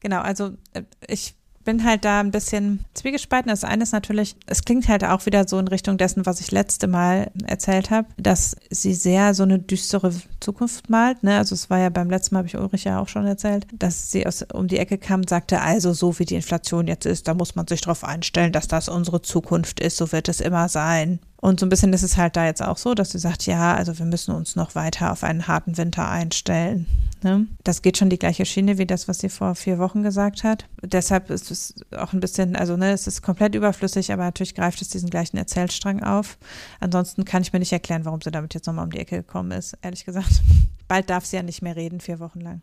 Genau, 0.00 0.20
also 0.20 0.52
äh, 0.72 0.82
ich 1.08 1.34
bin 1.66 1.84
halt 1.84 2.06
da 2.06 2.20
ein 2.20 2.30
bisschen 2.30 2.86
zwiegespalten. 2.94 3.50
Das 3.50 3.64
eine 3.64 3.82
ist 3.82 3.92
natürlich, 3.92 4.36
es 4.46 4.64
klingt 4.64 4.88
halt 4.88 5.04
auch 5.04 5.26
wieder 5.26 5.46
so 5.46 5.58
in 5.58 5.68
Richtung 5.68 5.98
dessen, 5.98 6.24
was 6.24 6.40
ich 6.40 6.50
letzte 6.50 6.86
Mal 6.86 7.30
erzählt 7.44 7.90
habe, 7.90 8.08
dass 8.16 8.56
sie 8.70 8.94
sehr 8.94 9.34
so 9.34 9.42
eine 9.42 9.58
düstere 9.58 10.12
Zukunft 10.40 10.88
malt. 10.88 11.22
Ne? 11.22 11.36
Also 11.36 11.54
es 11.54 11.68
war 11.68 11.78
ja 11.78 11.90
beim 11.90 12.08
letzten 12.08 12.34
Mal, 12.34 12.38
habe 12.38 12.48
ich 12.48 12.56
Ulrich 12.56 12.84
ja 12.84 13.00
auch 13.00 13.08
schon 13.08 13.26
erzählt, 13.26 13.66
dass 13.74 14.10
sie 14.10 14.26
aus, 14.26 14.42
um 14.54 14.68
die 14.68 14.78
Ecke 14.78 14.96
kam 14.96 15.20
und 15.20 15.28
sagte, 15.28 15.60
also 15.60 15.92
so 15.92 16.18
wie 16.18 16.24
die 16.24 16.36
Inflation 16.36 16.86
jetzt 16.86 17.04
ist, 17.04 17.28
da 17.28 17.34
muss 17.34 17.56
man 17.56 17.66
sich 17.66 17.82
darauf 17.82 18.04
einstellen, 18.04 18.52
dass 18.52 18.68
das 18.68 18.88
unsere 18.88 19.20
Zukunft 19.20 19.80
ist, 19.80 19.96
so 19.96 20.12
wird 20.12 20.28
es 20.28 20.40
immer 20.40 20.68
sein. 20.68 21.18
Und 21.38 21.60
so 21.60 21.66
ein 21.66 21.68
bisschen 21.68 21.92
ist 21.92 22.02
es 22.02 22.16
halt 22.16 22.36
da 22.36 22.46
jetzt 22.46 22.62
auch 22.62 22.78
so, 22.78 22.94
dass 22.94 23.10
sie 23.10 23.18
sagt, 23.18 23.46
ja, 23.46 23.74
also 23.74 23.98
wir 23.98 24.06
müssen 24.06 24.34
uns 24.34 24.56
noch 24.56 24.74
weiter 24.74 25.12
auf 25.12 25.22
einen 25.22 25.46
harten 25.46 25.76
Winter 25.76 26.08
einstellen. 26.08 26.86
Ne? 27.22 27.46
Das 27.62 27.82
geht 27.82 27.98
schon 27.98 28.10
die 28.10 28.18
gleiche 28.18 28.46
Schiene 28.46 28.78
wie 28.78 28.86
das, 28.86 29.08
was 29.08 29.18
sie 29.18 29.28
vor 29.28 29.54
vier 29.54 29.78
Wochen 29.78 30.02
gesagt 30.02 30.44
hat. 30.44 30.66
Deshalb 30.82 31.30
ist 31.30 31.50
es 31.50 31.74
auch 31.96 32.12
ein 32.12 32.20
bisschen, 32.20 32.56
also 32.56 32.76
ne, 32.76 32.90
es 32.92 33.06
ist 33.06 33.22
komplett 33.22 33.54
überflüssig, 33.54 34.12
aber 34.12 34.24
natürlich 34.24 34.54
greift 34.54 34.80
es 34.80 34.88
diesen 34.88 35.10
gleichen 35.10 35.36
Erzählstrang 35.36 36.02
auf. 36.02 36.38
Ansonsten 36.80 37.24
kann 37.24 37.42
ich 37.42 37.52
mir 37.52 37.58
nicht 37.58 37.72
erklären, 37.72 38.04
warum 38.04 38.20
sie 38.20 38.30
damit 38.30 38.54
jetzt 38.54 38.66
nochmal 38.66 38.84
um 38.84 38.90
die 38.90 38.98
Ecke 38.98 39.16
gekommen 39.16 39.50
ist, 39.52 39.76
ehrlich 39.82 40.04
gesagt. 40.04 40.42
Bald 40.88 41.10
darf 41.10 41.24
sie 41.24 41.36
ja 41.36 41.42
nicht 41.42 41.62
mehr 41.62 41.76
reden, 41.76 42.00
vier 42.00 42.20
Wochen 42.20 42.40
lang. 42.40 42.62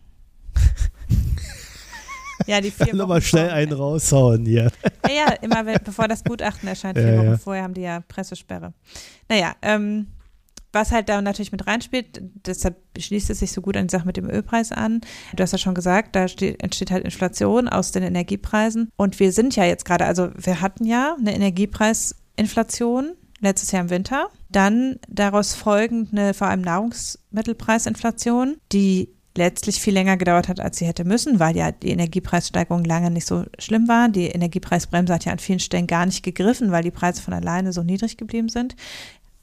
Ja, 2.47 2.61
die 2.61 2.71
vier 2.71 2.87
Wochen. 2.87 2.97
Nochmal 2.97 3.21
schnell 3.21 3.49
einen 3.49 3.73
raushauen 3.73 4.45
hier. 4.45 4.71
Ja, 5.07 5.13
ja 5.13 5.33
immer 5.41 5.65
wenn, 5.65 5.77
bevor 5.83 6.07
das 6.07 6.23
Gutachten 6.23 6.67
erscheint, 6.67 6.97
vier 6.97 7.13
ja, 7.13 7.17
Wochen 7.17 7.27
ja. 7.27 7.37
vorher 7.37 7.63
haben 7.63 7.73
die 7.73 7.81
ja 7.81 8.01
Pressesperre. 8.07 8.73
Naja, 9.29 9.53
ähm, 9.61 10.07
was 10.73 10.91
halt 10.91 11.07
da 11.07 11.21
natürlich 11.21 11.51
mit 11.51 11.67
reinspielt, 11.67 12.19
deshalb 12.45 12.77
schließt 12.97 13.29
es 13.29 13.39
sich 13.39 13.51
so 13.51 13.61
gut 13.61 13.77
an 13.77 13.87
die 13.87 13.91
Sache 13.91 14.07
mit 14.07 14.17
dem 14.17 14.29
Ölpreis 14.29 14.71
an. 14.71 15.01
Du 15.35 15.43
hast 15.43 15.51
ja 15.51 15.59
schon 15.59 15.75
gesagt, 15.75 16.15
da 16.15 16.27
steht, 16.27 16.61
entsteht 16.63 16.89
halt 16.89 17.05
Inflation 17.05 17.69
aus 17.69 17.91
den 17.91 18.01
Energiepreisen. 18.01 18.89
Und 18.95 19.19
wir 19.19 19.31
sind 19.31 19.55
ja 19.55 19.65
jetzt 19.65 19.85
gerade, 19.85 20.05
also 20.05 20.31
wir 20.35 20.61
hatten 20.61 20.85
ja 20.85 21.15
eine 21.19 21.35
Energiepreisinflation 21.35 23.13
letztes 23.39 23.71
Jahr 23.71 23.83
im 23.83 23.91
Winter. 23.91 24.29
Dann 24.49 24.99
daraus 25.07 25.53
folgend 25.53 26.11
eine 26.11 26.33
vor 26.33 26.47
allem 26.47 26.61
Nahrungsmittelpreisinflation, 26.61 28.57
die 28.71 29.12
letztlich 29.35 29.79
viel 29.79 29.93
länger 29.93 30.17
gedauert 30.17 30.47
hat, 30.47 30.59
als 30.59 30.77
sie 30.77 30.85
hätte 30.85 31.05
müssen, 31.05 31.39
weil 31.39 31.55
ja 31.55 31.71
die 31.71 31.89
Energiepreissteigerung 31.89 32.83
lange 32.83 33.11
nicht 33.11 33.27
so 33.27 33.45
schlimm 33.59 33.87
war. 33.87 34.09
Die 34.09 34.27
Energiepreisbremse 34.27 35.13
hat 35.13 35.25
ja 35.25 35.31
an 35.31 35.39
vielen 35.39 35.59
Stellen 35.59 35.87
gar 35.87 36.05
nicht 36.05 36.23
gegriffen, 36.23 36.71
weil 36.71 36.83
die 36.83 36.91
Preise 36.91 37.21
von 37.21 37.33
alleine 37.33 37.73
so 37.73 37.83
niedrig 37.83 38.17
geblieben 38.17 38.49
sind. 38.49 38.75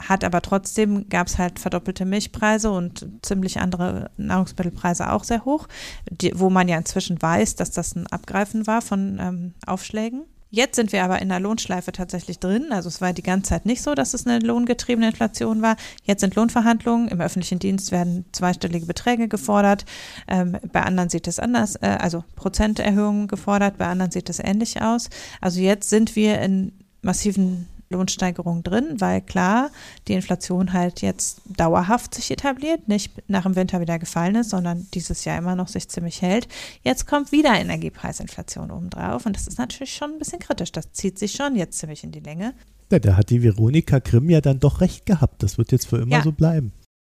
Hat 0.00 0.24
aber 0.24 0.40
trotzdem, 0.40 1.08
gab 1.08 1.26
es 1.26 1.38
halt 1.38 1.58
verdoppelte 1.58 2.06
Milchpreise 2.06 2.70
und 2.70 3.06
ziemlich 3.22 3.60
andere 3.60 4.10
Nahrungsmittelpreise 4.16 5.12
auch 5.12 5.24
sehr 5.24 5.44
hoch, 5.44 5.68
die, 6.10 6.32
wo 6.34 6.48
man 6.48 6.68
ja 6.68 6.78
inzwischen 6.78 7.20
weiß, 7.20 7.56
dass 7.56 7.70
das 7.70 7.94
ein 7.94 8.06
Abgreifen 8.06 8.66
war 8.66 8.80
von 8.80 9.18
ähm, 9.20 9.54
Aufschlägen. 9.66 10.22
Jetzt 10.52 10.74
sind 10.74 10.92
wir 10.92 11.04
aber 11.04 11.22
in 11.22 11.28
der 11.28 11.38
Lohnschleife 11.38 11.92
tatsächlich 11.92 12.40
drin. 12.40 12.72
Also 12.72 12.88
es 12.88 13.00
war 13.00 13.12
die 13.12 13.22
ganze 13.22 13.50
Zeit 13.50 13.66
nicht 13.66 13.82
so, 13.82 13.94
dass 13.94 14.14
es 14.14 14.26
eine 14.26 14.44
lohngetriebene 14.44 15.08
Inflation 15.08 15.62
war. 15.62 15.76
Jetzt 16.02 16.20
sind 16.20 16.34
Lohnverhandlungen. 16.34 17.06
Im 17.08 17.20
öffentlichen 17.20 17.60
Dienst 17.60 17.92
werden 17.92 18.24
zweistellige 18.32 18.84
Beträge 18.84 19.28
gefordert. 19.28 19.84
Ähm, 20.26 20.58
bei 20.72 20.82
anderen 20.82 21.08
sieht 21.08 21.28
es 21.28 21.38
anders, 21.38 21.76
äh, 21.76 21.96
also 22.00 22.24
Prozenterhöhungen 22.34 23.28
gefordert. 23.28 23.78
Bei 23.78 23.86
anderen 23.86 24.10
sieht 24.10 24.28
es 24.28 24.40
ähnlich 24.40 24.82
aus. 24.82 25.08
Also 25.40 25.60
jetzt 25.60 25.88
sind 25.88 26.16
wir 26.16 26.40
in 26.40 26.72
massiven 27.00 27.68
Lohnsteigerung 27.92 28.62
drin, 28.62 29.00
weil 29.00 29.20
klar, 29.20 29.70
die 30.06 30.12
Inflation 30.12 30.72
halt 30.72 31.02
jetzt 31.02 31.42
dauerhaft 31.56 32.14
sich 32.14 32.30
etabliert, 32.30 32.88
nicht 32.88 33.28
nach 33.28 33.42
dem 33.42 33.56
Winter 33.56 33.80
wieder 33.80 33.98
gefallen 33.98 34.36
ist, 34.36 34.50
sondern 34.50 34.86
dieses 34.94 35.24
Jahr 35.24 35.38
immer 35.38 35.56
noch 35.56 35.68
sich 35.68 35.88
ziemlich 35.88 36.22
hält. 36.22 36.46
Jetzt 36.84 37.06
kommt 37.06 37.32
wieder 37.32 37.54
Energiepreisinflation 37.54 38.70
obendrauf 38.70 39.26
und 39.26 39.34
das 39.34 39.48
ist 39.48 39.58
natürlich 39.58 39.94
schon 39.94 40.12
ein 40.12 40.18
bisschen 40.18 40.38
kritisch. 40.38 40.72
Das 40.72 40.92
zieht 40.92 41.18
sich 41.18 41.32
schon 41.32 41.56
jetzt 41.56 41.78
ziemlich 41.78 42.04
in 42.04 42.12
die 42.12 42.20
Länge. 42.20 42.54
Ja, 42.92 42.98
da 43.00 43.16
hat 43.16 43.30
die 43.30 43.42
Veronika 43.42 43.98
Grimm 43.98 44.30
ja 44.30 44.40
dann 44.40 44.60
doch 44.60 44.80
recht 44.80 45.06
gehabt. 45.06 45.42
Das 45.42 45.58
wird 45.58 45.72
jetzt 45.72 45.88
für 45.88 45.98
immer 45.98 46.18
ja. 46.18 46.22
so 46.22 46.32
bleiben. 46.32 46.72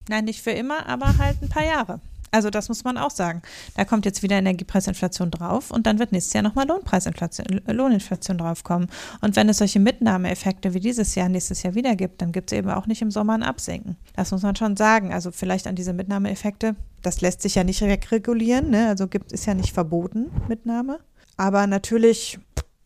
Nein, 0.09 0.25
nicht 0.25 0.41
für 0.41 0.51
immer, 0.51 0.87
aber 0.87 1.17
halt 1.17 1.41
ein 1.41 1.49
paar 1.49 1.65
Jahre. 1.65 2.01
Also 2.33 2.49
das 2.49 2.67
muss 2.67 2.83
man 2.83 2.97
auch 2.97 3.11
sagen. 3.11 3.43
Da 3.75 3.85
kommt 3.85 4.05
jetzt 4.05 4.23
wieder 4.23 4.37
Energiepreisinflation 4.37 5.29
drauf 5.29 5.69
und 5.69 5.85
dann 5.85 5.99
wird 5.99 6.11
nächstes 6.11 6.33
Jahr 6.33 6.41
nochmal 6.41 6.67
Lohnpreisinflation, 6.67 7.61
Lohninflation 7.67 8.39
draufkommen. 8.39 8.89
Und 9.21 9.35
wenn 9.35 9.47
es 9.49 9.59
solche 9.59 9.79
Mitnahmeeffekte 9.79 10.73
wie 10.73 10.79
dieses 10.79 11.13
Jahr 11.13 11.29
nächstes 11.29 11.61
Jahr 11.61 11.75
wieder 11.75 11.95
gibt, 11.95 12.23
dann 12.23 12.31
gibt 12.31 12.51
es 12.51 12.57
eben 12.57 12.71
auch 12.71 12.87
nicht 12.87 13.03
im 13.03 13.11
Sommer 13.11 13.33
ein 13.33 13.43
Absenken. 13.43 13.97
Das 14.15 14.31
muss 14.31 14.41
man 14.41 14.55
schon 14.55 14.75
sagen. 14.75 15.13
Also 15.13 15.29
vielleicht 15.31 15.67
an 15.67 15.75
diese 15.75 15.93
Mitnahmeeffekte, 15.93 16.75
das 17.03 17.21
lässt 17.21 17.43
sich 17.43 17.53
ja 17.53 17.63
nicht 17.63 17.81
wegregulieren, 17.81 18.71
ne? 18.71 18.87
also 18.87 19.07
gibt 19.07 19.31
ist 19.31 19.45
ja 19.45 19.53
nicht 19.53 19.71
verboten, 19.71 20.31
Mitnahme. 20.47 20.99
Aber 21.37 21.67
natürlich 21.67 22.39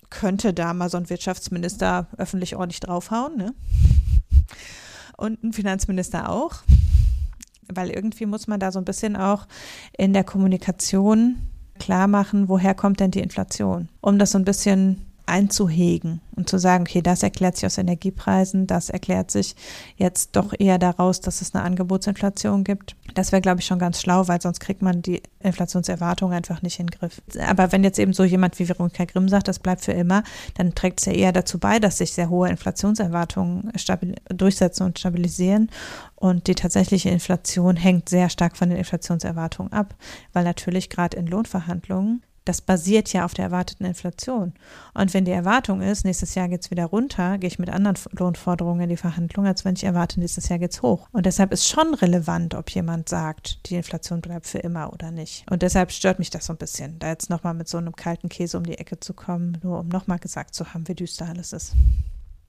könnte 0.10 0.54
da 0.54 0.74
mal 0.74 0.90
so 0.90 0.98
ein 0.98 1.10
Wirtschaftsminister 1.10 2.08
öffentlich 2.18 2.58
ordentlich 2.58 2.82
draufhauen, 2.82 3.38
ne? 3.38 3.54
Und 5.18 5.44
ein 5.44 5.52
Finanzminister 5.52 6.30
auch 6.30 6.64
weil 7.74 7.90
irgendwie 7.90 8.26
muss 8.26 8.48
man 8.48 8.60
da 8.60 8.72
so 8.72 8.80
ein 8.80 8.86
bisschen 8.86 9.16
auch 9.16 9.48
in 9.98 10.14
der 10.14 10.24
Kommunikation 10.24 11.38
klar 11.80 12.08
machen, 12.08 12.50
woher 12.50 12.74
kommt 12.74 13.00
denn 13.00 13.12
die 13.12 13.22
Inflation, 13.22 13.90
um 14.02 14.20
das 14.20 14.32
so 14.32 14.38
ein 14.38 14.46
bisschen 14.46 15.07
einzuhegen 15.28 16.22
und 16.36 16.50
zu 16.50 16.58
sagen, 16.58 16.84
okay, 16.88 17.02
das 17.02 17.22
erklärt 17.22 17.56
sich 17.56 17.66
aus 17.66 17.78
Energiepreisen, 17.78 18.66
das 18.66 18.90
erklärt 18.90 19.30
sich 19.30 19.56
jetzt 19.98 20.36
doch 20.36 20.54
eher 20.58 20.78
daraus, 20.78 21.20
dass 21.20 21.42
es 21.42 21.54
eine 21.54 21.64
Angebotsinflation 21.64 22.64
gibt. 22.64 22.96
Das 23.14 23.32
wäre, 23.32 23.42
glaube 23.42 23.60
ich, 23.60 23.66
schon 23.66 23.80
ganz 23.80 24.02
schlau, 24.02 24.28
weil 24.28 24.42
sonst 24.42 24.60
kriegt 24.60 24.82
man 24.82 25.02
die 25.02 25.22
Inflationserwartung 25.40 26.32
einfach 26.32 26.62
nicht 26.62 26.80
in 26.80 26.88
den 26.88 26.98
Griff. 26.98 27.22
Aber 27.46 27.72
wenn 27.72 27.84
jetzt 27.84 28.00
eben 28.00 28.14
so 28.14 28.24
jemand 28.24 28.58
wie 28.60 28.70
Veronika 28.70 29.06
Grimm 29.06 29.28
sagt, 29.28 29.48
das 29.48 29.60
bleibt 29.60 29.84
für 29.84 29.92
immer, 29.92 30.24
dann 30.56 30.74
trägt 30.76 31.00
es 31.00 31.06
ja 31.06 31.14
eher 31.14 31.32
dazu 31.34 31.60
bei, 31.60 31.80
dass 31.80 31.98
sich 31.98 32.14
sehr 32.14 32.30
hohe 32.30 32.50
Inflationserwartungen 32.50 33.72
durchsetzen 34.30 34.84
und 34.84 35.00
stabilisieren. 35.00 35.70
Und 36.16 36.48
die 36.48 36.56
tatsächliche 36.56 37.10
Inflation 37.10 37.76
hängt 37.76 38.10
sehr 38.10 38.30
stark 38.30 38.56
von 38.58 38.70
den 38.70 38.78
Inflationserwartungen 38.78 39.74
ab, 39.74 39.96
weil 40.34 40.44
natürlich 40.44 40.90
gerade 40.90 41.18
in 41.18 41.28
Lohnverhandlungen 41.28 42.24
das 42.48 42.62
basiert 42.62 43.12
ja 43.14 43.26
auf 43.26 43.34
der 43.34 43.46
erwarteten 43.46 43.86
Inflation. 43.86 44.54
Und 44.94 45.14
wenn 45.14 45.26
die 45.26 45.32
Erwartung 45.32 45.82
ist, 45.82 46.06
nächstes 46.06 46.36
Jahr 46.36 46.48
geht 46.48 46.62
es 46.62 46.72
wieder 46.72 46.86
runter, 46.86 47.38
gehe 47.38 47.48
ich 47.48 47.60
mit 47.60 47.70
anderen 47.70 47.98
Lohnforderungen 48.12 48.82
in 48.82 48.90
die 48.90 48.98
Verhandlung, 48.98 49.46
als 49.46 49.66
wenn 49.66 49.76
ich 49.76 49.84
erwarte, 49.84 50.20
nächstes 50.20 50.50
Jahr 50.50 50.60
geht 50.60 50.72
es 50.72 50.82
hoch. 50.82 51.08
Und 51.12 51.26
deshalb 51.26 51.52
ist 51.52 51.68
schon 51.68 51.94
relevant, 51.94 52.56
ob 52.56 52.70
jemand 52.70 53.10
sagt, 53.10 53.70
die 53.70 53.76
Inflation 53.76 54.22
bleibt 54.22 54.48
für 54.48 54.60
immer 54.60 54.94
oder 54.94 55.12
nicht. 55.12 55.46
Und 55.50 55.62
deshalb 55.62 55.92
stört 55.92 56.20
mich 56.20 56.30
das 56.30 56.46
so 56.46 56.54
ein 56.54 56.58
bisschen, 56.58 57.00
da 57.00 57.10
jetzt 57.10 57.30
nochmal 57.30 57.54
mit 57.54 57.68
so 57.68 57.78
einem 57.78 57.96
kalten 57.96 58.30
Käse 58.30 58.58
um 58.58 58.64
die 58.64 58.78
Ecke 58.78 59.00
zu 59.00 59.14
kommen, 59.14 59.58
nur 59.64 59.80
um 59.80 59.88
nochmal 59.88 60.20
gesagt 60.20 60.56
zu 60.56 60.74
haben, 60.74 60.88
wie 60.88 60.96
düster 60.96 61.28
alles 61.28 61.54
ist. 61.54 61.74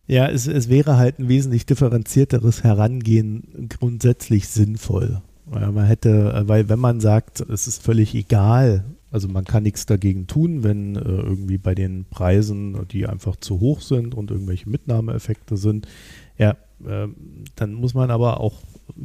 Ja, 0.07 0.27
es, 0.27 0.47
es 0.47 0.71
wäre 0.71 0.97
halt 0.97 1.19
ein 1.19 1.29
wesentlich 1.29 1.67
differenzierteres 1.67 2.65
Herangehen 2.65 3.69
grundsätzlich 3.69 4.49
sinnvoll. 4.49 5.21
Man 5.51 5.87
hätte, 5.87 6.45
weil 6.47 6.69
wenn 6.69 6.79
man 6.79 7.01
sagt, 7.01 7.41
es 7.41 7.67
ist 7.67 7.83
völlig 7.83 8.15
egal, 8.15 8.85
also 9.11 9.29
man 9.29 9.45
kann 9.45 9.63
nichts 9.63 9.87
dagegen 9.87 10.27
tun, 10.27 10.63
wenn 10.63 10.97
äh, 10.97 11.01
irgendwie 11.01 11.59
bei 11.59 11.75
den 11.75 12.05
Preisen, 12.05 12.87
die 12.89 13.07
einfach 13.07 13.37
zu 13.37 13.61
hoch 13.61 13.81
sind 13.81 14.15
und 14.15 14.31
irgendwelche 14.31 14.69
Mitnahmeeffekte 14.69 15.57
sind. 15.57 15.89
Ja, 16.37 16.57
äh, 16.87 17.09
dann 17.57 17.73
muss 17.73 17.95
man 17.95 18.11
aber 18.11 18.41
auch 18.41 18.63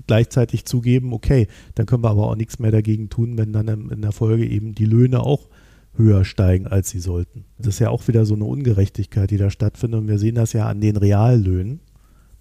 gleichzeitig 0.07 0.65
zugeben, 0.65 1.13
okay, 1.13 1.47
dann 1.75 1.85
können 1.85 2.03
wir 2.03 2.09
aber 2.09 2.27
auch 2.27 2.35
nichts 2.35 2.59
mehr 2.59 2.71
dagegen 2.71 3.09
tun, 3.09 3.37
wenn 3.37 3.53
dann 3.53 3.67
in 3.67 4.01
der 4.01 4.11
Folge 4.11 4.45
eben 4.45 4.75
die 4.75 4.85
Löhne 4.85 5.21
auch 5.21 5.47
höher 5.95 6.25
steigen, 6.25 6.67
als 6.67 6.89
sie 6.89 6.99
sollten. 6.99 7.45
Das 7.57 7.75
ist 7.75 7.79
ja 7.79 7.89
auch 7.89 8.07
wieder 8.07 8.25
so 8.25 8.33
eine 8.33 8.45
Ungerechtigkeit, 8.45 9.29
die 9.29 9.37
da 9.37 9.49
stattfindet. 9.49 10.01
Und 10.01 10.07
wir 10.07 10.17
sehen 10.17 10.35
das 10.35 10.53
ja 10.53 10.67
an 10.67 10.81
den 10.81 10.97
Reallöhnen, 10.97 11.81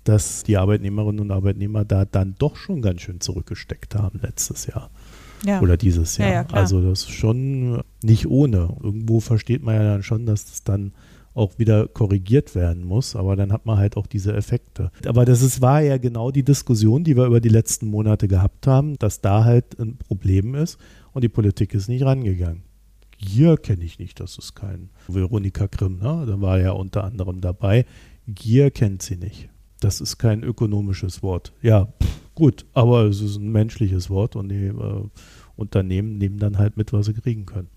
dass 0.05 0.43
die 0.43 0.57
Arbeitnehmerinnen 0.57 1.21
und 1.21 1.31
Arbeitnehmer 1.31 1.85
da 1.85 2.05
dann 2.05 2.35
doch 2.39 2.57
schon 2.57 2.83
ganz 2.83 3.03
schön 3.03 3.21
zurückgesteckt 3.21 3.95
haben 3.95 4.21
letztes 4.23 4.67
Jahr 4.67 4.91
ja. 5.45 5.61
oder 5.61 5.77
dieses 5.77 6.17
Jahr. 6.17 6.31
Ja, 6.31 6.47
also 6.53 6.81
das 6.81 7.01
ist 7.01 7.11
schon 7.11 7.83
nicht 8.03 8.27
ohne. 8.27 8.77
Irgendwo 8.83 9.21
versteht 9.21 9.63
man 9.63 9.75
ja 9.75 9.83
dann 9.83 10.03
schon, 10.03 10.27
dass 10.27 10.45
es 10.45 10.65
dann 10.65 10.93
auch 11.35 11.59
wieder 11.59 11.89
korrigiert 11.89 12.55
werden 12.55 12.85
muss. 12.85 13.17
Aber 13.17 13.37
dann 13.37 13.53
hat 13.53 13.67
man 13.67 13.79
halt 13.79 13.97
auch 13.97 14.07
diese 14.07 14.35
Effekte. 14.35 14.91
Aber 15.07 15.25
das 15.25 15.43
ist, 15.43 15.61
war 15.61 15.81
ja 15.81 15.99
genau 15.99 16.31
die 16.31 16.43
Diskussion, 16.43 17.05
die 17.05 17.17
wir 17.17 17.27
über 17.27 17.41
die 17.41 17.49
letzten 17.49 17.87
Monate 17.89 18.29
gehabt 18.29 18.67
haben, 18.67 18.99
dass 18.99 19.21
da 19.21 19.45
halt 19.45 19.79
ein 19.79 19.97
Problem 19.97 20.55
ist 20.55 20.79
und 21.13 21.25
die 21.25 21.29
Politik 21.29 21.75
ist 21.75 21.89
nicht 21.89 22.05
rangegangen. 22.05 22.63
Gier 23.19 23.57
kenne 23.57 23.85
ich 23.85 23.99
nicht, 23.99 24.19
das 24.19 24.37
ist 24.37 24.55
kein 24.55 24.91
Veronika 25.07 25.67
Grimm, 25.67 25.99
ne? 25.99 26.25
da 26.27 26.41
war 26.41 26.59
ja 26.59 26.73
unter 26.73 27.05
anderem 27.05 27.41
dabei. 27.41 27.87
Gier 28.27 28.73
kennt 28.73 29.03
sie 29.03 29.17
nicht. 29.17 29.49
Das 29.79 30.01
ist 30.01 30.19
kein 30.19 30.43
ökonomisches 30.43 31.23
Wort. 31.23 31.53
Ja, 31.63 31.87
pff, 31.87 32.21
gut, 32.35 32.67
aber 32.73 33.05
es 33.05 33.21
ist 33.21 33.37
ein 33.37 33.53
menschliches 33.53 34.11
Wort 34.11 34.37
und 34.37 34.49
die 34.49 34.67
äh, 34.67 35.05
Unternehmen 35.57 36.19
nehmen 36.19 36.39
dann 36.39 36.59
halt 36.59 36.77
mit, 36.77 36.93
was 36.93 37.07
sie 37.07 37.15
kriegen 37.15 37.47
können. 37.47 37.69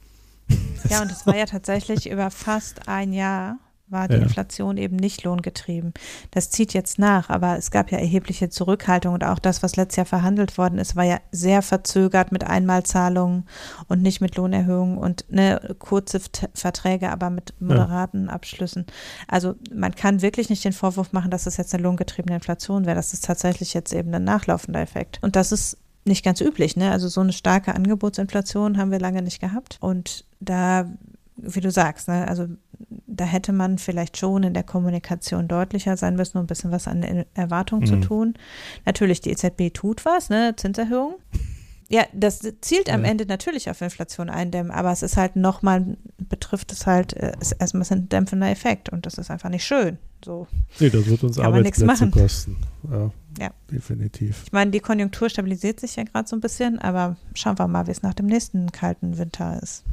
Ja, 0.89 1.01
und 1.01 1.11
es 1.11 1.25
war 1.25 1.35
ja 1.35 1.45
tatsächlich 1.45 2.09
über 2.09 2.29
fast 2.29 2.87
ein 2.87 3.11
Jahr 3.13 3.57
war 3.87 4.07
die 4.07 4.15
ja. 4.15 4.21
Inflation 4.21 4.77
eben 4.77 4.95
nicht 4.95 5.23
lohngetrieben. 5.23 5.93
Das 6.31 6.49
zieht 6.49 6.73
jetzt 6.73 6.97
nach, 6.97 7.29
aber 7.29 7.57
es 7.57 7.69
gab 7.69 7.91
ja 7.91 7.99
erhebliche 7.99 8.49
Zurückhaltung 8.49 9.13
und 9.13 9.23
auch 9.23 9.39
das, 9.39 9.61
was 9.61 9.75
letztes 9.75 9.97
Jahr 9.97 10.05
verhandelt 10.05 10.57
worden 10.57 10.79
ist, 10.79 10.95
war 10.95 11.03
ja 11.03 11.19
sehr 11.31 11.61
verzögert 11.61 12.31
mit 12.31 12.43
Einmalzahlungen 12.43 13.47
und 13.87 14.01
nicht 14.01 14.21
mit 14.21 14.35
Lohnerhöhungen 14.35 14.97
und 14.97 15.25
ne, 15.29 15.75
kurze 15.79 16.19
Verträge, 16.53 17.11
aber 17.11 17.29
mit 17.29 17.53
moderaten 17.59 18.25
ja. 18.25 18.33
Abschlüssen. 18.33 18.85
Also 19.27 19.55
man 19.73 19.93
kann 19.93 20.21
wirklich 20.21 20.49
nicht 20.49 20.65
den 20.65 20.73
Vorwurf 20.73 21.13
machen, 21.13 21.31
dass 21.31 21.45
es 21.45 21.57
jetzt 21.57 21.73
eine 21.73 21.83
lohngetriebene 21.83 22.35
Inflation 22.35 22.85
wäre. 22.85 22.95
Das 22.95 23.13
ist 23.13 23.25
tatsächlich 23.25 23.73
jetzt 23.73 23.93
eben 23.93 24.13
ein 24.13 24.23
nachlaufender 24.23 24.81
Effekt. 24.81 25.19
Und 25.21 25.35
das 25.35 25.51
ist 25.51 25.77
nicht 26.05 26.23
ganz 26.23 26.39
üblich. 26.39 26.75
Ne? 26.75 26.91
Also 26.91 27.07
so 27.07 27.21
eine 27.21 27.33
starke 27.33 27.75
Angebotsinflation 27.75 28.77
haben 28.77 28.91
wir 28.91 28.99
lange 28.99 29.21
nicht 29.21 29.41
gehabt. 29.41 29.77
Und 29.81 30.25
da, 30.39 30.85
wie 31.37 31.61
du 31.61 31.71
sagst, 31.71 32.07
ne? 32.07 32.27
also 32.27 32.47
da 33.07 33.25
hätte 33.25 33.51
man 33.51 33.77
vielleicht 33.77 34.17
schon 34.17 34.43
in 34.43 34.53
der 34.53 34.63
Kommunikation 34.63 35.47
deutlicher 35.47 35.97
sein 35.97 36.15
müssen, 36.15 36.37
um 36.37 36.43
ein 36.43 36.47
bisschen 36.47 36.71
was 36.71 36.87
an 36.87 37.25
Erwartungen 37.33 37.81
mhm. 37.81 37.87
zu 37.87 37.99
tun. 38.07 38.33
Natürlich, 38.85 39.21
die 39.21 39.31
EZB 39.31 39.73
tut 39.73 40.05
was, 40.05 40.29
ne? 40.29 40.53
Zinserhöhung. 40.55 41.15
Ja, 41.87 42.03
das 42.13 42.39
zielt 42.61 42.89
am 42.89 43.03
ja. 43.03 43.11
Ende 43.11 43.27
natürlich 43.27 43.69
auf 43.69 43.79
Inflation 43.81 44.29
eindämmen, 44.29 44.71
aber 44.71 44.91
es 44.91 45.03
ist 45.03 45.17
halt 45.17 45.35
nochmal, 45.35 45.97
betrifft 46.17 46.71
es 46.71 46.87
halt, 46.87 47.13
äh, 47.13 47.33
ist 47.39 47.51
erstmal 47.51 47.85
ein 47.91 48.09
dämpfender 48.09 48.49
Effekt 48.49 48.89
und 48.89 49.05
das 49.05 49.19
ist 49.19 49.29
einfach 49.29 49.49
nicht 49.49 49.65
schön. 49.65 49.99
So. 50.23 50.47
Nee, 50.79 50.89
das 50.89 51.05
wird 51.05 51.23
uns 51.23 51.37
Arbeitsplätze 51.37 52.09
kosten. 52.09 52.57
Ja, 52.89 53.11
ja, 53.39 53.51
definitiv. 53.71 54.41
Ich 54.45 54.51
meine, 54.51 54.71
die 54.71 54.79
Konjunktur 54.79 55.29
stabilisiert 55.29 55.79
sich 55.79 55.95
ja 55.95 56.03
gerade 56.03 56.27
so 56.27 56.35
ein 56.35 56.41
bisschen, 56.41 56.79
aber 56.79 57.17
schauen 57.35 57.59
wir 57.59 57.67
mal, 57.67 57.85
wie 57.85 57.91
es 57.91 58.01
nach 58.01 58.15
dem 58.15 58.25
nächsten 58.25 58.71
kalten 58.71 59.19
Winter 59.19 59.61
ist. 59.61 59.83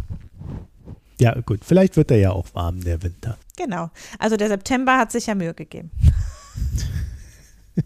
Ja, 1.23 1.41
gut, 1.41 1.65
vielleicht 1.65 1.97
wird 1.97 2.11
er 2.11 2.19
ja 2.19 2.33
auch 2.33 2.47
warm, 2.55 2.83
der 2.83 3.03
Winter. 3.03 3.39
Genau. 3.57 3.91
Also 4.19 4.37
der 4.37 4.49
September 4.49 4.99
hat 4.99 5.13
sich 5.13 5.27
ja 5.27 5.35
Mühe 5.35 5.55
gegeben. 5.55 5.91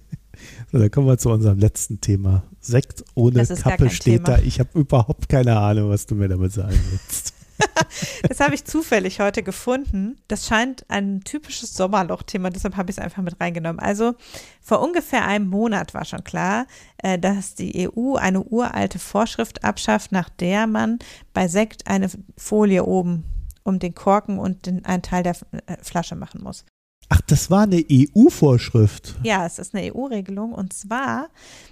so, 0.72 0.78
dann 0.78 0.90
kommen 0.90 1.06
wir 1.06 1.18
zu 1.18 1.30
unserem 1.30 1.58
letzten 1.58 2.00
Thema. 2.00 2.44
Sekt 2.60 3.04
ohne 3.14 3.44
Kappe 3.46 3.90
steht 3.90 4.24
Thema. 4.24 4.38
da. 4.38 4.42
Ich 4.42 4.58
habe 4.58 4.70
überhaupt 4.78 5.28
keine 5.28 5.58
Ahnung, 5.58 5.90
was 5.90 6.06
du 6.06 6.14
mir 6.14 6.28
damit 6.28 6.52
sagen 6.52 6.78
willst. 6.90 7.35
das 8.28 8.40
habe 8.40 8.54
ich 8.54 8.64
zufällig 8.64 9.20
heute 9.20 9.42
gefunden. 9.42 10.20
Das 10.28 10.46
scheint 10.46 10.84
ein 10.88 11.22
typisches 11.22 11.74
Sommerloch-Thema, 11.74 12.50
deshalb 12.50 12.76
habe 12.76 12.90
ich 12.90 12.96
es 12.96 13.02
einfach 13.02 13.22
mit 13.22 13.40
reingenommen. 13.40 13.80
Also 13.80 14.14
vor 14.60 14.80
ungefähr 14.80 15.26
einem 15.26 15.48
Monat 15.48 15.94
war 15.94 16.04
schon 16.04 16.24
klar, 16.24 16.66
äh, 16.98 17.18
dass 17.18 17.54
die 17.54 17.88
EU 17.88 18.16
eine 18.16 18.42
uralte 18.42 18.98
Vorschrift 18.98 19.64
abschafft, 19.64 20.12
nach 20.12 20.28
der 20.28 20.66
man 20.66 20.98
bei 21.32 21.48
Sekt 21.48 21.86
eine 21.86 22.10
Folie 22.36 22.84
oben 22.84 23.24
um 23.62 23.78
den 23.78 23.94
Korken 23.94 24.38
und 24.38 24.66
den, 24.66 24.84
einen 24.84 25.02
Teil 25.02 25.22
der 25.22 25.36
äh, 25.66 25.76
Flasche 25.82 26.14
machen 26.14 26.42
muss. 26.42 26.64
Ach, 27.08 27.20
das 27.28 27.50
war 27.50 27.62
eine 27.62 27.84
EU-Vorschrift. 27.90 29.14
Ja, 29.22 29.46
es 29.46 29.58
ist 29.58 29.74
eine 29.74 29.94
EU-Regelung 29.94 30.52
und 30.52 30.72
zwar, 30.72 31.28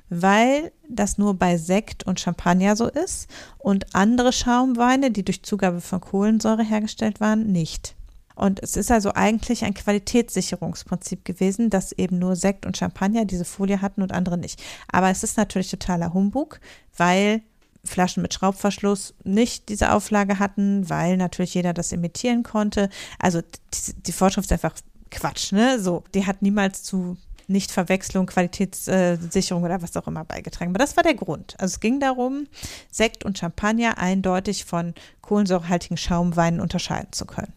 weil 0.08 0.72
das 0.88 1.18
nur 1.18 1.34
bei 1.34 1.56
Sekt 1.56 2.06
und 2.06 2.20
Champagner 2.20 2.76
so 2.76 2.86
ist 2.86 3.28
und 3.58 3.94
andere 3.94 4.32
Schaumweine, 4.32 5.10
die 5.10 5.24
durch 5.24 5.42
Zugabe 5.42 5.80
von 5.80 6.00
Kohlensäure 6.00 6.62
hergestellt 6.62 7.20
waren, 7.20 7.50
nicht. 7.50 7.96
Und 8.36 8.62
es 8.62 8.76
ist 8.76 8.90
also 8.90 9.12
eigentlich 9.14 9.64
ein 9.64 9.74
Qualitätssicherungsprinzip 9.74 11.24
gewesen, 11.24 11.70
dass 11.70 11.92
eben 11.92 12.18
nur 12.18 12.36
Sekt 12.36 12.66
und 12.66 12.76
Champagner 12.76 13.24
diese 13.24 13.44
Folie 13.44 13.80
hatten 13.80 14.02
und 14.02 14.12
andere 14.12 14.38
nicht. 14.38 14.62
Aber 14.90 15.10
es 15.10 15.22
ist 15.22 15.36
natürlich 15.36 15.70
totaler 15.70 16.14
Humbug, 16.14 16.60
weil 16.96 17.42
Flaschen 17.84 18.22
mit 18.22 18.34
Schraubverschluss 18.34 19.14
nicht 19.24 19.68
diese 19.68 19.92
Auflage 19.92 20.38
hatten, 20.38 20.88
weil 20.88 21.16
natürlich 21.16 21.54
jeder 21.54 21.74
das 21.74 21.92
imitieren 21.92 22.42
konnte. 22.42 22.88
Also 23.18 23.40
die, 23.40 24.02
die 24.02 24.12
Vorschrift 24.12 24.46
ist 24.46 24.52
einfach 24.52 24.74
Quatsch, 25.14 25.52
ne? 25.52 25.80
So, 25.80 26.04
die 26.14 26.26
hat 26.26 26.42
niemals 26.42 26.82
zu 26.82 27.16
Nichtverwechslung, 27.46 28.26
Qualitätssicherung 28.26 29.62
oder 29.62 29.82
was 29.82 29.96
auch 29.96 30.06
immer 30.06 30.24
beigetragen. 30.24 30.70
Aber 30.70 30.78
das 30.78 30.96
war 30.96 31.02
der 31.02 31.14
Grund. 31.14 31.54
Also 31.58 31.74
es 31.74 31.80
ging 31.80 32.00
darum, 32.00 32.46
Sekt 32.90 33.24
und 33.24 33.38
Champagner 33.38 33.98
eindeutig 33.98 34.64
von 34.64 34.94
kohlensäurehaltigen 35.20 35.96
Schaumweinen 35.96 36.60
unterscheiden 36.60 37.12
zu 37.12 37.26
können. 37.26 37.52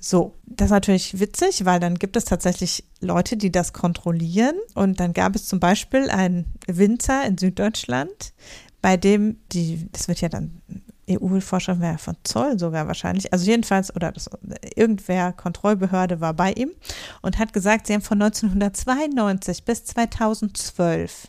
So, 0.00 0.34
das 0.46 0.66
ist 0.66 0.72
natürlich 0.72 1.20
witzig, 1.20 1.64
weil 1.64 1.80
dann 1.80 1.96
gibt 1.96 2.16
es 2.16 2.24
tatsächlich 2.24 2.84
Leute, 3.00 3.36
die 3.36 3.50
das 3.50 3.72
kontrollieren. 3.72 4.54
Und 4.74 5.00
dann 5.00 5.12
gab 5.12 5.34
es 5.34 5.46
zum 5.46 5.60
Beispiel 5.60 6.08
einen 6.08 6.46
Winzer 6.66 7.26
in 7.26 7.36
Süddeutschland, 7.36 8.32
bei 8.80 8.96
dem 8.96 9.38
die, 9.52 9.88
das 9.92 10.08
wird 10.08 10.20
ja 10.20 10.28
dann 10.28 10.62
EU-Vorschrift 11.08 11.80
wäre 11.80 11.98
von 11.98 12.16
Zoll 12.24 12.58
sogar 12.58 12.86
wahrscheinlich. 12.86 13.32
Also 13.32 13.46
jedenfalls, 13.46 13.94
oder 13.94 14.12
das, 14.12 14.28
irgendwer 14.74 15.32
Kontrollbehörde 15.32 16.20
war 16.20 16.34
bei 16.34 16.52
ihm 16.52 16.70
und 17.22 17.38
hat 17.38 17.52
gesagt, 17.52 17.86
sie 17.86 17.94
haben 17.94 18.02
von 18.02 18.20
1992 18.20 19.64
bis 19.64 19.84
2012 19.84 21.28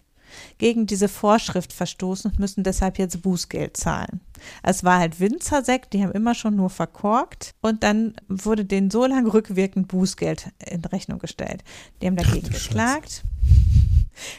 gegen 0.57 0.85
diese 0.85 1.07
Vorschrift 1.07 1.73
verstoßen 1.73 2.31
und 2.31 2.39
müssen 2.39 2.63
deshalb 2.63 2.99
jetzt 2.99 3.21
Bußgeld 3.21 3.77
zahlen. 3.77 4.21
Es 4.63 4.83
war 4.83 4.99
halt 4.99 5.19
Winzersekt, 5.19 5.93
die 5.93 6.03
haben 6.03 6.11
immer 6.11 6.35
schon 6.35 6.55
nur 6.55 6.69
verkorkt 6.69 7.55
und 7.61 7.83
dann 7.83 8.13
wurde 8.27 8.65
denen 8.65 8.91
so 8.91 9.05
lange 9.05 9.33
rückwirkend 9.33 9.87
Bußgeld 9.87 10.49
in 10.65 10.83
Rechnung 10.85 11.19
gestellt. 11.19 11.63
Die 12.01 12.07
haben 12.07 12.15
dagegen 12.15 12.49
geklagt. 12.49 13.11
Scheiße. 13.11 13.23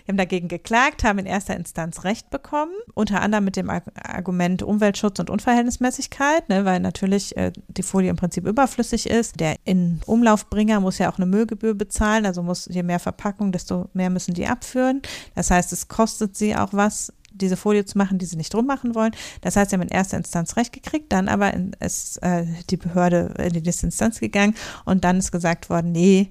Wir 0.05 0.13
haben 0.13 0.19
dagegen 0.19 0.49
geklagt, 0.49 1.05
haben 1.05 1.19
in 1.19 1.27
erster 1.27 1.57
Instanz 1.57 2.05
Recht 2.05 2.31
bekommen, 2.31 2.73
unter 2.95 3.23
anderem 3.23 3.45
mit 3.45 3.57
dem 3.57 3.71
Argument 3.71 4.63
Umweltschutz 4.63 5.19
und 5.19 5.31
Unverhältnismäßigkeit, 5.31 6.49
ne, 6.49 6.65
weil 6.65 6.81
natürlich 6.81 7.37
äh, 7.37 7.53
die 7.69 7.83
Folie 7.83 8.11
im 8.11 8.17
Prinzip 8.17 8.47
überflüssig 8.47 9.09
ist. 9.09 9.41
Der 9.41 9.57
in 9.65 10.01
Umlaufbringer 10.07 10.81
muss 10.81 10.99
ja 10.99 11.11
auch 11.11 11.17
eine 11.17 11.27
Müllgebühr 11.27 11.75
bezahlen, 11.75 12.27
also 12.27 12.43
muss 12.43 12.67
je 12.71 12.83
mehr 12.83 12.99
Verpackung, 12.99 13.53
desto 13.53 13.89
mehr 13.93 14.11
müssen 14.11 14.35
die 14.35 14.47
abführen. 14.47 15.03
Das 15.35 15.51
heißt, 15.51 15.73
es 15.73 15.89
kostet 15.89 16.37
sie 16.37 16.55
auch 16.57 16.73
was, 16.73 17.13
diese 17.31 17.57
Folie 17.57 17.85
zu 17.85 17.99
machen, 17.99 18.19
die 18.19 18.27
sie 18.27 18.37
nicht 18.37 18.53
drum 18.53 18.67
machen 18.67 18.95
wollen. 18.95 19.13
Das 19.41 19.57
heißt, 19.57 19.71
sie 19.71 19.77
haben 19.77 19.83
in 19.83 19.89
erster 19.89 20.17
Instanz 20.17 20.57
Recht 20.57 20.73
gekriegt, 20.73 21.13
dann 21.13 21.29
aber 21.29 21.53
ist 21.81 22.23
äh, 22.23 22.47
die 22.71 22.77
Behörde 22.77 23.35
in 23.39 23.53
die 23.53 23.61
nächste 23.61 23.87
Instanz 23.87 24.21
gegangen 24.21 24.55
und 24.85 25.05
dann 25.05 25.19
ist 25.19 25.33
gesagt 25.33 25.71
worden, 25.71 25.93
nee, 25.93 26.29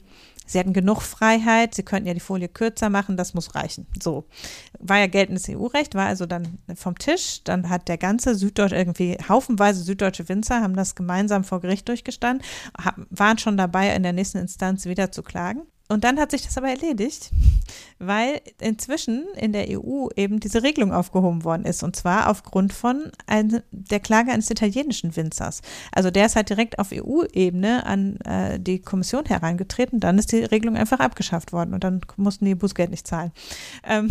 Sie 0.50 0.58
hatten 0.58 0.74
genug 0.74 1.04
Freiheit, 1.04 1.76
sie 1.76 1.84
könnten 1.84 2.08
ja 2.08 2.16
die 2.16 2.20
Folie 2.20 2.48
kürzer 2.48 2.90
machen, 2.90 3.18
das 3.18 3.36
muss 3.36 3.54
reichen. 3.54 3.86
So. 4.02 4.26
War 4.80 4.98
ja 4.98 5.06
geltendes 5.06 5.48
EU-Recht, 5.48 5.94
war 5.94 6.08
also 6.08 6.26
dann 6.26 6.58
vom 6.74 6.98
Tisch. 6.98 7.44
Dann 7.44 7.70
hat 7.70 7.88
der 7.88 8.00
ganze 8.00 8.34
Süddeutsche, 8.34 8.76
irgendwie 8.76 9.16
haufenweise 9.30 9.84
süddeutsche 9.84 10.28
Winzer 10.28 10.62
haben 10.62 10.76
das 10.76 10.96
gemeinsam 10.96 11.44
vor 11.44 11.62
Gericht 11.62 11.88
durchgestanden, 11.88 12.44
waren 13.12 13.38
schon 13.38 13.58
dabei, 13.58 13.96
in 13.96 14.02
der 14.02 14.14
nächsten 14.14 14.40
Instanz 14.40 14.86
wieder 14.86 15.12
zu 15.12 15.22
klagen. 15.22 15.68
Und 15.92 16.04
dann 16.04 16.20
hat 16.20 16.30
sich 16.30 16.44
das 16.44 16.56
aber 16.56 16.70
erledigt, 16.70 17.32
weil 17.98 18.42
inzwischen 18.62 19.26
in 19.36 19.54
der 19.54 19.66
EU 19.70 20.08
eben 20.16 20.40
diese 20.40 20.62
Regelung 20.62 20.94
aufgehoben 20.94 21.44
worden 21.44 21.66
ist. 21.66 21.82
Und 21.82 21.96
zwar 21.96 22.30
aufgrund 22.30 22.74
von 22.74 23.12
ein, 23.26 23.64
der 23.72 24.00
Klage 24.00 24.32
eines 24.32 24.52
italienischen 24.52 25.16
Winzers. 25.16 25.62
Also 25.92 26.12
der 26.12 26.28
ist 26.28 26.36
halt 26.36 26.50
direkt 26.50 26.78
auf 26.78 26.90
EU-Ebene 26.94 27.88
an 27.88 28.18
äh, 28.18 28.60
die 28.60 28.80
Kommission 28.80 29.26
herangetreten. 29.26 30.00
Dann 30.00 30.20
ist 30.20 30.32
die 30.32 30.44
Regelung 30.44 30.78
einfach 30.78 31.00
abgeschafft 31.00 31.54
worden 31.54 31.74
und 31.74 31.84
dann 31.84 32.02
mussten 32.18 32.46
die 32.46 32.54
Bußgeld 32.54 32.92
nicht 32.92 33.08
zahlen. 33.08 33.32
Ähm, 33.84 34.10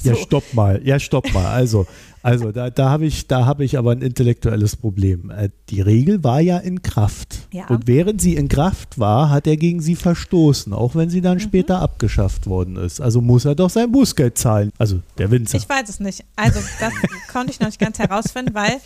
so. 0.00 0.10
Ja, 0.10 0.14
stopp 0.16 0.54
mal. 0.54 0.80
Ja, 0.84 1.00
stopp 1.00 1.32
mal. 1.34 1.46
Also, 1.46 1.88
also 2.22 2.52
da, 2.52 2.70
da 2.70 2.90
habe 2.90 3.06
ich, 3.06 3.26
da 3.26 3.54
ich 3.58 3.78
aber 3.78 3.92
ein 3.92 4.02
intellektuelles 4.02 4.76
Problem. 4.76 5.30
Äh, 5.30 5.50
die 5.68 5.80
Regel 5.80 6.22
war 6.22 6.40
ja 6.40 6.58
in 6.58 6.82
Kraft. 6.82 7.48
Ja. 7.52 7.66
Und 7.68 7.86
während 7.86 8.20
sie 8.20 8.36
in 8.36 8.48
Kraft 8.48 8.98
war, 8.98 9.30
hat 9.30 9.46
er 9.46 9.56
gegen 9.56 9.80
sie 9.80 9.96
verstoßen, 9.96 10.72
auch 10.72 10.94
wenn 10.94 11.10
sie 11.10 11.20
dann 11.20 11.38
mhm. 11.38 11.40
später 11.40 11.80
abgeschafft 11.80 12.46
worden 12.46 12.76
ist. 12.76 13.00
Also 13.00 13.20
muss 13.20 13.44
er 13.44 13.54
doch 13.54 13.70
sein 13.70 13.90
Bußgeld 13.90 14.36
zahlen. 14.36 14.70
Also 14.78 15.00
der 15.18 15.30
Winzer. 15.30 15.58
Ich 15.58 15.68
weiß 15.68 15.88
es 15.88 16.00
nicht. 16.00 16.24
Also 16.36 16.60
das 16.78 16.92
konnte 17.32 17.52
ich 17.52 17.60
noch 17.60 17.68
nicht 17.68 17.80
ganz 17.80 17.98
herausfinden, 17.98 18.54
weil 18.54 18.80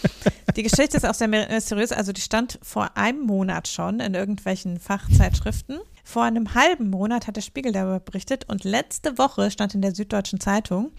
die 0.56 0.62
Geschichte 0.62 0.96
ist 0.96 1.06
auch 1.06 1.14
sehr 1.14 1.28
mysteriös. 1.28 1.92
Also 1.92 2.12
die 2.12 2.20
stand 2.20 2.58
vor 2.62 2.96
einem 2.96 3.22
Monat 3.22 3.68
schon 3.68 4.00
in 4.00 4.14
irgendwelchen 4.14 4.78
Fachzeitschriften. 4.78 5.78
Vor 6.06 6.24
einem 6.24 6.54
halben 6.54 6.90
Monat 6.90 7.26
hat 7.26 7.36
der 7.36 7.40
Spiegel 7.40 7.72
darüber 7.72 7.98
berichtet 7.98 8.44
und 8.48 8.62
letzte 8.62 9.16
Woche 9.16 9.50
stand 9.50 9.74
in 9.74 9.80
der 9.80 9.94
Süddeutschen 9.94 10.38
Zeitung, 10.38 10.92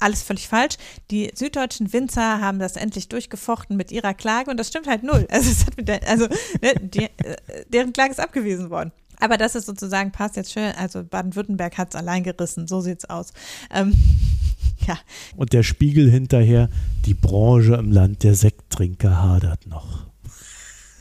alles 0.00 0.22
völlig 0.22 0.48
falsch. 0.48 0.76
Die 1.10 1.30
süddeutschen 1.34 1.92
Winzer 1.92 2.40
haben 2.40 2.58
das 2.58 2.76
endlich 2.76 3.08
durchgefochten 3.08 3.76
mit 3.76 3.92
ihrer 3.92 4.14
Klage 4.14 4.50
und 4.50 4.56
das 4.56 4.68
stimmt 4.68 4.86
halt 4.86 5.02
null. 5.02 5.26
Also, 5.30 5.50
es 5.50 5.66
hat 5.66 5.76
mit 5.76 5.88
der, 5.88 6.08
also 6.08 6.26
ne, 6.60 6.74
die, 6.80 7.04
äh, 7.04 7.36
deren 7.68 7.92
Klage 7.92 8.10
ist 8.10 8.20
abgewiesen 8.20 8.70
worden. 8.70 8.92
Aber 9.20 9.36
das 9.36 9.54
ist 9.54 9.66
sozusagen, 9.66 10.12
passt 10.12 10.36
jetzt 10.36 10.52
schön, 10.52 10.72
also 10.76 11.04
Baden-Württemberg 11.04 11.76
hat 11.76 11.90
es 11.90 11.94
allein 11.94 12.24
gerissen, 12.24 12.66
so 12.66 12.80
sieht's 12.80 13.04
aus. 13.04 13.32
Ähm, 13.70 13.92
ja. 14.86 14.98
Und 15.36 15.52
der 15.52 15.62
Spiegel 15.62 16.10
hinterher, 16.10 16.70
die 17.04 17.14
Branche 17.14 17.74
im 17.74 17.92
Land 17.92 18.22
der 18.22 18.34
Sekttrinker 18.34 19.22
hadert 19.22 19.66
noch. 19.66 20.06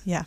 Ja. 0.06 0.26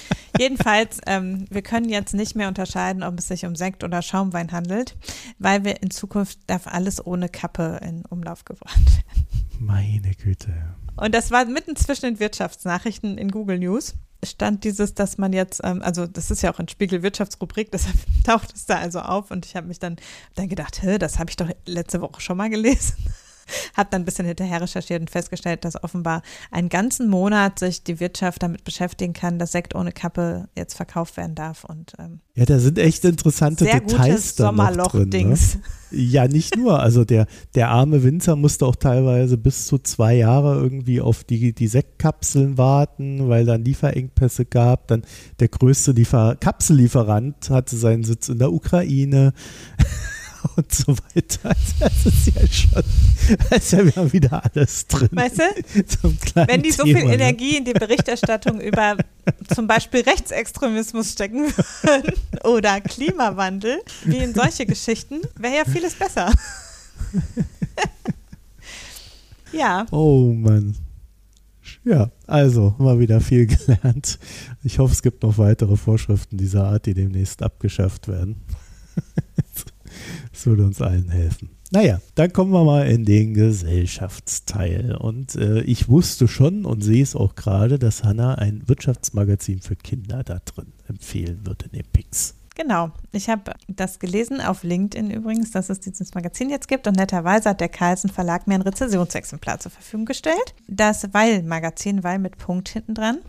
Jedenfalls, 0.38 0.98
ähm, 1.06 1.46
wir 1.50 1.62
können 1.62 1.88
jetzt 1.88 2.14
nicht 2.14 2.34
mehr 2.34 2.48
unterscheiden, 2.48 3.02
ob 3.02 3.18
es 3.18 3.28
sich 3.28 3.44
um 3.44 3.54
Sekt 3.54 3.84
oder 3.84 4.02
Schaumwein 4.02 4.52
handelt, 4.52 4.96
weil 5.38 5.64
wir 5.64 5.82
in 5.82 5.90
Zukunft 5.90 6.38
darf 6.46 6.66
alles 6.66 7.04
ohne 7.04 7.28
Kappe 7.28 7.80
in 7.82 8.04
Umlauf 8.06 8.44
gebracht 8.44 8.80
werden. 8.80 9.26
Meine 9.58 10.14
Güte. 10.14 10.52
Und 10.96 11.14
das 11.14 11.30
war 11.30 11.44
mitten 11.44 11.76
zwischen 11.76 12.06
den 12.06 12.20
Wirtschaftsnachrichten 12.20 13.18
in 13.18 13.30
Google 13.30 13.58
News 13.58 13.94
stand 14.24 14.64
dieses, 14.64 14.94
dass 14.94 15.18
man 15.18 15.32
jetzt, 15.32 15.60
ähm, 15.64 15.82
also 15.82 16.06
das 16.06 16.30
ist 16.30 16.42
ja 16.42 16.52
auch 16.52 16.60
in 16.60 16.68
Spiegel 16.68 17.02
Wirtschaftsrubrik, 17.02 17.72
deshalb 17.72 17.96
taucht 18.24 18.54
es 18.54 18.66
da 18.66 18.76
also 18.78 19.00
auf 19.00 19.30
und 19.30 19.46
ich 19.46 19.56
habe 19.56 19.66
mich 19.66 19.78
dann, 19.78 19.96
dann 20.34 20.48
gedacht, 20.48 20.82
hä, 20.82 20.98
das 20.98 21.18
habe 21.18 21.30
ich 21.30 21.36
doch 21.36 21.48
letzte 21.66 22.00
Woche 22.00 22.20
schon 22.20 22.36
mal 22.36 22.50
gelesen. 22.50 22.94
habe 23.76 23.88
dann 23.90 24.02
ein 24.02 24.04
bisschen 24.04 24.26
hinterher 24.26 24.60
recherchiert 24.60 25.00
und 25.00 25.10
festgestellt, 25.10 25.64
dass 25.64 25.82
offenbar 25.82 26.22
einen 26.50 26.68
ganzen 26.68 27.08
Monat 27.08 27.58
sich 27.58 27.82
die 27.84 28.00
Wirtschaft 28.00 28.42
damit 28.42 28.64
beschäftigen 28.64 29.12
kann, 29.12 29.38
dass 29.38 29.52
Sekt 29.52 29.74
ohne 29.74 29.92
Kappe 29.92 30.48
jetzt 30.56 30.74
verkauft 30.74 31.16
werden 31.16 31.34
darf. 31.34 31.64
Und, 31.64 31.92
ähm, 31.98 32.20
ja, 32.34 32.44
da 32.44 32.58
sind 32.58 32.78
echt 32.78 33.04
interessante 33.04 33.64
sehr 33.64 33.80
Details 33.80 34.34
da 34.36 34.52
noch 34.52 34.92
drin. 34.92 35.10
Ne? 35.10 35.36
Ja, 35.92 36.26
nicht 36.26 36.56
nur. 36.56 36.80
Also 36.80 37.04
der, 37.04 37.26
der 37.54 37.68
arme 37.68 38.02
Winzer 38.02 38.34
musste 38.34 38.64
auch 38.64 38.76
teilweise 38.76 39.36
bis 39.36 39.66
zu 39.66 39.78
zwei 39.78 40.14
Jahre 40.14 40.54
irgendwie 40.54 41.00
auf 41.00 41.22
die, 41.22 41.52
die 41.52 41.68
Sektkapseln 41.68 42.56
warten, 42.56 43.28
weil 43.28 43.44
dann 43.44 43.64
Lieferengpässe 43.64 44.46
gab. 44.46 44.88
Dann 44.88 45.02
der 45.40 45.48
größte 45.48 45.92
Liefer 45.92 46.36
Kapsellieferant 46.36 47.50
hatte 47.50 47.76
seinen 47.76 48.04
Sitz 48.04 48.30
in 48.30 48.38
der 48.38 48.52
Ukraine. 48.52 49.34
Und 50.56 50.72
so 50.72 50.96
weiter. 50.96 51.54
Das 51.78 52.06
ist 52.06 52.34
ja 52.34 52.46
schon, 52.46 52.82
das 53.50 53.64
ist 53.64 53.72
ja 53.72 53.84
wir 53.84 53.96
haben 53.96 54.12
wieder 54.12 54.42
alles 54.44 54.86
drin. 54.86 55.08
Weißt 55.10 55.38
du, 55.38 56.14
wenn 56.46 56.62
die 56.62 56.70
so 56.70 56.84
Thema, 56.84 57.00
viel 57.00 57.08
ne? 57.08 57.14
Energie 57.14 57.56
in 57.56 57.64
die 57.64 57.72
Berichterstattung 57.72 58.60
über 58.60 58.96
zum 59.52 59.66
Beispiel 59.66 60.02
Rechtsextremismus 60.02 61.12
stecken 61.12 61.46
würden 61.82 62.12
oder 62.44 62.80
Klimawandel, 62.80 63.80
wie 64.04 64.18
in 64.18 64.34
solche 64.34 64.66
Geschichten, 64.66 65.20
wäre 65.36 65.56
ja 65.56 65.64
vieles 65.64 65.94
besser. 65.94 66.32
ja. 69.52 69.86
Oh 69.90 70.32
Mann. 70.32 70.76
Ja, 71.84 72.10
also 72.26 72.74
mal 72.78 72.98
wieder 73.00 73.20
viel 73.20 73.46
gelernt. 73.46 74.18
Ich 74.62 74.78
hoffe, 74.78 74.92
es 74.92 75.02
gibt 75.02 75.22
noch 75.22 75.38
weitere 75.38 75.76
Vorschriften 75.76 76.36
dieser 76.36 76.64
Art, 76.64 76.86
die 76.86 76.94
demnächst 76.94 77.42
abgeschafft 77.42 78.08
werden. 78.08 78.36
Das 80.32 80.46
würde 80.46 80.64
uns 80.64 80.80
allen 80.80 81.10
helfen. 81.10 81.50
Naja, 81.70 82.00
dann 82.16 82.32
kommen 82.34 82.52
wir 82.52 82.64
mal 82.64 82.86
in 82.86 83.06
den 83.06 83.32
Gesellschaftsteil. 83.32 84.94
Und 84.94 85.36
äh, 85.36 85.62
ich 85.62 85.88
wusste 85.88 86.28
schon 86.28 86.66
und 86.66 86.82
sehe 86.82 87.02
es 87.02 87.16
auch 87.16 87.34
gerade, 87.34 87.78
dass 87.78 88.04
Hanna 88.04 88.34
ein 88.34 88.68
Wirtschaftsmagazin 88.68 89.60
für 89.60 89.76
Kinder 89.76 90.22
da 90.22 90.38
drin 90.44 90.72
empfehlen 90.86 91.46
würde 91.46 91.66
in 91.66 91.72
den 91.72 91.86
Pix. 91.90 92.34
Genau, 92.54 92.90
ich 93.12 93.30
habe 93.30 93.54
das 93.68 93.98
gelesen 93.98 94.42
auf 94.42 94.62
LinkedIn 94.62 95.10
übrigens, 95.10 95.52
dass 95.52 95.70
es 95.70 95.80
dieses 95.80 96.12
Magazin 96.14 96.50
jetzt 96.50 96.68
gibt 96.68 96.86
und 96.86 96.96
netterweise 96.96 97.48
hat 97.48 97.62
der 97.62 97.70
Carlsen 97.70 98.10
Verlag 98.10 98.46
mir 98.46 98.56
ein 98.56 98.62
Rezessionsexemplar 98.62 99.58
zur 99.58 99.72
Verfügung 99.72 100.04
gestellt. 100.04 100.54
Das 100.68 101.14
Weil-Magazin, 101.14 102.04
Weil 102.04 102.18
mit 102.18 102.36
Punkt 102.36 102.68
hinten 102.68 102.94
dran 102.94 103.20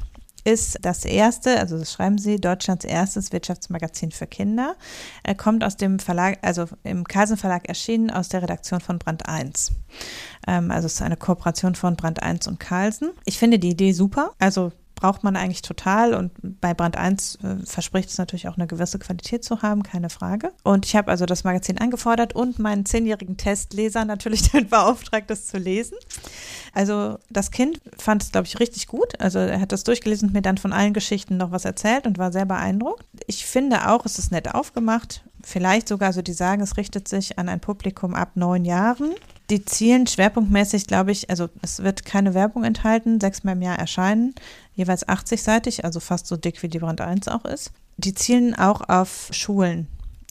ist 0.43 0.79
das 0.81 1.05
erste, 1.05 1.59
also 1.59 1.77
das 1.77 1.93
schreiben 1.93 2.17
Sie, 2.17 2.39
Deutschlands 2.39 2.85
erstes 2.85 3.31
Wirtschaftsmagazin 3.31 4.11
für 4.11 4.27
Kinder. 4.27 4.75
Er 5.23 5.35
kommt 5.35 5.63
aus 5.63 5.77
dem 5.77 5.99
Verlag, 5.99 6.37
also 6.41 6.65
im 6.83 7.05
Carlsen 7.05 7.37
Verlag 7.37 7.67
erschienen, 7.67 8.11
aus 8.11 8.29
der 8.29 8.41
Redaktion 8.41 8.81
von 8.81 8.99
Brand 8.99 9.27
1. 9.27 9.71
Ähm, 10.47 10.71
also 10.71 10.87
es 10.87 10.95
ist 10.95 11.01
eine 11.01 11.17
Kooperation 11.17 11.75
von 11.75 11.95
Brand 11.95 12.21
1 12.21 12.47
und 12.47 12.59
Carlsen. 12.59 13.11
Ich 13.25 13.39
finde 13.39 13.59
die 13.59 13.69
Idee 13.69 13.93
super. 13.93 14.31
Also 14.39 14.71
braucht 15.03 15.21
man 15.21 15.35
eigentlich 15.35 15.61
total 15.61 16.13
und 16.13 16.31
bei 16.61 16.73
Brand 16.73 16.95
1 16.95 17.39
äh, 17.43 17.65
verspricht 17.65 18.07
es 18.07 18.17
natürlich 18.17 18.47
auch 18.47 18.55
eine 18.55 18.67
gewisse 18.67 18.99
Qualität 18.99 19.43
zu 19.43 19.61
haben, 19.61 19.83
keine 19.83 20.09
Frage. 20.09 20.53
Und 20.63 20.85
ich 20.85 20.95
habe 20.95 21.11
also 21.11 21.25
das 21.25 21.43
Magazin 21.43 21.77
angefordert 21.77 22.33
und 22.33 22.57
meinen 22.57 22.85
zehnjährigen 22.85 23.35
Testleser 23.35 24.05
natürlich 24.05 24.49
dann 24.53 24.69
beauftragt, 24.69 25.29
das 25.29 25.47
zu 25.47 25.57
lesen. 25.57 25.97
Also 26.71 27.19
das 27.29 27.51
Kind 27.51 27.81
fand 27.97 28.23
es, 28.23 28.31
glaube 28.31 28.47
ich, 28.47 28.61
richtig 28.61 28.87
gut. 28.87 29.19
Also 29.19 29.39
er 29.39 29.59
hat 29.59 29.73
das 29.73 29.83
durchgelesen 29.83 30.29
und 30.29 30.33
mir 30.35 30.41
dann 30.41 30.57
von 30.57 30.71
allen 30.71 30.93
Geschichten 30.93 31.35
noch 31.35 31.51
was 31.51 31.65
erzählt 31.65 32.07
und 32.07 32.17
war 32.17 32.31
sehr 32.31 32.45
beeindruckt. 32.45 33.03
Ich 33.27 33.45
finde 33.45 33.89
auch, 33.89 34.05
es 34.05 34.17
ist 34.17 34.31
nett 34.31 34.55
aufgemacht. 34.55 35.25
Vielleicht 35.43 35.89
sogar, 35.89 36.07
also 36.07 36.21
die 36.21 36.31
sagen, 36.31 36.61
es 36.61 36.77
richtet 36.77 37.09
sich 37.09 37.37
an 37.37 37.49
ein 37.49 37.59
Publikum 37.59 38.15
ab 38.15 38.31
neun 38.35 38.63
Jahren. 38.63 39.15
Die 39.49 39.65
zielen 39.65 40.07
schwerpunktmäßig, 40.07 40.87
glaube 40.87 41.11
ich, 41.11 41.29
also 41.29 41.49
es 41.61 41.83
wird 41.83 42.05
keine 42.05 42.33
Werbung 42.33 42.63
enthalten, 42.63 43.19
sechsmal 43.19 43.55
im 43.55 43.61
Jahr 43.61 43.77
erscheinen 43.77 44.33
jeweils 44.75 45.07
80-seitig, 45.07 45.83
also 45.83 45.99
fast 45.99 46.27
so 46.27 46.37
dick 46.37 46.63
wie 46.63 46.69
die 46.69 46.79
Brand 46.79 47.01
1 47.01 47.27
auch 47.27 47.45
ist. 47.45 47.71
Die 47.97 48.13
zielen 48.13 48.55
auch 48.55 48.89
auf 48.89 49.29
Schulen 49.31 49.87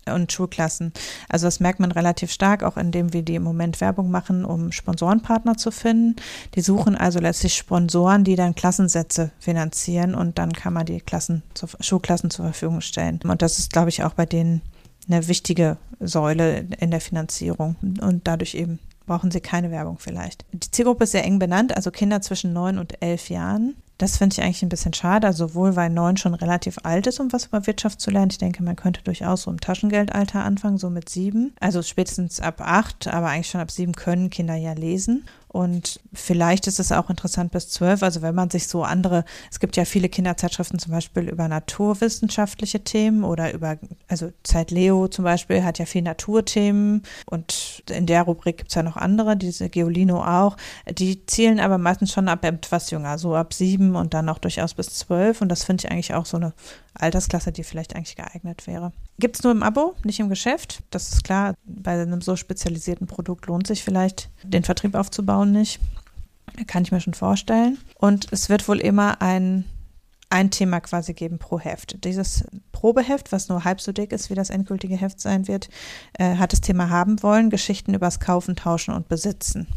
und 0.06 0.32
Schulklassen. 0.32 0.92
Also 1.28 1.46
das 1.46 1.60
merkt 1.60 1.78
man 1.78 1.92
relativ 1.92 2.32
stark, 2.32 2.64
auch 2.64 2.76
indem 2.76 3.12
wir 3.12 3.22
die 3.22 3.36
im 3.36 3.44
Moment 3.44 3.80
Werbung 3.80 4.10
machen, 4.10 4.44
um 4.44 4.72
Sponsorenpartner 4.72 5.56
zu 5.56 5.70
finden. 5.70 6.16
Die 6.54 6.60
suchen 6.60 6.96
also 6.96 7.20
letztlich 7.20 7.54
Sponsoren, 7.54 8.24
die 8.24 8.34
dann 8.34 8.56
Klassensätze 8.56 9.30
finanzieren 9.38 10.14
und 10.14 10.38
dann 10.38 10.52
kann 10.52 10.72
man 10.72 10.86
die 10.86 11.00
Klassen, 11.00 11.42
Schulklassen 11.80 12.30
zur 12.30 12.46
Verfügung 12.46 12.80
stellen. 12.80 13.20
Und 13.22 13.42
das 13.42 13.60
ist, 13.60 13.72
glaube 13.72 13.90
ich, 13.90 14.02
auch 14.02 14.14
bei 14.14 14.26
denen 14.26 14.62
eine 15.08 15.28
wichtige 15.28 15.76
Säule 16.00 16.66
in 16.78 16.90
der 16.90 17.00
Finanzierung 17.00 17.76
und 18.00 18.26
dadurch 18.26 18.54
eben 18.54 18.80
brauchen 19.06 19.30
sie 19.30 19.40
keine 19.40 19.70
Werbung 19.70 19.98
vielleicht. 19.98 20.44
Die 20.52 20.70
Zielgruppe 20.70 21.04
ist 21.04 21.12
sehr 21.12 21.24
eng 21.24 21.38
benannt, 21.38 21.76
also 21.76 21.90
Kinder 21.90 22.20
zwischen 22.20 22.52
neun 22.52 22.78
und 22.78 23.02
elf 23.02 23.28
Jahren. 23.28 23.76
Das 23.98 24.16
finde 24.16 24.34
ich 24.34 24.42
eigentlich 24.42 24.62
ein 24.62 24.68
bisschen 24.68 24.94
schade, 24.94 25.28
also 25.28 25.46
sowohl 25.46 25.76
weil 25.76 25.88
neun 25.88 26.16
schon 26.16 26.34
relativ 26.34 26.78
alt 26.82 27.06
ist, 27.06 27.20
um 27.20 27.32
was 27.32 27.46
über 27.46 27.68
Wirtschaft 27.68 28.00
zu 28.00 28.10
lernen. 28.10 28.32
Ich 28.32 28.38
denke, 28.38 28.62
man 28.64 28.74
könnte 28.74 29.00
durchaus 29.02 29.42
so 29.42 29.50
im 29.50 29.60
Taschengeldalter 29.60 30.42
anfangen, 30.42 30.78
so 30.78 30.90
mit 30.90 31.08
sieben. 31.08 31.54
Also 31.60 31.82
spätestens 31.82 32.40
ab 32.40 32.60
acht, 32.60 33.06
aber 33.06 33.28
eigentlich 33.28 33.48
schon 33.48 33.60
ab 33.60 33.70
sieben 33.70 33.92
können 33.92 34.28
Kinder 34.28 34.56
ja 34.56 34.72
lesen. 34.72 35.24
Und 35.52 36.00
vielleicht 36.14 36.66
ist 36.66 36.80
es 36.80 36.92
auch 36.92 37.10
interessant 37.10 37.52
bis 37.52 37.68
zwölf. 37.68 38.02
Also 38.02 38.22
wenn 38.22 38.34
man 38.34 38.48
sich 38.48 38.68
so 38.68 38.84
andere, 38.84 39.24
es 39.50 39.60
gibt 39.60 39.76
ja 39.76 39.84
viele 39.84 40.08
Kinderzeitschriften 40.08 40.78
zum 40.78 40.92
Beispiel 40.92 41.28
über 41.28 41.46
naturwissenschaftliche 41.46 42.82
Themen 42.84 43.22
oder 43.22 43.52
über, 43.52 43.76
also 44.08 44.32
Zeit 44.44 44.70
Leo 44.70 45.08
zum 45.08 45.24
Beispiel 45.24 45.62
hat 45.62 45.78
ja 45.78 45.84
viel 45.84 46.00
Naturthemen 46.00 47.02
und 47.26 47.82
in 47.90 48.06
der 48.06 48.22
Rubrik 48.22 48.56
gibt 48.56 48.70
es 48.70 48.76
ja 48.76 48.82
noch 48.82 48.96
andere, 48.96 49.36
diese 49.36 49.68
Geolino 49.68 50.24
auch. 50.24 50.56
Die 50.90 51.26
zielen 51.26 51.60
aber 51.60 51.76
meistens 51.76 52.12
schon 52.12 52.28
ab 52.28 52.44
etwas 52.46 52.90
jünger, 52.90 53.18
so 53.18 53.34
ab 53.34 53.52
sieben 53.52 53.94
und 53.94 54.14
dann 54.14 54.30
auch 54.30 54.38
durchaus 54.38 54.72
bis 54.72 54.94
zwölf. 54.94 55.42
Und 55.42 55.50
das 55.50 55.64
finde 55.64 55.84
ich 55.84 55.92
eigentlich 55.92 56.14
auch 56.14 56.24
so 56.24 56.38
eine 56.38 56.54
Altersklasse, 56.94 57.52
die 57.52 57.64
vielleicht 57.64 57.94
eigentlich 57.94 58.16
geeignet 58.16 58.66
wäre. 58.66 58.92
Gibt 59.22 59.36
es 59.36 59.44
nur 59.44 59.52
im 59.52 59.62
Abo, 59.62 59.94
nicht 60.02 60.18
im 60.18 60.28
Geschäft. 60.28 60.82
Das 60.90 61.12
ist 61.12 61.22
klar, 61.22 61.54
bei 61.64 61.92
einem 61.92 62.20
so 62.22 62.34
spezialisierten 62.34 63.06
Produkt 63.06 63.46
lohnt 63.46 63.68
sich 63.68 63.84
vielleicht, 63.84 64.30
den 64.42 64.64
Vertrieb 64.64 64.96
aufzubauen 64.96 65.52
nicht. 65.52 65.78
Kann 66.66 66.82
ich 66.82 66.90
mir 66.90 67.00
schon 67.00 67.14
vorstellen. 67.14 67.78
Und 68.00 68.32
es 68.32 68.48
wird 68.48 68.66
wohl 68.66 68.80
immer 68.80 69.22
ein, 69.22 69.64
ein 70.28 70.50
Thema 70.50 70.80
quasi 70.80 71.14
geben 71.14 71.38
pro 71.38 71.60
Heft. 71.60 72.02
Dieses 72.02 72.42
Probeheft, 72.72 73.30
was 73.30 73.48
nur 73.48 73.62
halb 73.62 73.80
so 73.80 73.92
dick 73.92 74.10
ist, 74.10 74.28
wie 74.28 74.34
das 74.34 74.50
endgültige 74.50 74.96
Heft 74.96 75.20
sein 75.20 75.46
wird, 75.46 75.68
äh, 76.14 76.34
hat 76.34 76.52
das 76.52 76.60
Thema 76.60 76.90
haben 76.90 77.22
wollen, 77.22 77.48
Geschichten 77.48 77.94
übers 77.94 78.18
Kaufen, 78.18 78.56
Tauschen 78.56 78.92
und 78.92 79.06
Besitzen. 79.06 79.68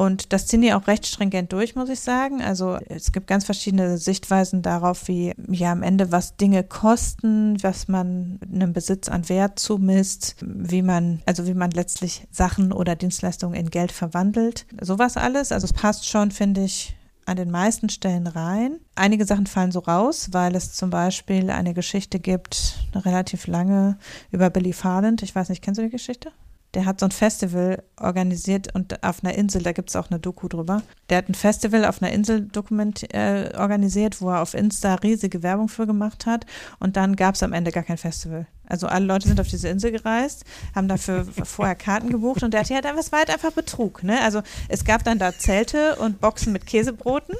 Und 0.00 0.32
das 0.32 0.46
ziehen 0.46 0.62
die 0.62 0.72
auch 0.72 0.86
recht 0.86 1.06
stringent 1.06 1.52
durch, 1.52 1.74
muss 1.74 1.88
ich 1.88 1.98
sagen. 1.98 2.40
Also 2.40 2.78
es 2.86 3.10
gibt 3.10 3.26
ganz 3.26 3.44
verschiedene 3.44 3.98
Sichtweisen 3.98 4.62
darauf, 4.62 5.08
wie 5.08 5.34
ja 5.48 5.72
am 5.72 5.82
Ende 5.82 6.12
was 6.12 6.36
Dinge 6.36 6.62
kosten, 6.62 7.60
was 7.64 7.88
man 7.88 8.38
einem 8.42 8.72
Besitz 8.72 9.08
an 9.08 9.28
Wert 9.28 9.58
zumisst, 9.58 10.36
wie 10.40 10.82
man, 10.82 11.20
also 11.26 11.48
wie 11.48 11.54
man 11.54 11.72
letztlich 11.72 12.28
Sachen 12.30 12.72
oder 12.72 12.94
Dienstleistungen 12.94 13.58
in 13.58 13.70
Geld 13.70 13.90
verwandelt. 13.90 14.66
Sowas 14.80 15.16
alles. 15.16 15.50
Also 15.50 15.64
es 15.64 15.72
passt 15.72 16.08
schon, 16.08 16.30
finde 16.30 16.62
ich, 16.62 16.94
an 17.26 17.36
den 17.36 17.50
meisten 17.50 17.88
Stellen 17.88 18.28
rein. 18.28 18.78
Einige 18.94 19.24
Sachen 19.24 19.48
fallen 19.48 19.72
so 19.72 19.80
raus, 19.80 20.28
weil 20.30 20.54
es 20.54 20.74
zum 20.74 20.90
Beispiel 20.90 21.50
eine 21.50 21.74
Geschichte 21.74 22.20
gibt, 22.20 22.86
eine 22.92 23.04
relativ 23.04 23.48
lange, 23.48 23.98
über 24.30 24.48
Billy 24.48 24.72
Farland. 24.72 25.24
Ich 25.24 25.34
weiß 25.34 25.48
nicht, 25.48 25.60
kennst 25.60 25.80
du 25.80 25.82
die 25.82 25.90
Geschichte? 25.90 26.30
Der 26.74 26.84
hat 26.84 27.00
so 27.00 27.06
ein 27.06 27.12
Festival 27.12 27.82
organisiert 27.98 28.74
und 28.74 29.02
auf 29.02 29.24
einer 29.24 29.34
Insel, 29.34 29.62
da 29.62 29.72
gibt 29.72 29.88
es 29.88 29.96
auch 29.96 30.10
eine 30.10 30.20
Doku 30.20 30.48
drüber. 30.48 30.82
Der 31.08 31.18
hat 31.18 31.28
ein 31.28 31.34
Festival 31.34 31.84
auf 31.84 32.02
einer 32.02 32.12
Insel 32.12 32.42
dokument, 32.42 33.12
äh, 33.14 33.52
organisiert, 33.56 34.20
wo 34.20 34.30
er 34.30 34.42
auf 34.42 34.54
Insta 34.54 34.96
riesige 34.96 35.42
Werbung 35.42 35.68
für 35.68 35.86
gemacht 35.86 36.26
hat 36.26 36.44
und 36.78 36.96
dann 36.96 37.16
gab 37.16 37.34
es 37.34 37.42
am 37.42 37.52
Ende 37.52 37.72
gar 37.72 37.84
kein 37.84 37.96
Festival. 37.96 38.46
Also 38.66 38.86
alle 38.86 39.06
Leute 39.06 39.28
sind 39.28 39.40
auf 39.40 39.48
diese 39.48 39.68
Insel 39.68 39.92
gereist, 39.92 40.44
haben 40.74 40.88
dafür 40.88 41.24
vorher 41.44 41.74
Karten 41.74 42.10
gebucht 42.10 42.42
und 42.42 42.52
der 42.52 42.60
hat 42.60 42.68
ja 42.68 42.82
dann, 42.82 42.96
was 42.96 43.12
war 43.12 43.20
halt 43.20 43.30
einfach 43.30 43.52
Betrug. 43.52 44.02
Ne? 44.02 44.20
Also 44.20 44.42
es 44.68 44.84
gab 44.84 45.04
dann 45.04 45.18
da 45.18 45.32
Zelte 45.36 45.96
und 45.96 46.20
Boxen 46.20 46.52
mit 46.52 46.66
Käsebroten. 46.66 47.34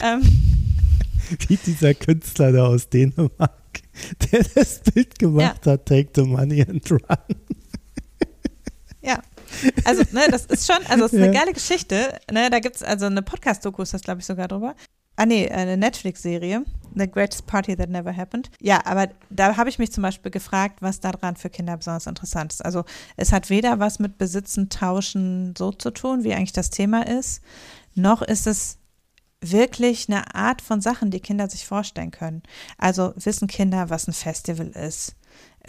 Ähm, 0.00 0.22
Wie 1.48 1.56
dieser 1.56 1.94
Künstler 1.94 2.52
da 2.52 2.66
aus 2.66 2.88
Dänemark, 2.88 3.80
der 4.32 4.44
das 4.54 4.80
Bild 4.80 5.18
gemacht 5.18 5.66
ja. 5.66 5.72
hat, 5.72 5.86
Take 5.86 6.10
the 6.14 6.22
Money 6.22 6.62
and 6.62 6.90
Run. 6.90 7.61
Also, 9.84 10.02
ne, 10.12 10.26
das 10.30 10.46
ist 10.46 10.66
schon, 10.66 10.84
also 10.88 11.04
es 11.04 11.12
ist 11.12 11.18
ja. 11.18 11.24
eine 11.24 11.32
geile 11.32 11.52
Geschichte. 11.52 12.18
Ne, 12.30 12.50
da 12.50 12.60
gibt 12.60 12.76
es 12.76 12.82
also 12.82 13.06
eine 13.06 13.22
Podcast-Doku, 13.22 13.82
ist 13.82 13.94
das, 13.94 14.02
glaube 14.02 14.20
ich, 14.20 14.26
sogar 14.26 14.48
drüber. 14.48 14.74
Ah, 15.16 15.26
nee, 15.26 15.48
eine 15.48 15.76
Netflix-Serie. 15.76 16.64
The 16.94 17.10
Greatest 17.10 17.46
Party 17.46 17.76
That 17.76 17.90
Never 17.90 18.16
Happened. 18.16 18.50
Ja, 18.60 18.84
aber 18.84 19.08
da 19.30 19.56
habe 19.56 19.68
ich 19.68 19.78
mich 19.78 19.92
zum 19.92 20.02
Beispiel 20.02 20.30
gefragt, 20.30 20.82
was 20.82 21.00
daran 21.00 21.36
für 21.36 21.50
Kinder 21.50 21.76
besonders 21.76 22.06
interessant 22.06 22.52
ist. 22.52 22.64
Also, 22.64 22.84
es 23.16 23.32
hat 23.32 23.50
weder 23.50 23.78
was 23.78 23.98
mit 23.98 24.18
Besitzen, 24.18 24.68
Tauschen 24.68 25.54
so 25.56 25.72
zu 25.72 25.90
tun, 25.90 26.24
wie 26.24 26.34
eigentlich 26.34 26.52
das 26.52 26.70
Thema 26.70 27.06
ist, 27.06 27.42
noch 27.94 28.22
ist 28.22 28.46
es 28.46 28.78
wirklich 29.42 30.08
eine 30.08 30.34
Art 30.34 30.62
von 30.62 30.80
Sachen, 30.80 31.10
die 31.10 31.20
Kinder 31.20 31.48
sich 31.50 31.66
vorstellen 31.66 32.12
können. 32.12 32.42
Also 32.78 33.12
wissen 33.16 33.48
Kinder, 33.48 33.90
was 33.90 34.06
ein 34.06 34.12
Festival 34.12 34.68
ist? 34.68 35.16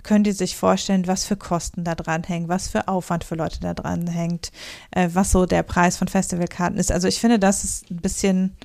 Können 0.02 0.24
die 0.24 0.32
sich 0.32 0.56
vorstellen, 0.56 1.08
was 1.08 1.26
für 1.26 1.38
Kosten 1.38 1.84
da 1.84 1.94
dran 1.94 2.24
hängen, 2.24 2.50
was 2.50 2.68
für 2.68 2.88
Aufwand 2.88 3.24
für 3.24 3.36
Leute 3.36 3.60
da 3.60 3.74
dran 3.74 4.08
hängt, 4.08 4.52
äh, 4.91 5.10
was 5.14 5.32
so 5.32 5.46
der 5.46 5.64
Preis 5.64 5.98
von 5.98 6.08
Festivalkarten 6.08 6.80
ist? 6.80 6.91
Also 6.91 7.08
ich 7.08 7.20
finde, 7.20 7.38
das 7.38 7.64
ist 7.64 7.91
ein 7.91 7.98
bisschen 7.98 8.56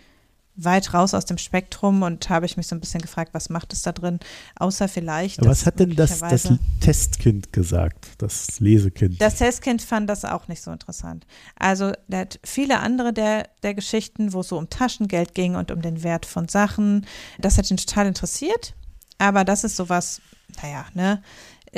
weit 0.59 0.93
raus 0.93 1.15
aus 1.15 1.25
dem 1.25 1.39
Spektrum 1.39 2.03
und 2.03 2.29
habe 2.29 2.45
ich 2.45 2.57
mich 2.57 2.67
so 2.67 2.75
ein 2.75 2.81
bisschen 2.81 3.01
gefragt, 3.01 3.33
was 3.33 3.49
macht 3.49 3.73
es 3.73 3.83
da 3.83 3.93
drin, 3.93 4.19
außer 4.57 4.89
vielleicht. 4.89 5.39
Aber 5.39 5.51
was 5.51 5.65
hat 5.65 5.79
denn 5.79 5.95
das, 5.95 6.19
das 6.19 6.53
Testkind 6.81 7.53
gesagt, 7.53 8.09
das 8.19 8.59
Lesekind? 8.59 9.21
Das 9.21 9.37
Testkind 9.37 9.83
fand 9.83 10.11
das 10.11 10.25
auch 10.25 10.49
nicht 10.49 10.63
so 10.63 10.73
interessant. 10.73 11.27
Also 11.57 11.93
der 12.09 12.21
hat 12.21 12.41
viele 12.45 12.81
andere 12.81 13.13
der, 13.13 13.49
der 13.63 13.75
Geschichten, 13.75 14.33
wo 14.33 14.41
es 14.41 14.49
so 14.49 14.59
um 14.59 14.69
Taschengeld 14.69 15.35
ging 15.35 15.55
und 15.55 15.71
um 15.71 15.81
den 15.81 16.03
Wert 16.03 16.27
von 16.27 16.49
Sachen, 16.49 17.07
das 17.39 17.57
hat 17.57 17.71
ihn 17.71 17.77
total 17.77 18.07
interessiert. 18.09 18.75
Aber 19.19 19.45
das 19.45 19.65
ist 19.65 19.77
sowas, 19.77 20.21
naja, 20.63 20.87
ne, 20.95 21.23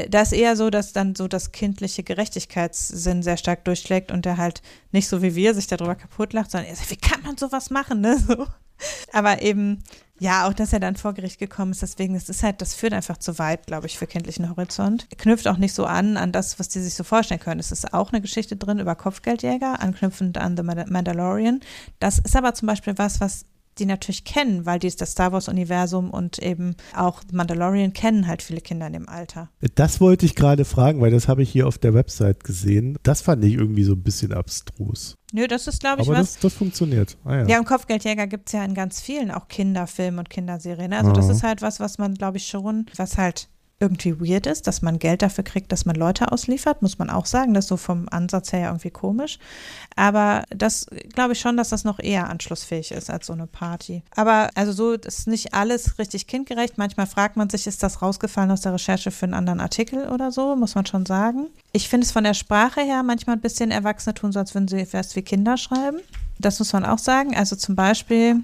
da 0.08 0.22
ist 0.22 0.32
eher 0.32 0.56
so, 0.56 0.70
dass 0.70 0.92
dann 0.92 1.14
so 1.14 1.28
das 1.28 1.52
kindliche 1.52 2.02
Gerechtigkeitssinn 2.02 3.22
sehr 3.22 3.36
stark 3.36 3.64
durchschlägt 3.64 4.12
und 4.12 4.24
der 4.24 4.36
halt 4.36 4.62
nicht 4.92 5.08
so 5.08 5.22
wie 5.22 5.34
wir 5.34 5.54
sich 5.54 5.66
darüber 5.66 5.94
kaputt 5.94 6.32
lacht, 6.32 6.50
sondern 6.50 6.70
er 6.70 6.76
sagt, 6.76 6.90
wie 6.90 6.96
kann 6.96 7.22
man 7.22 7.36
sowas 7.36 7.70
machen, 7.70 8.00
ne? 8.00 8.16
So. 8.30 8.46
Aber 9.12 9.42
eben, 9.42 9.82
ja, 10.18 10.48
auch 10.48 10.54
dass 10.54 10.72
er 10.72 10.80
dann 10.80 10.96
vor 10.96 11.12
Gericht 11.12 11.38
gekommen 11.38 11.72
ist, 11.72 11.82
deswegen, 11.82 12.14
das 12.14 12.30
ist 12.30 12.42
halt, 12.42 12.62
das 12.62 12.74
führt 12.74 12.94
einfach 12.94 13.18
zu 13.18 13.38
weit, 13.38 13.66
glaube 13.66 13.86
ich, 13.86 13.98
für 13.98 14.06
kindlichen 14.06 14.48
Horizont. 14.48 15.06
Knüpft 15.18 15.46
auch 15.48 15.58
nicht 15.58 15.74
so 15.74 15.84
an, 15.84 16.16
an 16.16 16.32
das, 16.32 16.58
was 16.58 16.68
die 16.68 16.80
sich 16.80 16.94
so 16.94 17.04
vorstellen 17.04 17.40
können. 17.40 17.60
Es 17.60 17.72
ist 17.72 17.92
auch 17.92 18.10
eine 18.10 18.22
Geschichte 18.22 18.56
drin 18.56 18.78
über 18.78 18.94
Kopfgeldjäger, 18.94 19.80
anknüpfend 19.80 20.38
an 20.38 20.56
The 20.56 20.62
Mandalorian. 20.62 21.60
Das 21.98 22.18
ist 22.18 22.36
aber 22.36 22.54
zum 22.54 22.68
Beispiel 22.68 22.96
was, 22.96 23.20
was 23.20 23.44
die 23.80 23.86
natürlich 23.86 24.24
kennen, 24.24 24.66
weil 24.66 24.78
die 24.78 24.90
das 24.94 25.12
Star 25.12 25.32
Wars-Universum 25.32 26.10
und 26.10 26.38
eben 26.38 26.76
auch 26.94 27.22
Mandalorian 27.32 27.92
kennen 27.92 28.26
halt 28.26 28.42
viele 28.42 28.60
Kinder 28.60 28.86
in 28.86 28.92
dem 28.92 29.08
Alter. 29.08 29.48
Das 29.74 30.00
wollte 30.00 30.26
ich 30.26 30.34
gerade 30.34 30.64
fragen, 30.64 31.00
weil 31.00 31.10
das 31.10 31.28
habe 31.28 31.42
ich 31.42 31.50
hier 31.50 31.66
auf 31.66 31.78
der 31.78 31.94
Website 31.94 32.44
gesehen. 32.44 32.98
Das 33.02 33.22
fand 33.22 33.44
ich 33.44 33.54
irgendwie 33.54 33.84
so 33.84 33.92
ein 33.92 34.02
bisschen 34.02 34.32
abstrus. 34.32 35.16
Nö, 35.32 35.46
das 35.46 35.66
ist, 35.66 35.80
glaube 35.80 36.02
ich, 36.02 36.08
Aber 36.08 36.18
was. 36.18 36.34
Das, 36.34 36.42
das 36.42 36.54
funktioniert. 36.54 37.16
Ah, 37.24 37.36
ja. 37.36 37.46
ja, 37.46 37.58
und 37.58 37.64
Kopfgeldjäger 37.64 38.26
gibt 38.26 38.48
es 38.48 38.52
ja 38.52 38.64
in 38.64 38.74
ganz 38.74 39.00
vielen 39.00 39.30
auch 39.30 39.48
Kinderfilmen 39.48 40.18
und 40.18 40.30
Kinderserien. 40.30 40.92
Also, 40.92 41.12
das 41.12 41.28
ist 41.28 41.42
halt 41.42 41.62
was, 41.62 41.80
was 41.80 41.98
man, 41.98 42.14
glaube 42.14 42.38
ich, 42.38 42.46
schon, 42.46 42.86
was 42.96 43.16
halt 43.16 43.48
irgendwie 43.80 44.20
weird 44.20 44.46
ist, 44.46 44.66
dass 44.66 44.82
man 44.82 44.98
Geld 44.98 45.22
dafür 45.22 45.42
kriegt, 45.42 45.72
dass 45.72 45.86
man 45.86 45.96
Leute 45.96 46.30
ausliefert, 46.30 46.82
muss 46.82 46.98
man 46.98 47.08
auch 47.08 47.24
sagen. 47.24 47.54
Das 47.54 47.64
ist 47.64 47.70
so 47.70 47.78
vom 47.78 48.08
Ansatz 48.10 48.52
her 48.52 48.68
irgendwie 48.68 48.90
komisch. 48.90 49.38
Aber 49.96 50.44
das 50.50 50.86
glaube 51.14 51.32
ich 51.32 51.40
schon, 51.40 51.56
dass 51.56 51.70
das 51.70 51.84
noch 51.84 51.98
eher 51.98 52.28
anschlussfähig 52.28 52.92
ist 52.92 53.10
als 53.10 53.26
so 53.26 53.32
eine 53.32 53.46
Party. 53.46 54.02
Aber 54.14 54.50
also 54.54 54.72
so 54.72 54.92
ist 54.92 55.26
nicht 55.26 55.54
alles 55.54 55.98
richtig 55.98 56.26
kindgerecht. 56.26 56.76
Manchmal 56.76 57.06
fragt 57.06 57.36
man 57.36 57.48
sich, 57.48 57.66
ist 57.66 57.82
das 57.82 58.02
rausgefallen 58.02 58.50
aus 58.50 58.60
der 58.60 58.74
Recherche 58.74 59.10
für 59.10 59.24
einen 59.24 59.34
anderen 59.34 59.60
Artikel 59.60 60.08
oder 60.08 60.30
so, 60.30 60.54
muss 60.56 60.74
man 60.74 60.84
schon 60.84 61.06
sagen. 61.06 61.46
Ich 61.72 61.88
finde 61.88 62.04
es 62.04 62.12
von 62.12 62.24
der 62.24 62.34
Sprache 62.34 62.82
her 62.82 63.02
manchmal 63.02 63.36
ein 63.36 63.40
bisschen 63.40 63.70
Erwachsene 63.70 64.14
tun, 64.14 64.32
so 64.32 64.38
als 64.40 64.54
würden 64.54 64.68
sie 64.68 64.86
erst 64.92 65.16
wie 65.16 65.22
Kinder 65.22 65.56
schreiben. 65.56 66.00
Das 66.38 66.58
muss 66.58 66.72
man 66.72 66.84
auch 66.84 66.98
sagen. 66.98 67.34
Also 67.34 67.56
zum 67.56 67.76
Beispiel 67.76 68.42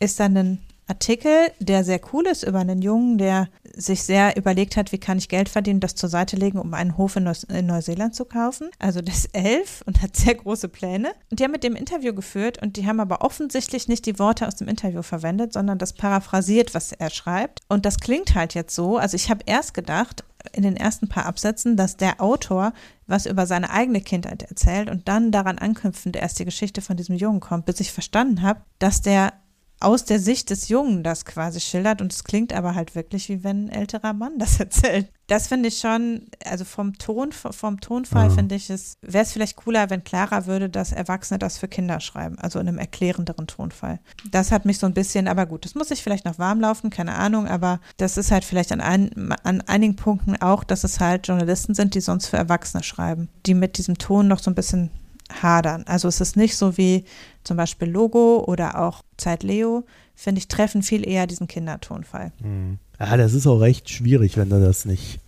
ist 0.00 0.18
dann 0.18 0.36
ein 0.36 0.58
Artikel, 0.92 1.50
der 1.58 1.84
sehr 1.84 2.00
cool 2.12 2.26
ist 2.26 2.42
über 2.42 2.58
einen 2.58 2.82
Jungen, 2.82 3.16
der 3.16 3.48
sich 3.74 4.02
sehr 4.02 4.36
überlegt 4.36 4.76
hat, 4.76 4.92
wie 4.92 4.98
kann 4.98 5.16
ich 5.16 5.30
Geld 5.30 5.48
verdienen, 5.48 5.80
das 5.80 5.94
zur 5.94 6.10
Seite 6.10 6.36
legen, 6.36 6.58
um 6.58 6.74
einen 6.74 6.98
Hof 6.98 7.16
in, 7.16 7.24
Neus 7.24 7.44
in 7.44 7.64
Neuseeland 7.64 8.14
zu 8.14 8.26
kaufen. 8.26 8.68
Also 8.78 9.00
der 9.00 9.14
ist 9.14 9.30
elf 9.32 9.82
und 9.86 10.02
hat 10.02 10.14
sehr 10.16 10.34
große 10.34 10.68
Pläne. 10.68 11.12
Und 11.30 11.40
die 11.40 11.44
haben 11.44 11.52
mit 11.52 11.64
dem 11.64 11.76
Interview 11.76 12.12
geführt 12.12 12.60
und 12.60 12.76
die 12.76 12.86
haben 12.86 13.00
aber 13.00 13.22
offensichtlich 13.22 13.88
nicht 13.88 14.04
die 14.04 14.18
Worte 14.18 14.46
aus 14.46 14.56
dem 14.56 14.68
Interview 14.68 15.00
verwendet, 15.00 15.54
sondern 15.54 15.78
das 15.78 15.94
paraphrasiert, 15.94 16.74
was 16.74 16.92
er 16.92 17.08
schreibt. 17.08 17.60
Und 17.70 17.86
das 17.86 17.98
klingt 17.98 18.34
halt 18.34 18.52
jetzt 18.52 18.74
so. 18.74 18.98
Also 18.98 19.14
ich 19.14 19.30
habe 19.30 19.44
erst 19.46 19.72
gedacht, 19.72 20.24
in 20.52 20.62
den 20.62 20.76
ersten 20.76 21.08
paar 21.08 21.24
Absätzen, 21.24 21.76
dass 21.76 21.96
der 21.96 22.20
Autor 22.20 22.74
was 23.06 23.26
über 23.26 23.46
seine 23.46 23.70
eigene 23.70 24.00
Kindheit 24.00 24.42
erzählt 24.42 24.90
und 24.90 25.08
dann 25.08 25.30
daran 25.30 25.58
anknüpfend 25.58 26.16
erst 26.16 26.38
die 26.38 26.44
Geschichte 26.44 26.82
von 26.82 26.96
diesem 26.96 27.16
Jungen 27.16 27.40
kommt, 27.40 27.66
bis 27.66 27.80
ich 27.80 27.92
verstanden 27.92 28.42
habe, 28.42 28.60
dass 28.78 29.02
der 29.02 29.32
aus 29.84 30.04
der 30.04 30.18
Sicht 30.18 30.50
des 30.50 30.68
Jungen 30.68 31.02
das 31.02 31.24
quasi 31.24 31.60
schildert 31.60 32.00
und 32.00 32.12
es 32.12 32.24
klingt 32.24 32.52
aber 32.52 32.74
halt 32.74 32.94
wirklich 32.94 33.28
wie 33.28 33.44
wenn 33.44 33.66
ein 33.66 33.68
älterer 33.68 34.12
Mann 34.12 34.38
das 34.38 34.60
erzählt. 34.60 35.10
Das 35.28 35.46
finde 35.46 35.68
ich 35.68 35.78
schon, 35.78 36.26
also 36.44 36.64
vom 36.64 36.98
Ton, 36.98 37.32
vom 37.32 37.80
Tonfall 37.80 38.28
mhm. 38.28 38.34
finde 38.34 38.54
ich 38.54 38.68
es, 38.68 38.98
wäre 39.00 39.24
es 39.24 39.32
vielleicht 39.32 39.56
cooler, 39.56 39.88
wenn 39.88 40.04
klarer 40.04 40.46
würde, 40.46 40.68
dass 40.68 40.92
Erwachsene 40.92 41.38
das 41.38 41.58
für 41.58 41.68
Kinder 41.68 42.00
schreiben, 42.00 42.38
also 42.38 42.58
in 42.58 42.68
einem 42.68 42.78
erklärenderen 42.78 43.46
Tonfall. 43.46 44.00
Das 44.30 44.52
hat 44.52 44.66
mich 44.66 44.78
so 44.78 44.86
ein 44.86 44.94
bisschen, 44.94 45.28
aber 45.28 45.46
gut, 45.46 45.64
das 45.64 45.74
muss 45.74 45.90
ich 45.90 46.02
vielleicht 46.02 46.26
noch 46.26 46.38
warm 46.38 46.60
laufen, 46.60 46.90
keine 46.90 47.14
Ahnung, 47.14 47.46
aber 47.48 47.80
das 47.96 48.18
ist 48.18 48.30
halt 48.30 48.44
vielleicht 48.44 48.72
an, 48.72 48.80
ein, 48.80 49.32
an 49.44 49.62
einigen 49.62 49.96
Punkten 49.96 50.36
auch, 50.42 50.64
dass 50.64 50.84
es 50.84 51.00
halt 51.00 51.28
Journalisten 51.28 51.74
sind, 51.74 51.94
die 51.94 52.00
sonst 52.00 52.26
für 52.26 52.36
Erwachsene 52.36 52.82
schreiben, 52.82 53.28
die 53.46 53.54
mit 53.54 53.78
diesem 53.78 53.96
Ton 53.96 54.28
noch 54.28 54.40
so 54.40 54.50
ein 54.50 54.54
bisschen 54.54 54.90
hadern. 55.32 55.84
Also 55.86 56.08
es 56.08 56.20
ist 56.20 56.36
nicht 56.36 56.56
so 56.56 56.76
wie 56.76 57.04
zum 57.44 57.56
Beispiel 57.56 57.88
Logo 57.88 58.44
oder 58.46 58.80
auch 58.80 59.02
Zeit 59.16 59.42
Leo, 59.42 59.84
finde 60.14 60.40
ich, 60.40 60.48
treffen 60.48 60.82
viel 60.82 61.06
eher 61.08 61.26
diesen 61.26 61.48
Kindertonfall. 61.48 62.32
Mhm. 62.42 62.78
Ja, 62.98 63.16
das 63.16 63.34
ist 63.34 63.46
auch 63.46 63.60
recht 63.60 63.90
schwierig, 63.90 64.36
wenn 64.36 64.50
du 64.50 64.60
das 64.60 64.84
nicht 64.84 65.20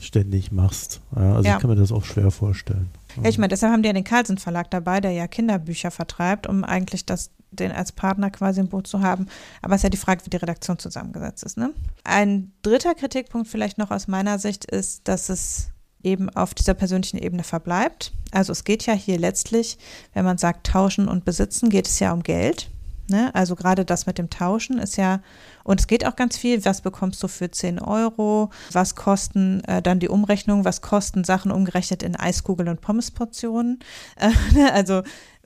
ständig 0.00 0.52
machst. 0.52 1.00
Ja, 1.14 1.34
also 1.34 1.48
ja. 1.48 1.54
ich 1.54 1.60
kann 1.60 1.70
mir 1.70 1.76
das 1.76 1.92
auch 1.92 2.04
schwer 2.04 2.30
vorstellen. 2.30 2.88
Ja, 3.22 3.28
ich 3.28 3.38
meine, 3.38 3.48
deshalb 3.48 3.72
haben 3.72 3.82
die 3.82 3.88
ja 3.88 3.92
den 3.92 4.04
Carlsen 4.04 4.38
Verlag 4.38 4.70
dabei, 4.70 5.00
der 5.00 5.12
ja 5.12 5.26
Kinderbücher 5.26 5.90
vertreibt, 5.90 6.46
um 6.46 6.64
eigentlich 6.64 7.06
das, 7.06 7.30
den 7.50 7.72
als 7.72 7.92
Partner 7.92 8.30
quasi 8.30 8.60
im 8.60 8.68
Boot 8.68 8.86
zu 8.86 9.00
haben. 9.00 9.26
Aber 9.62 9.74
es 9.74 9.80
ist 9.80 9.84
ja 9.84 9.90
die 9.90 9.96
Frage, 9.96 10.24
wie 10.24 10.30
die 10.30 10.36
Redaktion 10.36 10.78
zusammengesetzt 10.78 11.44
ist. 11.44 11.56
Ne? 11.56 11.72
Ein 12.04 12.52
dritter 12.62 12.94
Kritikpunkt 12.94 13.48
vielleicht 13.48 13.78
noch 13.78 13.90
aus 13.90 14.08
meiner 14.08 14.38
Sicht 14.38 14.64
ist, 14.64 15.08
dass 15.08 15.28
es 15.28 15.68
eben 16.02 16.30
auf 16.30 16.54
dieser 16.54 16.74
persönlichen 16.74 17.18
Ebene 17.18 17.42
verbleibt. 17.42 18.12
Also 18.30 18.52
es 18.52 18.64
geht 18.64 18.86
ja 18.86 18.94
hier 18.94 19.18
letztlich, 19.18 19.78
wenn 20.14 20.24
man 20.24 20.38
sagt 20.38 20.66
tauschen 20.66 21.08
und 21.08 21.24
besitzen, 21.24 21.70
geht 21.70 21.86
es 21.86 21.98
ja 21.98 22.12
um 22.12 22.22
Geld. 22.22 22.70
Ne? 23.08 23.32
Also 23.34 23.54
gerade 23.54 23.84
das 23.84 24.06
mit 24.06 24.18
dem 24.18 24.30
Tauschen 24.30 24.78
ist 24.78 24.96
ja, 24.96 25.20
und 25.62 25.80
es 25.80 25.86
geht 25.86 26.04
auch 26.06 26.16
ganz 26.16 26.36
viel, 26.36 26.64
was 26.64 26.80
bekommst 26.80 27.22
du 27.22 27.28
für 27.28 27.50
10 27.50 27.78
Euro, 27.78 28.50
was 28.72 28.96
kosten 28.96 29.62
äh, 29.64 29.80
dann 29.80 30.00
die 30.00 30.08
Umrechnung, 30.08 30.64
was 30.64 30.80
kosten 30.80 31.22
Sachen 31.22 31.52
umgerechnet 31.52 32.02
in 32.02 32.16
Eiskugeln 32.16 32.68
und 32.68 32.80
Pommesportionen. 32.80 33.80
Äh, 34.16 34.30
ne? 34.54 34.72
also 34.72 35.02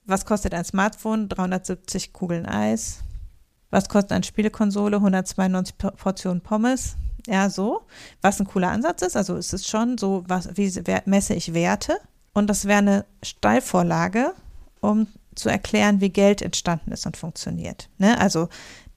was 0.06 0.24
kostet 0.24 0.54
ein 0.54 0.64
Smartphone? 0.64 1.28
370 1.28 2.12
Kugeln 2.12 2.46
Eis. 2.46 3.00
Was 3.70 3.88
kostet 3.88 4.12
eine 4.12 4.24
Spielekonsole? 4.24 4.96
192 4.96 5.76
Portionen 5.76 6.40
Pommes 6.40 6.96
ja, 7.26 7.50
so, 7.50 7.82
was 8.20 8.40
ein 8.40 8.46
cooler 8.46 8.70
Ansatz 8.70 9.02
ist. 9.02 9.16
Also 9.16 9.36
es 9.36 9.52
ist 9.52 9.68
schon 9.68 9.98
so, 9.98 10.24
was, 10.26 10.56
wie 10.56 10.72
messe 11.06 11.34
ich 11.34 11.54
Werte? 11.54 11.98
Und 12.32 12.48
das 12.48 12.66
wäre 12.66 12.78
eine 12.78 13.04
Steilvorlage, 13.22 14.34
um 14.80 15.08
zu 15.34 15.48
erklären, 15.48 16.00
wie 16.00 16.10
Geld 16.10 16.42
entstanden 16.42 16.92
ist 16.92 17.06
und 17.06 17.16
funktioniert. 17.16 17.88
Ne? 17.98 18.18
Also, 18.20 18.48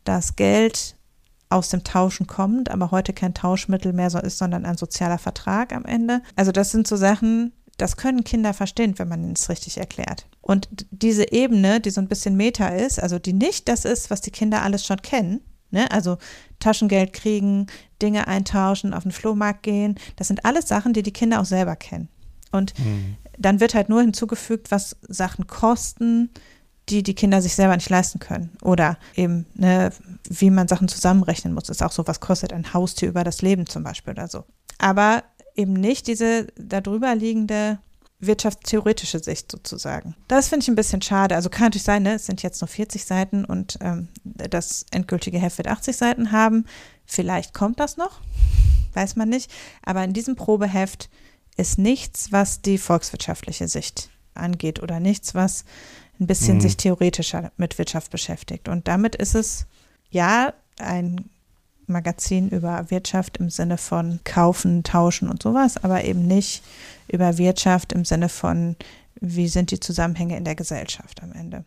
dass 0.03 0.35
Geld 0.35 0.95
aus 1.49 1.69
dem 1.69 1.83
Tauschen 1.83 2.27
kommt, 2.27 2.69
aber 2.69 2.91
heute 2.91 3.13
kein 3.13 3.33
Tauschmittel 3.33 3.93
mehr 3.93 4.09
so 4.09 4.19
ist, 4.19 4.39
sondern 4.39 4.65
ein 4.65 4.77
sozialer 4.77 5.19
Vertrag 5.19 5.73
am 5.73 5.85
Ende. 5.85 6.21
Also 6.35 6.51
das 6.51 6.71
sind 6.71 6.87
so 6.87 6.95
Sachen, 6.95 7.53
das 7.77 7.95
können 7.95 8.23
Kinder 8.23 8.53
verstehen, 8.53 8.97
wenn 8.97 9.07
man 9.07 9.31
es 9.33 9.49
richtig 9.49 9.77
erklärt. 9.77 10.27
Und 10.41 10.67
diese 10.89 11.31
Ebene, 11.31 11.79
die 11.79 11.91
so 11.91 12.01
ein 12.01 12.07
bisschen 12.07 12.35
Meta 12.35 12.69
ist, 12.69 13.01
also 13.01 13.19
die 13.19 13.33
nicht 13.33 13.67
das 13.67 13.85
ist, 13.85 14.09
was 14.09 14.21
die 14.21 14.31
Kinder 14.31 14.63
alles 14.63 14.85
schon 14.85 15.01
kennen, 15.01 15.41
Ne? 15.73 15.89
Also 15.91 16.19
Taschengeld 16.59 17.13
kriegen, 17.13 17.65
Dinge 18.03 18.27
eintauschen, 18.27 18.93
auf 18.93 19.03
den 19.03 19.11
Flohmarkt 19.11 19.63
gehen. 19.63 19.95
Das 20.17 20.27
sind 20.27 20.45
alles 20.45 20.67
Sachen, 20.67 20.93
die 20.93 21.01
die 21.01 21.13
Kinder 21.13 21.41
auch 21.41 21.45
selber 21.45 21.75
kennen. 21.75 22.09
Und 22.51 22.77
mhm. 22.77 23.15
dann 23.39 23.59
wird 23.59 23.73
halt 23.73 23.89
nur 23.89 24.01
hinzugefügt, 24.01 24.69
was 24.69 24.97
Sachen 25.07 25.47
kosten, 25.47 26.29
die 26.89 27.01
die 27.01 27.15
Kinder 27.15 27.41
sich 27.41 27.55
selber 27.55 27.75
nicht 27.75 27.89
leisten 27.89 28.19
können. 28.19 28.51
Oder 28.61 28.97
eben, 29.15 29.45
ne, 29.55 29.91
wie 30.29 30.49
man 30.49 30.67
Sachen 30.67 30.87
zusammenrechnen 30.87 31.53
muss. 31.53 31.63
Das 31.63 31.77
ist 31.77 31.81
auch 31.81 31.93
so, 31.93 32.05
was 32.05 32.19
kostet 32.19 32.53
ein 32.53 32.73
Haustier 32.73 33.09
über 33.09 33.23
das 33.23 33.41
Leben 33.41 33.65
zum 33.65 33.83
Beispiel 33.83 34.13
oder 34.13 34.27
so. 34.27 34.43
aber 34.77 35.23
eben 35.55 35.73
nicht 35.73 36.07
diese 36.07 36.47
darüber 36.57 37.15
liegende 37.15 37.79
wirtschaftstheoretische 38.25 39.19
Sicht 39.19 39.51
sozusagen. 39.51 40.15
Das 40.27 40.49
finde 40.49 40.63
ich 40.63 40.69
ein 40.69 40.75
bisschen 40.75 41.01
schade. 41.01 41.35
Also 41.35 41.49
kann 41.49 41.65
natürlich 41.65 41.83
sein, 41.83 42.03
ne, 42.03 42.15
es 42.15 42.25
sind 42.25 42.43
jetzt 42.43 42.61
nur 42.61 42.67
40 42.67 43.05
Seiten 43.05 43.45
und 43.45 43.77
ähm, 43.81 44.09
das 44.23 44.85
endgültige 44.91 45.39
Heft 45.39 45.57
wird 45.57 45.67
80 45.67 45.95
Seiten 45.95 46.31
haben. 46.31 46.65
Vielleicht 47.05 47.53
kommt 47.53 47.79
das 47.79 47.97
noch, 47.97 48.21
weiß 48.93 49.15
man 49.15 49.29
nicht. 49.29 49.51
Aber 49.83 50.03
in 50.03 50.13
diesem 50.13 50.35
Probeheft 50.35 51.09
ist 51.57 51.77
nichts, 51.77 52.31
was 52.31 52.61
die 52.61 52.77
volkswirtschaftliche 52.77 53.67
Sicht 53.67 54.09
angeht 54.33 54.81
oder 54.81 54.99
nichts, 54.99 55.35
was 55.35 55.65
ein 56.19 56.27
bisschen 56.27 56.57
mhm. 56.57 56.61
sich 56.61 56.77
theoretischer 56.77 57.51
mit 57.57 57.77
Wirtschaft 57.77 58.11
beschäftigt. 58.11 58.69
Und 58.69 58.87
damit 58.87 59.15
ist 59.15 59.35
es 59.35 59.65
ja 60.09 60.53
ein 60.79 61.29
Magazin 61.87 62.49
über 62.49 62.89
Wirtschaft 62.89 63.37
im 63.37 63.49
Sinne 63.49 63.77
von 63.77 64.19
kaufen, 64.23 64.83
tauschen 64.83 65.29
und 65.29 65.41
sowas, 65.41 65.83
aber 65.83 66.03
eben 66.03 66.25
nicht 66.27 66.63
über 67.07 67.37
Wirtschaft 67.37 67.93
im 67.93 68.05
Sinne 68.05 68.29
von, 68.29 68.75
wie 69.19 69.47
sind 69.47 69.71
die 69.71 69.79
Zusammenhänge 69.79 70.37
in 70.37 70.43
der 70.43 70.55
Gesellschaft 70.55 71.21
am 71.23 71.31
Ende. 71.33 71.65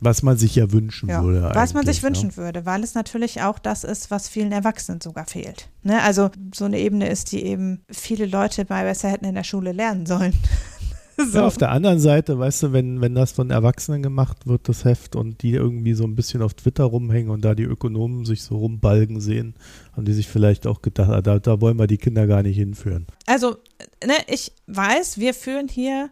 Was 0.00 0.22
man 0.22 0.36
sich 0.36 0.56
ja 0.56 0.70
wünschen 0.70 1.08
ja, 1.08 1.22
würde. 1.22 1.50
Was 1.54 1.72
man 1.72 1.86
sich 1.86 2.02
wünschen 2.02 2.30
ja. 2.30 2.36
würde, 2.36 2.66
weil 2.66 2.82
es 2.82 2.94
natürlich 2.94 3.42
auch 3.42 3.58
das 3.58 3.84
ist, 3.84 4.10
was 4.10 4.28
vielen 4.28 4.52
Erwachsenen 4.52 5.00
sogar 5.00 5.24
fehlt. 5.24 5.68
Ne? 5.82 6.02
Also 6.02 6.30
so 6.52 6.64
eine 6.64 6.78
Ebene 6.78 7.08
ist, 7.08 7.32
die 7.32 7.44
eben 7.44 7.82
viele 7.90 8.26
Leute 8.26 8.66
mal 8.68 8.84
besser 8.84 9.08
hätten 9.08 9.24
in 9.24 9.34
der 9.34 9.44
Schule 9.44 9.72
lernen 9.72 10.04
sollen. 10.04 10.34
So. 11.24 11.38
Ja, 11.38 11.46
auf 11.46 11.56
der 11.56 11.70
anderen 11.70 12.00
Seite, 12.00 12.38
weißt 12.38 12.64
du, 12.64 12.72
wenn, 12.72 13.00
wenn 13.00 13.14
das 13.14 13.32
von 13.32 13.50
Erwachsenen 13.50 14.02
gemacht 14.02 14.46
wird, 14.46 14.68
das 14.68 14.84
Heft, 14.84 15.16
und 15.16 15.42
die 15.42 15.52
irgendwie 15.52 15.94
so 15.94 16.04
ein 16.04 16.16
bisschen 16.16 16.42
auf 16.42 16.54
Twitter 16.54 16.84
rumhängen 16.84 17.30
und 17.30 17.44
da 17.44 17.54
die 17.54 17.62
Ökonomen 17.62 18.24
sich 18.24 18.42
so 18.42 18.56
rumbalgen 18.56 19.20
sehen, 19.20 19.54
haben 19.92 20.04
die 20.04 20.12
sich 20.12 20.28
vielleicht 20.28 20.66
auch 20.66 20.82
gedacht, 20.82 21.10
ah, 21.10 21.22
da, 21.22 21.38
da 21.38 21.60
wollen 21.60 21.78
wir 21.78 21.86
die 21.86 21.98
Kinder 21.98 22.26
gar 22.26 22.42
nicht 22.42 22.56
hinführen. 22.56 23.06
Also, 23.26 23.56
ne, 24.04 24.14
ich 24.26 24.52
weiß, 24.66 25.18
wir 25.18 25.34
führen 25.34 25.68
hier 25.68 26.10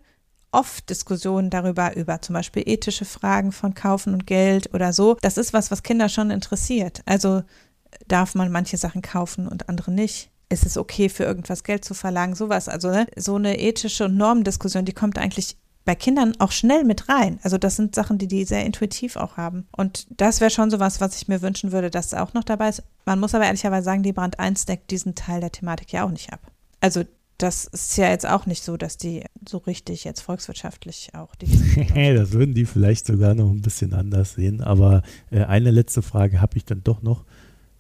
oft 0.53 0.89
Diskussionen 0.89 1.51
darüber, 1.51 1.97
über 1.97 2.21
zum 2.21 2.35
Beispiel 2.35 2.63
ethische 2.67 3.05
Fragen 3.05 3.53
von 3.53 3.75
Kaufen 3.75 4.13
und 4.13 4.27
Geld 4.27 4.73
oder 4.73 4.93
so. 4.93 5.17
Das 5.21 5.39
ist 5.39 5.53
was, 5.53 5.71
was 5.71 5.83
Kinder 5.83 6.09
schon 6.09 6.31
interessiert. 6.31 7.03
Also 7.07 7.43
darf 8.07 8.35
man 8.35 8.53
manche 8.53 8.77
Sachen 8.77 9.03
kaufen 9.03 9.49
und 9.49 9.69
andere 9.69 9.91
nicht 9.91 10.31
ist 10.53 10.67
es 10.67 10.77
okay, 10.77 11.09
für 11.09 11.25
irgendwas 11.25 11.65
Geld 11.65 11.85
zu 11.85 11.95
verlangen, 11.95 12.35
sowas. 12.35 12.69
Also 12.69 12.91
ne, 12.91 13.07
so 13.17 13.37
eine 13.37 13.59
ethische 13.59 14.05
und 14.05 14.17
Normendiskussion, 14.17 14.85
die 14.85 14.93
kommt 14.93 15.19
eigentlich 15.19 15.57
bei 15.85 15.95
Kindern 15.95 16.35
auch 16.39 16.53
schnell 16.53 16.85
mit 16.85 17.09
rein. 17.09 17.41
Also 17.43 17.59
das 17.59 17.77
sind 17.77 17.95
Sachen, 17.95 18.19
die 18.19 18.29
die 18.29 18.45
sehr 18.45 18.65
intuitiv 18.65 19.17
auch 19.17 19.37
haben. 19.37 19.67
Und 19.77 20.07
das 20.11 20.41
wäre 20.41 20.51
schon 20.51 20.71
sowas, 20.71 21.01
was 21.01 21.17
ich 21.17 21.27
mir 21.27 21.43
wünschen 21.43 21.73
würde, 21.73 21.91
dass 21.91 22.15
auch 22.15 22.35
noch 22.35 22.45
dabei 22.45 22.69
ist. 22.69 22.85
Man 23.05 23.19
muss 23.19 23.35
aber 23.35 23.47
ehrlicherweise 23.47 23.85
sagen, 23.85 24.03
die 24.03 24.13
Brand 24.13 24.39
1 24.39 24.67
deckt 24.67 24.91
diesen 24.91 25.15
Teil 25.15 25.41
der 25.41 25.51
Thematik 25.51 25.93
ja 25.93 26.05
auch 26.05 26.11
nicht 26.11 26.33
ab. 26.33 26.41
Also 26.81 27.03
das 27.39 27.65
ist 27.65 27.97
ja 27.97 28.11
jetzt 28.11 28.27
auch 28.27 28.47
nicht 28.47 28.63
so, 28.63 28.77
dass 28.77 28.97
die 28.97 29.25
so 29.49 29.59
richtig 29.59 30.05
jetzt 30.05 30.21
volkswirtschaftlich 30.21 31.11
auch 31.15 31.35
die. 31.35 31.47
das 32.15 32.33
würden 32.33 32.55
die 32.55 32.67
vielleicht 32.67 33.07
sogar 33.07 33.35
noch 33.35 33.51
ein 33.51 33.63
bisschen 33.63 33.95
anders 33.95 34.35
sehen. 34.35 34.61
Aber 34.61 35.03
äh, 35.31 35.43
eine 35.45 35.73
letzte 35.73 36.03
Frage 36.03 36.41
habe 36.41 36.57
ich 36.57 36.65
dann 36.65 36.85
doch 36.85 37.03
noch. 37.03 37.25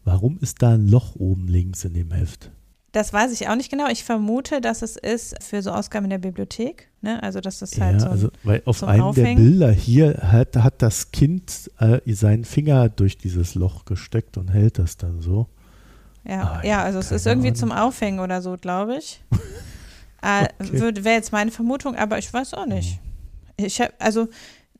Warum 0.04 0.38
ist 0.40 0.62
da 0.62 0.74
ein 0.74 0.88
Loch 0.88 1.14
oben 1.14 1.46
links 1.46 1.84
in 1.84 1.94
dem 1.94 2.10
Heft? 2.10 2.50
Das 2.92 3.12
weiß 3.12 3.32
ich 3.32 3.48
auch 3.48 3.56
nicht 3.56 3.70
genau. 3.70 3.88
Ich 3.88 4.04
vermute, 4.04 4.60
dass 4.60 4.82
es 4.82 4.96
ist 4.96 5.42
für 5.42 5.62
so 5.62 5.70
Ausgaben 5.70 6.04
in 6.04 6.10
der 6.10 6.18
Bibliothek. 6.18 6.88
Ne? 7.00 7.22
Also, 7.22 7.40
dass 7.40 7.58
das 7.58 7.80
halt 7.80 7.94
ja, 7.94 8.00
so. 8.00 8.08
Also, 8.08 8.28
weil 8.44 8.62
auf 8.66 8.84
einem 8.84 9.02
Aufhängen. 9.02 9.36
der 9.36 9.42
Bilder 9.42 9.72
hier 9.72 10.18
hat, 10.22 10.56
hat 10.56 10.82
das 10.82 11.10
Kind 11.10 11.70
äh, 11.78 12.00
seinen 12.12 12.44
Finger 12.44 12.90
durch 12.90 13.16
dieses 13.16 13.54
Loch 13.54 13.86
gesteckt 13.86 14.36
und 14.36 14.48
hält 14.48 14.78
das 14.78 14.98
dann 14.98 15.22
so. 15.22 15.48
Ja, 16.24 16.60
ah, 16.60 16.66
ja 16.66 16.82
also 16.82 16.98
es 16.98 17.10
ist 17.10 17.26
irgendwie 17.26 17.48
Ahnung. 17.48 17.58
zum 17.58 17.72
Aufhängen 17.72 18.20
oder 18.20 18.42
so, 18.42 18.56
glaube 18.56 18.98
ich. 18.98 19.22
äh, 20.22 20.46
okay. 20.60 21.04
Wäre 21.04 21.16
jetzt 21.16 21.32
meine 21.32 21.50
Vermutung, 21.50 21.96
aber 21.96 22.18
ich 22.18 22.32
weiß 22.32 22.54
auch 22.54 22.66
nicht. 22.66 23.00
Hm. 23.58 23.66
Ich 23.66 23.80
hab, 23.80 23.90
also, 23.98 24.28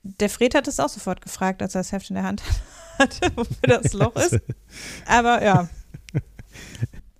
der 0.02 0.28
Fred 0.28 0.54
hat 0.54 0.68
es 0.68 0.80
auch 0.80 0.88
sofort 0.88 1.20
gefragt, 1.22 1.62
als 1.62 1.74
er 1.74 1.80
das 1.80 1.92
Heft 1.92 2.10
in 2.10 2.16
der 2.16 2.24
Hand 2.24 2.42
hatte, 2.98 3.30
wofür 3.36 3.80
das 3.80 3.92
Loch 3.94 4.14
ist. 4.16 4.38
Aber 5.06 5.42
ja. 5.42 5.68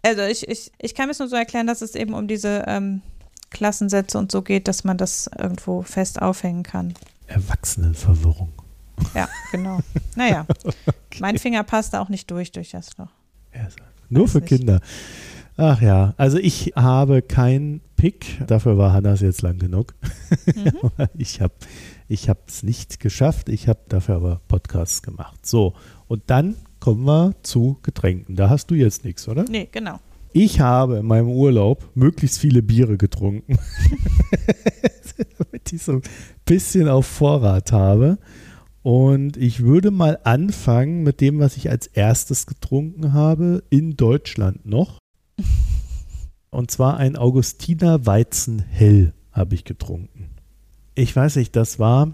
Also 0.03 0.23
ich, 0.23 0.49
ich, 0.49 0.73
ich 0.79 0.95
kann 0.95 1.07
mir 1.07 1.13
es 1.13 1.19
nur 1.19 1.29
so 1.29 1.37
erklären, 1.37 1.67
dass 1.67 1.81
es 1.81 1.95
eben 1.95 2.15
um 2.15 2.27
diese 2.27 2.65
ähm, 2.67 3.03
Klassensätze 3.51 4.19
und 4.19 4.33
so 4.33 4.43
geht, 4.43 4.67
dass 4.67 4.85
man 4.85 4.99
das 4.99 5.31
irgendwo 5.39 5.83
fest 5.83 6.21
aufhängen 6.21 6.65
kann. 6.65 6.95
Erwachsenenverwirrung. 7.29 8.53
Ja, 9.15 9.29
genau. 9.51 9.81
Naja, 10.17 10.47
okay. 10.65 11.19
mein 11.21 11.39
Finger 11.39 11.63
passt 11.63 11.95
da 11.95 12.01
auch 12.01 12.09
nicht 12.09 12.31
durch 12.31 12.53
durch 12.53 12.71
das 12.71 12.97
Loch. 12.99 13.09
Ja, 13.55 13.69
nur 14.09 14.25
Weiß 14.25 14.33
für 14.33 14.39
nicht. 14.41 14.49
Kinder. 14.49 14.81
Ach 15.57 15.81
ja, 15.81 16.15
also 16.17 16.39
ich 16.39 16.73
habe 16.77 17.23
kein 17.23 17.83
Pick, 17.97 18.45
dafür 18.47 18.79
war 18.79 18.93
Hannas 18.93 19.21
jetzt 19.21 19.43
lang 19.43 19.59
genug. 19.59 19.95
Mhm. 20.47 20.73
ich 21.19 21.41
habe 21.41 21.55
ich 22.09 22.29
es 22.29 22.63
nicht 22.63 23.01
geschafft, 23.01 23.49
ich 23.49 23.69
habe 23.69 23.81
dafür 23.89 24.17
aber 24.17 24.41
Podcasts 24.49 25.03
gemacht. 25.03 25.47
So, 25.47 25.75
und 26.09 26.23
dann 26.27 26.57
kommen 26.83 27.05
wir 27.05 27.37
zu 27.45 27.79
Getränken. 27.83 28.35
Da 28.35 28.51
hast 28.51 28.69
du 28.73 28.75
jetzt 28.75 29.05
nichts, 29.05 29.29
oder? 29.29 29.45
Nee, 29.49 29.69
genau. 29.71 30.01
Ich 30.33 30.59
habe 30.59 30.97
in 30.97 31.07
meinem 31.07 31.29
Urlaub 31.29 31.89
möglichst 31.95 32.41
viele 32.41 32.61
Biere 32.61 32.97
getrunken, 32.97 33.57
damit 35.39 35.73
ich 35.73 35.81
so 35.81 35.93
ein 35.93 36.03
bisschen 36.45 36.89
auf 36.89 37.07
Vorrat 37.07 37.71
habe. 37.71 38.19
Und 38.83 39.37
ich 39.37 39.63
würde 39.63 39.93
mal 39.93 40.19
anfangen 40.25 41.05
mit 41.05 41.21
dem, 41.21 41.39
was 41.39 41.57
ich 41.57 41.71
als 41.71 41.87
erstes 41.87 42.47
getrunken 42.47 43.13
habe, 43.13 43.63
in 43.71 43.97
Deutschland 43.97 44.67
noch. 44.67 44.99
Und 46.51 46.73
zwar 46.73 46.97
ein 46.97 47.15
Augustiner 47.15 48.07
Weizen 48.07 48.59
Hell 48.59 49.15
habe 49.31 49.55
ich 49.55 49.63
getrunken. 49.63 50.31
Ich 50.97 51.15
weiß 51.15 51.37
nicht, 51.37 51.55
das 51.55 51.79
war, 51.79 52.13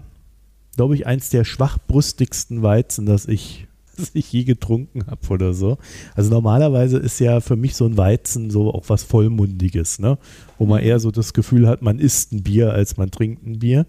glaube 0.75 0.93
ich, 0.93 1.07
eins 1.07 1.31
der 1.31 1.43
schwachbrüstigsten 1.43 2.61
Weizen, 2.61 3.07
das 3.07 3.25
ich 3.25 3.65
was 3.99 4.11
ich 4.13 4.31
je 4.31 4.43
getrunken 4.43 5.05
habe 5.07 5.27
oder 5.29 5.53
so. 5.53 5.77
Also 6.15 6.29
normalerweise 6.29 6.97
ist 6.97 7.19
ja 7.19 7.41
für 7.41 7.55
mich 7.55 7.75
so 7.75 7.85
ein 7.85 7.97
Weizen 7.97 8.49
so 8.49 8.73
auch 8.73 8.85
was 8.87 9.03
Vollmundiges, 9.03 9.99
ne? 9.99 10.17
Wo 10.57 10.65
man 10.65 10.81
mhm. 10.81 10.87
eher 10.87 10.99
so 10.99 11.11
das 11.11 11.33
Gefühl 11.33 11.67
hat, 11.67 11.81
man 11.81 11.99
isst 11.99 12.31
ein 12.31 12.43
Bier, 12.43 12.73
als 12.73 12.97
man 12.97 13.11
trinkt 13.11 13.45
ein 13.45 13.59
Bier. 13.59 13.85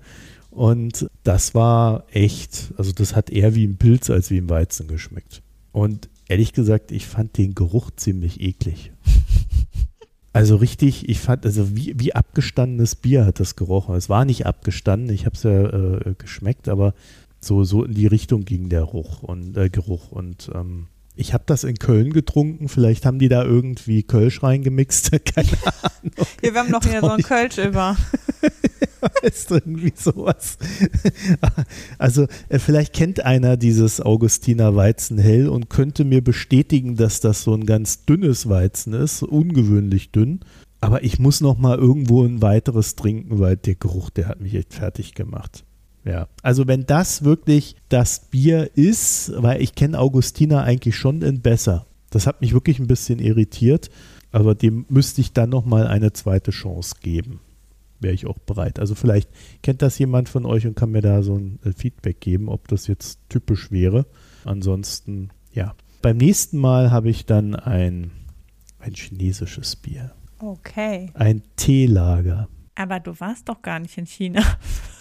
Und 0.51 1.09
das 1.23 1.55
war 1.55 2.05
echt, 2.11 2.73
also 2.77 2.93
das 2.93 3.15
hat 3.15 3.31
eher 3.31 3.55
wie 3.55 3.67
ein 3.67 3.77
Pilz 3.77 4.11
als 4.11 4.31
wie 4.31 4.39
ein 4.39 4.51
Weizen 4.51 4.89
geschmeckt. 4.89 5.43
Und 5.73 6.09
ehrlich 6.29 6.53
gesagt, 6.53 6.91
ich 6.91 7.07
fand 7.07 7.39
den 7.39 7.55
Geruch 7.55 7.91
ziemlich 7.97 8.41
eklig. 8.41 8.93
Also 10.33 10.55
richtig, 10.55 11.09
ich 11.09 11.19
fand, 11.19 11.45
also 11.45 11.75
wie, 11.77 11.95
wie 11.99 12.15
abgestandenes 12.15 12.95
Bier 12.95 13.27
hat 13.27 13.41
das 13.41 13.57
gerochen. 13.57 13.97
Es 13.97 14.09
war 14.09 14.25
nicht 14.25 14.47
abgestanden, 14.47 15.13
ich 15.13 15.27
habe 15.27 15.35
es 15.35 15.43
ja 15.43 15.51
äh, 15.51 16.15
geschmeckt, 16.17 16.69
aber 16.69 16.95
so, 17.41 17.65
so 17.65 17.85
in 17.85 17.95
die 17.95 18.07
Richtung 18.07 18.45
ging 18.45 18.69
der 18.69 18.83
Ruch 18.83 19.23
und, 19.23 19.57
äh, 19.57 19.71
Geruch. 19.71 20.13
Und 20.13 20.51
ähm, 20.55 20.87
ich 21.17 21.35
habe 21.35 21.45
das 21.47 21.65
in 21.65 21.79
Köln 21.79 22.13
getrunken. 22.13 22.69
Vielleicht 22.69 23.07
haben 23.07 23.19
die 23.19 23.29
da 23.29 23.45
irgendwie 23.45 24.03
Kölsch 24.03 24.43
reingemixt. 24.43 25.11
Keine 25.25 25.49
Ahnung. 25.65 26.27
Ja, 26.43 26.55
wir 26.55 26.61
haben 26.61 26.71
noch 26.71 26.85
hier 26.85 27.01
so 27.01 27.09
ein 27.09 27.23
Kölsch 27.23 27.59
über. 27.59 27.97
ist 29.23 29.51
irgendwie 29.51 29.93
sowas. 29.95 30.59
Also, 31.99 32.27
äh, 32.49 32.59
vielleicht 32.59 32.95
kennt 32.95 33.25
einer 33.25 33.57
dieses 33.57 34.01
Augustiner 34.01 34.75
Weizen 34.75 35.19
hell 35.19 35.49
und 35.49 35.69
könnte 35.69 36.05
mir 36.05 36.23
bestätigen, 36.23 36.97
dass 36.97 37.21
das 37.21 37.43
so 37.43 37.55
ein 37.55 37.67
ganz 37.67 38.05
dünnes 38.05 38.49
Weizen 38.49 38.95
ist, 38.95 39.23
ungewöhnlich 39.23 40.13
dünn. 40.13 40.41
Aber 40.81 41.05
ich 41.05 41.19
muss 41.19 41.41
noch 41.41 41.59
mal 41.59 41.77
irgendwo 41.77 42.25
ein 42.25 42.41
weiteres 42.41 42.97
trinken, 42.97 43.39
weil 43.39 43.57
der 43.57 43.75
Geruch, 43.75 44.11
der 44.11 44.29
hat 44.29 44.41
mich 44.41 44.55
echt 44.55 44.73
fertig 44.73 45.15
gemacht. 45.15 45.65
Ja, 46.05 46.29
also 46.43 46.67
wenn 46.67 46.87
das 46.87 47.25
wirklich 47.25 47.77
das 47.89 48.31
Bier 48.31 48.71
ist, 48.75 49.33
weil 49.37 49.61
ich 49.61 49.75
kenne 49.75 49.99
Augustiner 49.99 50.63
eigentlich 50.63 50.97
schon 50.97 51.23
in 51.23 51.41
besser. 51.41 51.87
Das 52.11 52.27
hat 52.27 52.41
mich 52.41 52.53
wirklich 52.53 52.79
ein 52.79 52.87
bisschen 52.87 53.19
irritiert, 53.19 53.91
aber 54.33 54.55
dem 54.55 54.87
müsste 54.89 55.21
ich 55.21 55.33
dann 55.33 55.51
nochmal 55.51 55.87
eine 55.87 56.13
zweite 56.13 56.51
Chance 56.51 56.97
geben. 57.01 57.41
Wäre 58.01 58.15
ich 58.15 58.27
auch 58.27 58.39
bereit. 58.39 58.79
Also 58.79 58.95
vielleicht 58.95 59.29
kennt 59.63 59.83
das 59.83 59.99
jemand 59.99 60.29
von 60.29 60.47
euch 60.47 60.67
und 60.67 60.75
kann 60.75 60.91
mir 60.91 61.03
da 61.03 61.23
so 61.23 61.37
ein 61.37 61.59
äh, 61.65 61.73
Feedback 61.73 62.21
geben, 62.21 62.49
ob 62.49 62.67
das 62.69 62.87
jetzt 62.87 63.21
typisch 63.29 63.71
wäre. 63.71 64.07
Ansonsten, 64.45 65.29
ja. 65.53 65.75
Beim 66.01 66.17
nächsten 66.17 66.57
Mal 66.57 66.91
habe 66.91 67.11
ich 67.11 67.27
dann 67.27 67.55
ein, 67.55 68.11
ein 68.79 68.95
chinesisches 68.95 69.77
Bier. 69.77 70.13
Okay. 70.39 71.11
Ein 71.13 71.43
Teelager. 71.57 72.49
Aber 72.75 73.01
du 73.01 73.21
warst 73.21 73.51
doch 73.51 73.61
gar 73.61 73.79
nicht 73.79 73.99
in 73.99 74.07
China. 74.07 74.43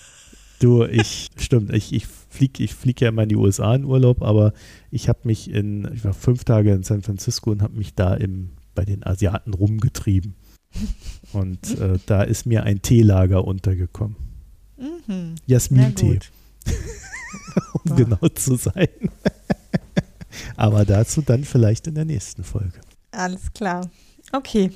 Du, 0.59 0.83
ich, 0.83 1.29
stimmt, 1.37 1.73
ich, 1.73 1.93
ich 1.93 2.05
fliege 2.05 2.63
ich 2.63 2.73
flieg 2.73 3.01
ja 3.01 3.09
immer 3.09 3.23
in 3.23 3.29
die 3.29 3.35
USA 3.35 3.73
in 3.73 3.85
Urlaub, 3.85 4.21
aber 4.21 4.53
ich 4.91 5.09
habe 5.09 5.19
mich 5.23 5.49
in, 5.49 5.89
ich 5.93 6.03
war 6.03 6.13
fünf 6.13 6.43
Tage 6.43 6.73
in 6.73 6.83
San 6.83 7.01
Francisco 7.01 7.51
und 7.51 7.61
habe 7.61 7.77
mich 7.77 7.95
da 7.95 8.13
im, 8.13 8.51
bei 8.75 8.85
den 8.85 9.05
Asiaten 9.05 9.53
rumgetrieben. 9.53 10.35
Und 11.33 11.79
äh, 11.79 11.97
da 12.05 12.21
ist 12.21 12.45
mir 12.45 12.61
ein 12.63 12.83
Teelager 12.83 13.43
untergekommen. 13.43 14.15
Mhm. 14.77 15.33
Jasmin-Tee. 15.47 16.19
um 17.73 17.95
genau 17.95 18.27
zu 18.35 18.55
sein. 18.55 18.87
aber 20.55 20.85
dazu 20.85 21.23
dann 21.23 21.43
vielleicht 21.43 21.87
in 21.87 21.95
der 21.95 22.05
nächsten 22.05 22.43
Folge. 22.43 22.79
Alles 23.11 23.51
klar. 23.53 23.89
Okay. 24.31 24.71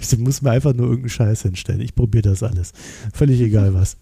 Ich 0.00 0.18
muss 0.18 0.42
mir 0.42 0.50
einfach 0.50 0.74
nur 0.74 0.86
irgendeinen 0.86 1.10
Scheiß 1.10 1.42
hinstellen. 1.42 1.80
Ich 1.80 1.94
probiere 1.94 2.22
das 2.22 2.42
alles. 2.42 2.72
Völlig 3.12 3.40
egal 3.40 3.74
was. 3.74 3.96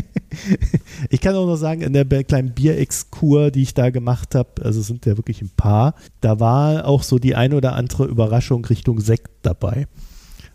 ich 1.10 1.20
kann 1.20 1.34
auch 1.34 1.46
noch 1.46 1.56
sagen, 1.56 1.82
in 1.82 1.92
der 1.92 2.04
kleinen 2.24 2.54
Bierexkur, 2.54 3.50
die 3.50 3.62
ich 3.62 3.74
da 3.74 3.90
gemacht 3.90 4.34
habe, 4.34 4.50
also 4.62 4.80
sind 4.82 5.06
ja 5.06 5.16
wirklich 5.16 5.42
ein 5.42 5.50
paar, 5.56 5.94
da 6.20 6.40
war 6.40 6.86
auch 6.86 7.02
so 7.02 7.18
die 7.18 7.34
eine 7.34 7.56
oder 7.56 7.74
andere 7.74 8.06
Überraschung 8.06 8.64
Richtung 8.64 9.00
Sekt 9.00 9.30
dabei. 9.42 9.86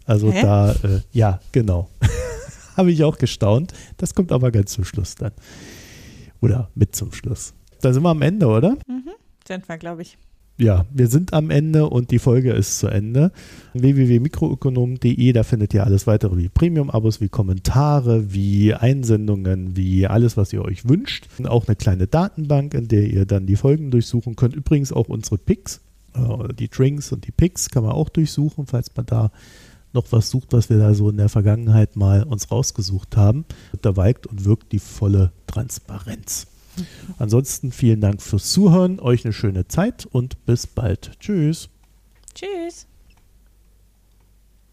Also 0.06 0.32
Hä? 0.32 0.42
da, 0.42 0.72
äh, 0.72 1.02
ja, 1.12 1.40
genau. 1.52 1.90
habe 2.78 2.92
ich 2.92 3.04
auch 3.04 3.18
gestaunt. 3.18 3.74
Das 3.98 4.14
kommt 4.16 4.32
aber 4.32 4.52
ganz 4.52 4.74
zum 4.74 4.86
Schluss 4.86 5.16
dann. 5.16 5.32
Oder 6.42 6.70
mit 6.76 6.96
zum 6.96 7.12
Schluss. 7.12 7.54
Da 7.82 7.94
sind 7.94 8.04
wir 8.04 8.10
am 8.10 8.22
Ende, 8.22 8.48
oder? 8.48 8.78
Mhm, 8.88 9.12
sind 9.48 9.68
wir, 9.68 9.78
glaube 9.78 10.04
ich 10.04 10.18
ja, 10.58 10.86
wir 10.92 11.08
sind 11.08 11.34
am 11.34 11.52
Ende 11.52 11.88
und 11.88 12.10
die 12.10 12.18
Folge 12.18 12.52
ist 12.52 12.80
zu 12.80 12.88
Ende. 12.88 13.32
www.mikroökonom.de, 13.74 15.32
da 15.32 15.44
findet 15.44 15.74
ihr 15.76 15.86
alles 15.86 16.08
weitere 16.08 16.36
wie 16.36 16.50
Premium-Abos, 16.50 17.22
wie 17.22 17.30
Kommentare, 17.30 18.34
wie 18.34 18.74
Einsendungen, 18.74 19.76
wie 19.78 20.08
alles, 20.08 20.36
was 20.36 20.52
ihr 20.54 20.66
euch 20.66 20.90
wünscht. 20.90 21.28
Und 21.38 21.48
auch 21.48 21.68
eine 21.68 21.76
kleine 21.76 22.08
Datenbank, 22.08 22.74
in 22.74 22.88
der 22.88 23.08
ihr 23.08 23.26
dann 23.26 23.46
die 23.46 23.56
Folgen 23.56 23.92
durchsuchen 23.92 24.36
könnt. 24.36 24.56
Übrigens 24.56 24.92
auch 24.92 25.10
unsere 25.10 25.38
Picks, 25.38 25.82
äh, 26.16 26.54
die 26.56 26.70
Drinks 26.70 27.12
und 27.12 27.28
die 27.28 27.32
Picks 27.32 27.70
kann 27.70 27.84
man 27.84 27.92
auch 27.92 28.10
durchsuchen, 28.10 28.66
falls 28.66 28.90
man 28.96 29.06
da 29.06 29.32
noch 29.94 30.12
was 30.12 30.32
sucht, 30.32 30.54
was 30.54 30.72
wir 30.72 30.80
da 30.80 30.96
so 30.96 31.10
in 31.10 31.18
der 31.18 31.30
Vergangenheit 31.30 31.96
mal 31.96 32.24
uns 32.24 32.50
rausgesucht 32.50 33.16
haben. 33.16 33.46
Da 33.84 33.96
weigt 33.96 34.26
und 34.26 34.44
wirkt 34.44 34.72
die 34.72 34.80
volle 34.80 35.32
Transparenz. 35.46 36.48
Ansonsten 37.18 37.72
vielen 37.72 38.02
Dank 38.02 38.22
fürs 38.22 38.52
Zuhören, 38.52 39.00
euch 39.00 39.26
eine 39.26 39.34
schöne 39.34 39.68
Zeit 39.68 40.06
und 40.06 40.46
bis 40.46 40.68
bald. 40.68 41.12
Tschüss. 41.20 41.70
Tschüss. 42.34 42.88